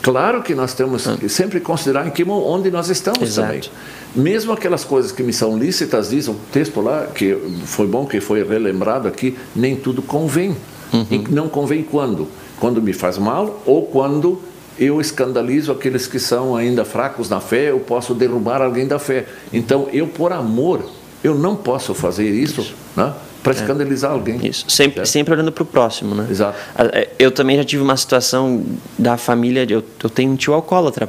Claro 0.03 0.43
que 0.43 0.55
nós 0.55 0.73
temos 0.73 1.07
que 1.07 1.29
sempre 1.29 1.61
considerar 1.61 2.07
em 2.07 2.11
que 2.11 2.25
onde 2.25 2.71
nós 2.71 2.89
estamos 2.89 3.23
Exato. 3.23 3.49
também. 3.49 3.71
Mesmo 4.15 4.53
aquelas 4.53 4.85
coisas 4.85 5.13
que 5.13 5.23
me 5.23 5.33
são 5.33 5.59
lícitas, 5.59 6.11
diz 6.11 6.27
o 6.27 6.35
texto 6.51 6.81
lá, 6.81 7.07
que 7.07 7.37
foi 7.67 7.87
bom 7.87 8.07
que 8.07 8.21
foi 8.21 8.43
relembrado 8.43 9.07
aqui, 9.07 9.37
nem 9.55 9.77
tudo 9.77 10.01
convém. 10.01 10.57
Uhum. 10.93 11.07
E 11.11 11.19
não 11.31 11.49
convém 11.49 11.83
quando? 11.83 12.27
Quando 12.59 12.83
me 12.83 12.93
faz 12.93 13.19
mal 13.19 13.63
ou 13.65 13.87
quando 13.87 14.41
eu 14.79 15.01
escandalizo 15.01 15.71
aqueles 15.71 16.07
que 16.07 16.19
são 16.19 16.57
ainda 16.57 16.85
fracos 16.85 17.29
na 17.29 17.41
fé, 17.41 17.71
eu 17.71 17.81
posso 17.81 18.15
derrubar 18.15 18.63
alguém 18.63 18.87
da 18.87 18.99
fé. 18.99 19.27
Então, 19.53 19.89
eu, 19.93 20.07
por 20.07 20.33
amor, 20.33 20.83
eu 21.23 21.35
não 21.35 21.55
posso 21.55 21.95
fazer 21.95 22.31
isso, 22.31 22.75
né, 22.97 23.13
para 23.43 23.53
escandalizar 23.53 24.11
alguém. 24.13 24.39
É. 24.43 24.49
Isso, 24.49 24.65
sempre, 24.69 24.97
Certo? 24.97 25.07
sempre 25.09 25.35
olhando 25.35 25.51
para 25.53 25.63
o 25.63 25.67
próximo, 25.67 26.15
né? 26.15 26.27
Exato. 26.31 26.59
É, 26.93 27.09
Eu 27.19 27.31
também 27.31 27.57
já 27.57 27.65
tive 27.65 27.83
uma 27.83 27.97
situação 27.97 28.65
da 28.99 29.17
família, 29.17 29.67
eu, 29.69 29.83
eu 30.03 30.11
tenho 30.11 30.33
um 30.33 30.37
tio 30.37 30.53
alcoólatra, 30.55 31.09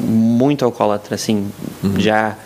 muito 0.00 0.64
alcoólatra, 0.64 1.14
assim, 1.14 1.50
Uhum. 1.82 1.98
já. 1.98 2.36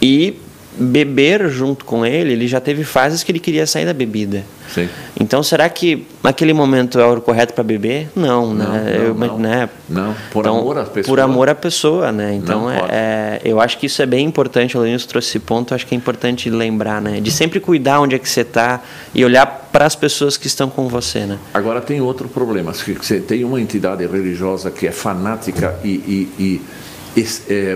E 0.00 0.38
beber 0.76 1.48
junto 1.48 1.84
com 1.84 2.04
ele, 2.04 2.32
ele 2.32 2.48
já 2.48 2.60
teve 2.60 2.84
fases 2.84 3.22
que 3.22 3.30
ele 3.32 3.38
queria 3.38 3.66
sair 3.66 3.86
da 3.86 3.92
bebida. 3.92 4.42
Sim. 4.72 4.88
Então, 5.20 5.42
será 5.42 5.68
que 5.68 6.06
naquele 6.22 6.52
momento 6.52 6.98
é 6.98 7.06
o 7.06 7.20
correto 7.20 7.52
para 7.54 7.62
beber? 7.62 8.08
Não, 8.16 8.52
Não, 8.52 8.54
né? 8.72 8.94
não, 8.98 9.04
Eu- 9.04 9.14
não. 9.14 9.38
né? 9.38 9.68
Não, 9.88 10.14
por 10.32 10.40
Então, 10.40 10.58
amor 10.58 10.78
à 10.78 10.84
pessoa. 10.84 11.04
Por 11.16 11.20
amor 11.20 11.48
à 11.48 11.54
pessoa, 11.54 12.10
né? 12.10 12.34
Então, 12.34 12.68
é, 12.70 12.78
é- 12.90 13.40
eu 13.44 13.60
acho 13.60 13.78
que 13.78 13.86
isso 13.86 14.02
é 14.02 14.06
bem 14.06 14.26
importante. 14.26 14.76
O 14.76 14.80
Lenilson 14.80 15.06
trouxe 15.06 15.28
esse 15.28 15.38
ponto, 15.38 15.74
acho 15.74 15.86
que 15.86 15.94
é 15.94 15.98
importante 15.98 16.50
lembrar, 16.50 17.00
né? 17.00 17.20
De 17.20 17.30
sempre 17.30 17.60
cuidar 17.60 18.00
onde 18.00 18.16
é 18.16 18.18
que 18.18 18.28
você 18.28 18.40
está 18.40 18.82
e 19.14 19.24
olhar 19.24 19.46
para 19.70 19.84
as 19.86 19.94
pessoas 19.94 20.36
que 20.36 20.46
estão 20.46 20.68
com 20.70 20.88
você, 20.88 21.20
né? 21.20 21.38
Agora 21.52 21.80
tem 21.80 22.00
outro 22.00 22.28
problema. 22.28 22.72
Você 22.72 23.20
tem 23.20 23.44
uma 23.44 23.60
entidade 23.60 24.04
religiosa 24.06 24.70
que 24.70 24.86
é 24.86 24.92
fanática 24.92 25.76
e, 25.84 25.88
e- 25.88 26.28
e, 26.38 26.60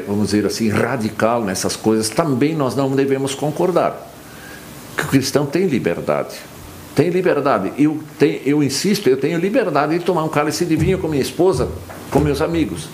vamos 0.06 0.26
dizer 0.26 0.46
assim, 0.46 0.68
radical 0.68 1.44
nessas 1.44 1.76
coisas, 1.76 2.08
também 2.08 2.54
nós 2.54 2.74
não 2.74 2.90
devemos 2.90 3.34
concordar. 3.34 4.10
Que 4.96 5.04
o 5.04 5.08
cristão 5.08 5.46
tem 5.46 5.66
liberdade. 5.66 6.34
Tem 6.94 7.10
liberdade. 7.10 7.72
Eu, 7.78 8.00
tenho, 8.18 8.40
eu 8.44 8.62
insisto, 8.62 9.08
eu 9.08 9.16
tenho 9.16 9.38
liberdade 9.38 9.96
de 9.96 10.04
tomar 10.04 10.24
um 10.24 10.28
cálice 10.28 10.64
de 10.64 10.74
vinho 10.74 10.98
com 10.98 11.06
minha 11.06 11.22
esposa, 11.22 11.68
com 12.10 12.18
meus 12.18 12.42
amigos. 12.42 12.88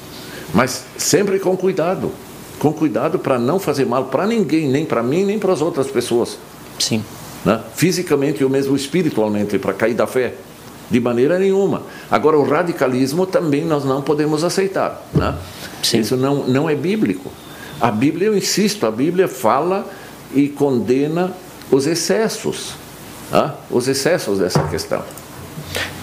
Mas 0.52 0.84
sempre 0.98 1.38
com 1.38 1.56
cuidado. 1.56 2.12
Com 2.58 2.72
cuidado 2.72 3.18
para 3.18 3.38
não 3.38 3.58
fazer 3.58 3.86
mal 3.86 4.04
para 4.04 4.26
ninguém, 4.26 4.68
nem 4.68 4.84
para 4.84 5.02
mim, 5.02 5.24
nem 5.24 5.38
para 5.38 5.52
as 5.52 5.62
outras 5.62 5.86
pessoas 5.88 6.38
Sim. 6.78 7.02
né? 7.44 7.60
fisicamente 7.74 8.44
ou 8.44 8.50
mesmo 8.50 8.76
espiritualmente, 8.76 9.58
para 9.58 9.72
cair 9.72 9.94
da 9.94 10.06
fé. 10.06 10.34
De 10.94 11.00
maneira 11.00 11.40
nenhuma. 11.40 11.82
Agora, 12.08 12.38
o 12.38 12.48
radicalismo 12.48 13.26
também 13.26 13.64
nós 13.64 13.84
não 13.84 14.00
podemos 14.00 14.44
aceitar. 14.44 15.04
Né? 15.12 15.34
Sim. 15.82 15.98
Isso 15.98 16.16
não, 16.16 16.46
não 16.46 16.70
é 16.70 16.76
bíblico. 16.76 17.32
A 17.80 17.90
Bíblia, 17.90 18.28
eu 18.28 18.38
insisto, 18.38 18.86
a 18.86 18.92
Bíblia 18.92 19.26
fala 19.26 19.84
e 20.32 20.46
condena 20.46 21.32
os 21.68 21.88
excessos. 21.88 22.74
né? 23.32 23.50
Os 23.68 23.88
excessos 23.88 24.38
dessa 24.38 24.62
questão. 24.68 25.02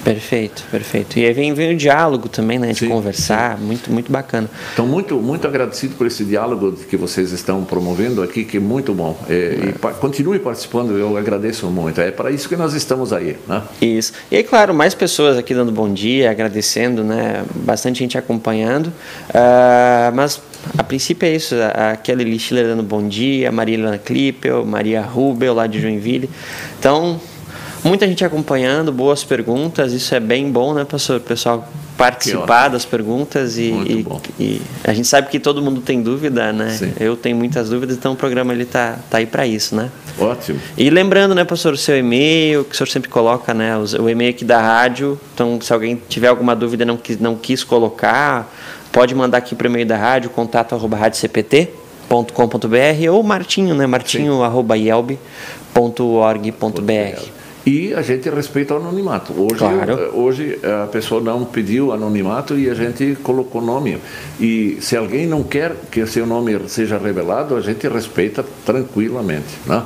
Perfeito, 0.03 0.63
perfeito. 0.72 1.19
E 1.19 1.26
aí 1.26 1.32
vem, 1.34 1.53
vem 1.53 1.74
o 1.74 1.78
diálogo 1.78 2.28
também, 2.28 2.57
né? 2.57 2.72
De 2.72 2.80
Sim, 2.80 2.89
conversar, 2.89 3.57
muito, 3.59 3.91
muito 3.91 4.11
bacana. 4.11 4.49
Então, 4.74 4.88
muito, 4.88 5.15
muito 5.17 5.47
agradecido 5.47 5.93
por 5.95 6.07
esse 6.07 6.26
diálogo 6.26 6.72
que 6.89 6.97
vocês 6.97 7.32
estão 7.32 7.63
promovendo 7.63 8.24
aqui, 8.24 8.43
que 8.43 8.57
é 8.57 8.59
muito 8.59 8.93
bom. 8.95 9.15
É, 9.30 9.69
e 9.69 9.74
pa- 9.74 9.91
continue 9.93 10.39
participando, 10.39 10.97
eu 10.97 11.15
agradeço 11.17 11.67
muito. 11.67 12.01
É 12.01 12.09
para 12.09 12.32
isso 12.32 12.49
que 12.49 12.55
nós 12.55 12.74
estamos 12.74 13.13
aí. 13.13 13.38
Né? 13.47 13.61
Isso. 13.80 14.13
E 14.32 14.38
aí, 14.38 14.43
claro, 14.43 14.74
mais 14.74 14.95
pessoas 14.95 15.38
aqui 15.38 15.53
dando 15.53 15.72
bom 15.72 15.93
dia, 15.93 16.32
agradecendo, 16.32 17.03
né? 17.03 17.43
Bastante 17.53 17.99
gente 17.99 18.17
acompanhando. 18.17 18.91
Ah, 19.32 20.11
mas 20.15 20.41
a 20.78 20.84
princípio 20.84 21.28
é 21.28 21.36
isso. 21.36 21.55
A 21.76 21.95
Kelly 21.95 22.39
Schiller 22.39 22.65
dando 22.65 22.82
bom 22.84 23.07
dia, 23.07 23.49
a 23.49 23.51
Marília 23.51 24.01
Klippel, 24.03 24.65
Maria 24.65 25.01
Rubel 25.01 25.53
lá 25.53 25.67
de 25.67 25.80
Joinville. 25.80 26.28
Então, 26.80 27.19
muita 27.84 28.07
gente 28.07 28.23
acompanhando, 28.23 28.91
boas 28.91 29.23
perguntas. 29.23 29.93
Isso 29.93 30.13
é 30.15 30.19
bem 30.19 30.51
bom, 30.51 30.73
né, 30.73 30.86
pastor? 30.86 31.17
O 31.17 31.21
pessoal 31.21 31.67
participar 31.97 32.67
das 32.69 32.84
perguntas 32.84 33.57
e, 33.57 33.71
e- 34.39 34.43
e 34.43 34.61
a 34.84 34.93
gente 34.93 35.07
sabe 35.07 35.29
que 35.29 35.39
todo 35.39 35.61
mundo 35.61 35.82
tem 35.82 36.01
dúvida, 36.01 36.51
né? 36.51 36.69
Sim. 36.71 36.93
Eu 36.99 37.15
tenho 37.15 37.36
muitas 37.38 37.69
dúvidas, 37.69 37.95
então 37.95 38.13
o 38.13 38.15
programa 38.15 38.53
ele 38.53 38.65
tá, 38.65 38.97
tá 39.09 39.19
aí 39.19 39.25
para 39.27 39.45
isso, 39.45 39.75
né? 39.75 39.89
Ótimo. 40.19 40.59
E 40.77 40.89
lembrando, 40.89 41.36
né, 41.36 41.43
pastor, 41.43 41.73
o 41.73 41.77
seu 41.77 41.97
e-mail, 41.97 42.63
que 42.63 42.73
o 42.73 42.77
senhor 42.77 42.88
sempre 42.88 43.09
coloca, 43.09 43.53
né, 43.53 43.73
o 43.77 44.09
e-mail 44.09 44.32
aqui 44.32 44.43
da 44.43 44.59
rádio. 44.61 45.19
Então, 45.34 45.59
se 45.61 45.71
alguém 45.71 46.01
tiver 46.09 46.27
alguma 46.27 46.55
dúvida 46.55 46.84
e 46.84 46.86
não 46.86 46.97
quis, 46.97 47.19
não 47.19 47.36
quis 47.36 47.63
colocar, 47.63 48.51
pode 48.91 49.13
mandar 49.13 49.38
aqui 49.38 49.53
para 49.55 49.67
o 49.67 49.69
e-mail 49.69 49.86
da 49.86 49.97
rádio, 49.97 50.29
contato 50.32 50.73
arroba 50.73 50.97
radiocpt.com.br 50.97 53.11
ou 53.11 53.21
martinho, 53.23 53.75
né, 53.75 53.86
martinho 53.86 54.41
arroba 54.43 54.75
ielb.org.br. 54.77 55.19
E 57.66 57.93
a 57.93 58.01
gente 58.01 58.28
respeita 58.30 58.74
o 58.74 58.78
anonimato. 58.78 59.34
Hoje, 59.34 59.57
Claro. 59.57 59.91
eh, 59.91 60.09
hoje 60.14 60.59
a 60.84 60.88
pessoa 60.88 61.22
não 61.22 61.45
pediu 61.45 61.91
anonimato 61.91 62.57
e 62.57 62.70
a 62.70 62.74
gente 62.74 63.16
colocou 63.22 63.62
nome. 63.62 63.99
E 64.39 64.78
se 64.82 64.97
alguém 64.97 65.28
não 65.28 65.43
quer 65.43 65.76
que 65.91 66.05
seu 66.07 66.26
nome 66.26 66.59
seja 66.68 66.97
revelado, 66.97 67.55
a 67.55 67.62
gente 67.62 67.88
respeita 67.88 68.43
tranquilamente. 68.66 69.49
Né? 69.68 69.84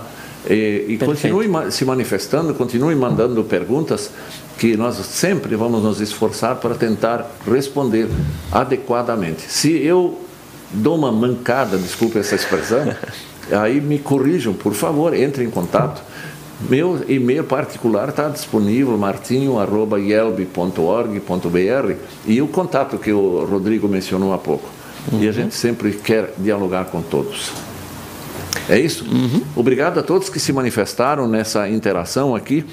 E, 0.49 0.85
e 0.89 0.97
continue 0.97 1.49
se 1.71 1.83
manifestando, 1.83 2.53
continue 2.53 2.95
mandando 2.95 3.43
perguntas 3.43 4.11
que 4.57 4.77
nós 4.77 4.95
sempre 4.95 5.55
vamos 5.55 5.83
nos 5.83 5.99
esforçar 5.99 6.55
para 6.57 6.75
tentar 6.75 7.29
responder 7.45 8.07
adequadamente. 8.51 9.41
Se 9.49 9.71
eu 9.83 10.21
dou 10.71 10.95
uma 10.95 11.11
mancada, 11.11 11.77
desculpe 11.77 12.19
essa 12.19 12.35
expressão, 12.35 12.95
aí 13.51 13.81
me 13.81 13.99
corrijam, 13.99 14.53
por 14.53 14.73
favor, 14.73 15.13
entre 15.13 15.43
em 15.43 15.49
contato. 15.49 16.01
Meu 16.61 17.03
e-mail 17.07 17.43
particular 17.43 18.09
está 18.09 18.29
disponível, 18.29 18.97
martinho.yelb.org.br 18.97 21.93
e 22.25 22.41
o 22.41 22.47
contato 22.47 22.97
que 22.97 23.11
o 23.11 23.45
Rodrigo 23.45 23.87
mencionou 23.87 24.33
há 24.33 24.37
pouco. 24.37 24.69
E 25.13 25.27
a 25.27 25.31
gente 25.31 25.53
sempre 25.53 25.91
quer 25.91 26.33
dialogar 26.37 26.85
com 26.85 27.01
todos. 27.01 27.51
É 28.67 28.79
isso? 28.79 29.05
Obrigado 29.55 29.99
a 29.99 30.03
todos 30.03 30.29
que 30.29 30.39
se 30.39 30.51
manifestaram 30.51 31.27
nessa 31.27 31.69
interação 31.69 32.35
aqui 32.35 32.65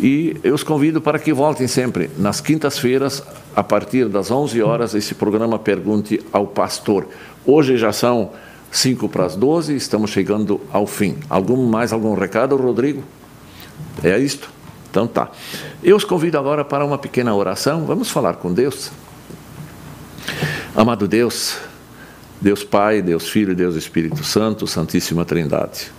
e 0.00 0.36
eu 0.42 0.54
os 0.54 0.64
convido 0.64 1.00
para 1.00 1.18
que 1.18 1.32
voltem 1.32 1.68
sempre 1.68 2.10
nas 2.18 2.40
quintas-feiras, 2.40 3.22
a 3.54 3.62
partir 3.62 4.08
das 4.08 4.30
11 4.30 4.60
horas, 4.62 4.94
esse 4.94 5.14
programa 5.14 5.58
Pergunte 5.58 6.20
ao 6.32 6.46
Pastor. 6.46 7.06
Hoje 7.46 7.76
já 7.76 7.92
são 7.92 8.30
5 8.70 9.08
para 9.08 9.26
as 9.26 9.36
12, 9.36 9.76
estamos 9.76 10.10
chegando 10.10 10.60
ao 10.72 10.86
fim. 10.86 11.16
Algum 11.28 11.66
mais 11.66 11.92
algum 11.92 12.14
recado, 12.14 12.56
Rodrigo? 12.56 13.02
É 14.02 14.18
isto? 14.18 14.50
Então 14.90 15.06
tá. 15.06 15.30
Eu 15.82 15.96
os 15.96 16.04
convido 16.04 16.38
agora 16.38 16.64
para 16.64 16.84
uma 16.84 16.98
pequena 16.98 17.34
oração. 17.34 17.84
Vamos 17.84 18.10
falar 18.10 18.36
com 18.36 18.52
Deus. 18.52 18.90
Amado 20.74 21.08
Deus, 21.08 21.56
Deus 22.40 22.62
Pai, 22.62 23.02
Deus 23.02 23.28
Filho, 23.28 23.54
Deus 23.54 23.74
Espírito 23.74 24.22
Santo, 24.22 24.66
Santíssima 24.66 25.24
Trindade. 25.24 25.90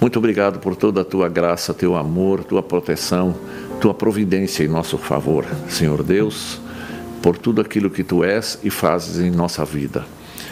Muito 0.00 0.18
obrigado 0.18 0.58
por 0.58 0.76
toda 0.76 1.00
a 1.00 1.04
tua 1.04 1.28
graça, 1.28 1.72
teu 1.72 1.96
amor, 1.96 2.44
tua 2.44 2.62
proteção, 2.62 3.34
tua 3.80 3.94
providência 3.94 4.62
em 4.64 4.68
nosso 4.68 4.98
favor, 4.98 5.46
Senhor 5.68 6.02
Deus, 6.02 6.60
por 7.22 7.38
tudo 7.38 7.62
aquilo 7.62 7.88
que 7.88 8.04
tu 8.04 8.22
és 8.22 8.58
e 8.62 8.68
fazes 8.68 9.18
em 9.18 9.30
nossa 9.30 9.64
vida. 9.64 10.04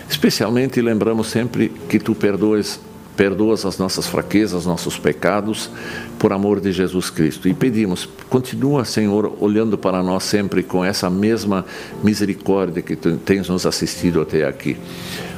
Especialmente 0.09 0.81
lembramos 0.81 1.27
sempre 1.27 1.69
que 1.89 1.99
tu 1.99 2.15
perdoes 2.15 2.81
perdoas 3.17 3.65
as 3.65 3.79
nossas 3.79 4.07
fraquezas, 4.07 4.67
nossos 4.67 4.99
pecados, 4.99 5.71
por 6.19 6.33
amor 6.33 6.61
de 6.61 6.73
Jesus 6.73 7.11
Cristo. 7.11 7.49
E 7.49 7.55
pedimos, 7.55 8.09
continua, 8.29 8.85
Senhor, 8.85 9.37
olhando 9.41 9.79
para 9.79 10.03
nós 10.03 10.25
sempre 10.25 10.63
com 10.63 10.85
essa 10.85 11.09
mesma 11.09 11.65
misericórdia 12.03 12.83
que 12.83 12.97
tens 12.97 13.49
nos 13.49 13.67
assistido 13.67 14.21
até 14.21 14.47
aqui. 14.47 14.77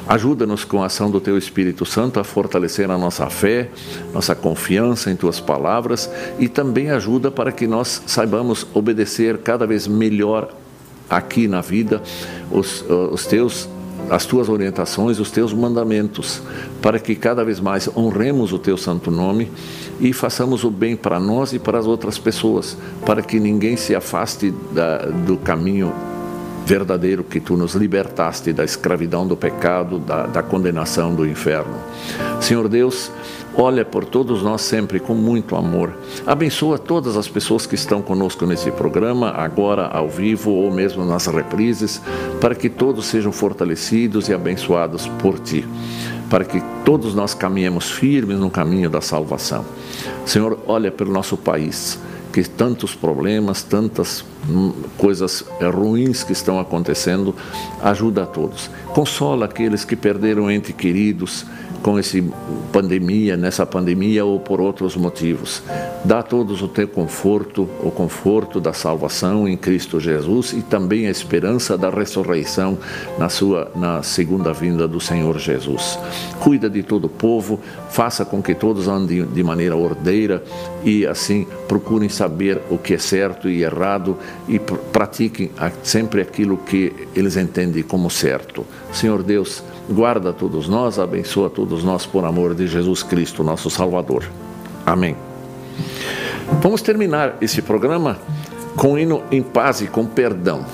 Ajuda-nos 0.07 0.63
com 0.63 0.81
a 0.81 0.85
ação 0.85 1.11
do 1.11 1.19
Teu 1.19 1.37
Espírito 1.37 1.85
Santo 1.85 2.19
a 2.19 2.23
fortalecer 2.23 2.89
a 2.89 2.97
nossa 2.97 3.29
fé, 3.29 3.69
nossa 4.13 4.33
confiança 4.33 5.11
em 5.11 5.17
Tuas 5.17 5.39
palavras 5.41 6.09
e 6.39 6.47
também 6.47 6.91
ajuda 6.91 7.29
para 7.29 7.51
que 7.51 7.67
nós 7.67 8.03
saibamos 8.07 8.65
obedecer 8.73 9.39
cada 9.39 9.67
vez 9.67 9.85
melhor 9.85 10.53
aqui 11.09 11.47
na 11.47 11.59
vida 11.59 12.01
os, 12.49 12.85
os 12.89 13.25
Teus 13.25 13.67
as 14.09 14.25
tuas 14.25 14.49
orientações, 14.49 15.19
os 15.19 15.31
teus 15.31 15.53
mandamentos, 15.53 16.41
para 16.81 16.99
que 16.99 17.15
cada 17.15 17.43
vez 17.43 17.59
mais 17.59 17.89
honremos 17.95 18.53
o 18.53 18.59
teu 18.59 18.77
santo 18.77 19.11
nome 19.11 19.51
e 19.99 20.13
façamos 20.13 20.63
o 20.63 20.71
bem 20.71 20.95
para 20.95 21.19
nós 21.19 21.53
e 21.53 21.59
para 21.59 21.79
as 21.79 21.85
outras 21.85 22.17
pessoas, 22.17 22.77
para 23.05 23.21
que 23.21 23.39
ninguém 23.39 23.75
se 23.75 23.95
afaste 23.95 24.53
da, 24.71 24.97
do 25.05 25.37
caminho 25.37 25.93
verdadeiro 26.65 27.23
que 27.23 27.39
tu 27.39 27.55
nos 27.55 27.75
libertaste 27.75 28.51
da 28.51 28.65
escravidão 28.65 29.25
do 29.25 29.37
pecado, 29.37 29.99
da, 29.99 30.25
da 30.27 30.43
condenação 30.43 31.15
do 31.15 31.25
inferno. 31.25 31.77
Senhor 32.41 32.67
Deus, 32.67 33.09
olha 33.57 33.83
por 33.83 34.05
todos 34.05 34.43
nós 34.43 34.61
sempre 34.61 34.99
com 34.99 35.13
muito 35.13 35.55
amor. 35.55 35.93
Abençoa 36.25 36.77
todas 36.77 37.17
as 37.17 37.27
pessoas 37.27 37.65
que 37.65 37.75
estão 37.75 38.01
conosco 38.01 38.45
nesse 38.45 38.71
programa, 38.71 39.31
agora 39.31 39.87
ao 39.87 40.07
vivo 40.07 40.51
ou 40.51 40.71
mesmo 40.71 41.03
nas 41.03 41.25
reprises, 41.25 42.01
para 42.39 42.53
que 42.53 42.69
todos 42.69 43.05
sejam 43.05 43.31
fortalecidos 43.31 44.29
e 44.29 44.33
abençoados 44.33 45.07
por 45.19 45.39
ti, 45.39 45.65
para 46.29 46.45
que 46.45 46.61
todos 46.85 47.15
nós 47.15 47.33
caminhemos 47.33 47.89
firmes 47.89 48.37
no 48.39 48.49
caminho 48.49 48.89
da 48.89 49.01
salvação. 49.01 49.65
Senhor, 50.25 50.59
olha 50.67 50.91
pelo 50.91 51.11
nosso 51.11 51.35
país 51.35 51.99
que 52.31 52.43
tantos 52.43 52.93
problemas, 52.93 53.63
tantas 53.63 54.23
coisas 54.97 55.43
ruins 55.73 56.23
que 56.23 56.31
estão 56.31 56.59
acontecendo, 56.59 57.35
ajuda 57.81 58.23
a 58.23 58.25
todos. 58.25 58.69
Consola 58.93 59.45
aqueles 59.45 59.83
que 59.83 59.95
perderam 59.95 60.49
entes 60.49 60.75
queridos, 60.75 61.45
com 61.81 61.97
essa 61.97 62.17
pandemia, 62.71 63.37
nessa 63.37 63.65
pandemia 63.65 64.25
ou 64.25 64.39
por 64.39 64.59
outros 64.59 64.95
motivos. 64.95 65.61
Dá 66.03 66.19
a 66.19 66.23
todos 66.23 66.61
o 66.61 66.67
teu 66.67 66.87
conforto, 66.87 67.67
o 67.81 67.91
conforto 67.91 68.59
da 68.59 68.73
salvação 68.73 69.47
em 69.47 69.55
Cristo 69.55 69.99
Jesus 69.99 70.53
e 70.53 70.61
também 70.61 71.07
a 71.07 71.11
esperança 71.11 71.77
da 71.77 71.89
ressurreição 71.89 72.77
na 73.17 73.29
sua 73.29 73.71
na 73.75 74.03
segunda 74.03 74.53
vinda 74.53 74.87
do 74.87 74.99
Senhor 74.99 75.37
Jesus. 75.37 75.97
Cuida 76.39 76.69
de 76.69 76.83
todo 76.83 77.05
o 77.05 77.09
povo, 77.09 77.59
faça 77.89 78.25
com 78.25 78.41
que 78.41 78.55
todos 78.55 78.87
andem 78.87 79.25
de 79.25 79.43
maneira 79.43 79.75
ordeira 79.75 80.43
e 80.83 81.05
assim 81.05 81.47
procurem 81.67 82.09
saber 82.09 82.61
o 82.69 82.77
que 82.77 82.93
é 82.93 82.97
certo 82.97 83.49
e 83.49 83.63
errado 83.63 84.17
e 84.47 84.59
pratiquem 84.59 85.51
sempre 85.83 86.21
aquilo 86.21 86.57
que 86.57 87.07
eles 87.15 87.37
entendem 87.37 87.83
como 87.83 88.09
certo. 88.09 88.65
Senhor 88.93 89.23
Deus, 89.23 89.63
guarda 89.89 90.31
todos 90.33 90.67
nós, 90.67 90.99
abençoa 90.99 91.49
todos 91.49 91.83
nós 91.83 92.05
por 92.05 92.25
amor 92.25 92.55
de 92.55 92.67
Jesus 92.67 93.03
Cristo, 93.03 93.43
nosso 93.43 93.69
Salvador. 93.69 94.23
Amém. 94.85 95.15
Vamos 96.61 96.81
terminar 96.81 97.37
esse 97.41 97.61
programa 97.61 98.17
com 98.75 98.97
hino 98.97 99.23
em 99.31 99.41
paz 99.41 99.81
e 99.81 99.87
com 99.87 100.05
perdão. 100.05 100.65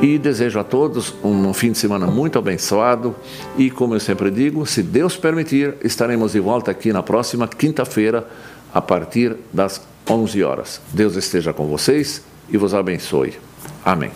E 0.00 0.16
desejo 0.16 0.60
a 0.60 0.64
todos 0.64 1.12
um 1.24 1.52
fim 1.52 1.72
de 1.72 1.78
semana 1.78 2.06
muito 2.06 2.38
abençoado. 2.38 3.16
E 3.56 3.68
como 3.68 3.96
eu 3.96 4.00
sempre 4.00 4.30
digo, 4.30 4.64
se 4.64 4.80
Deus 4.80 5.16
permitir, 5.16 5.74
estaremos 5.82 6.32
de 6.32 6.40
volta 6.40 6.70
aqui 6.70 6.92
na 6.92 7.02
próxima 7.02 7.48
quinta-feira, 7.48 8.28
a 8.72 8.80
partir 8.80 9.34
das 9.52 9.80
11 10.08 10.44
horas. 10.44 10.80
Deus 10.92 11.16
esteja 11.16 11.52
com 11.52 11.66
vocês 11.66 12.22
e 12.48 12.56
vos 12.56 12.74
abençoe. 12.74 13.38
Amém. 13.84 14.10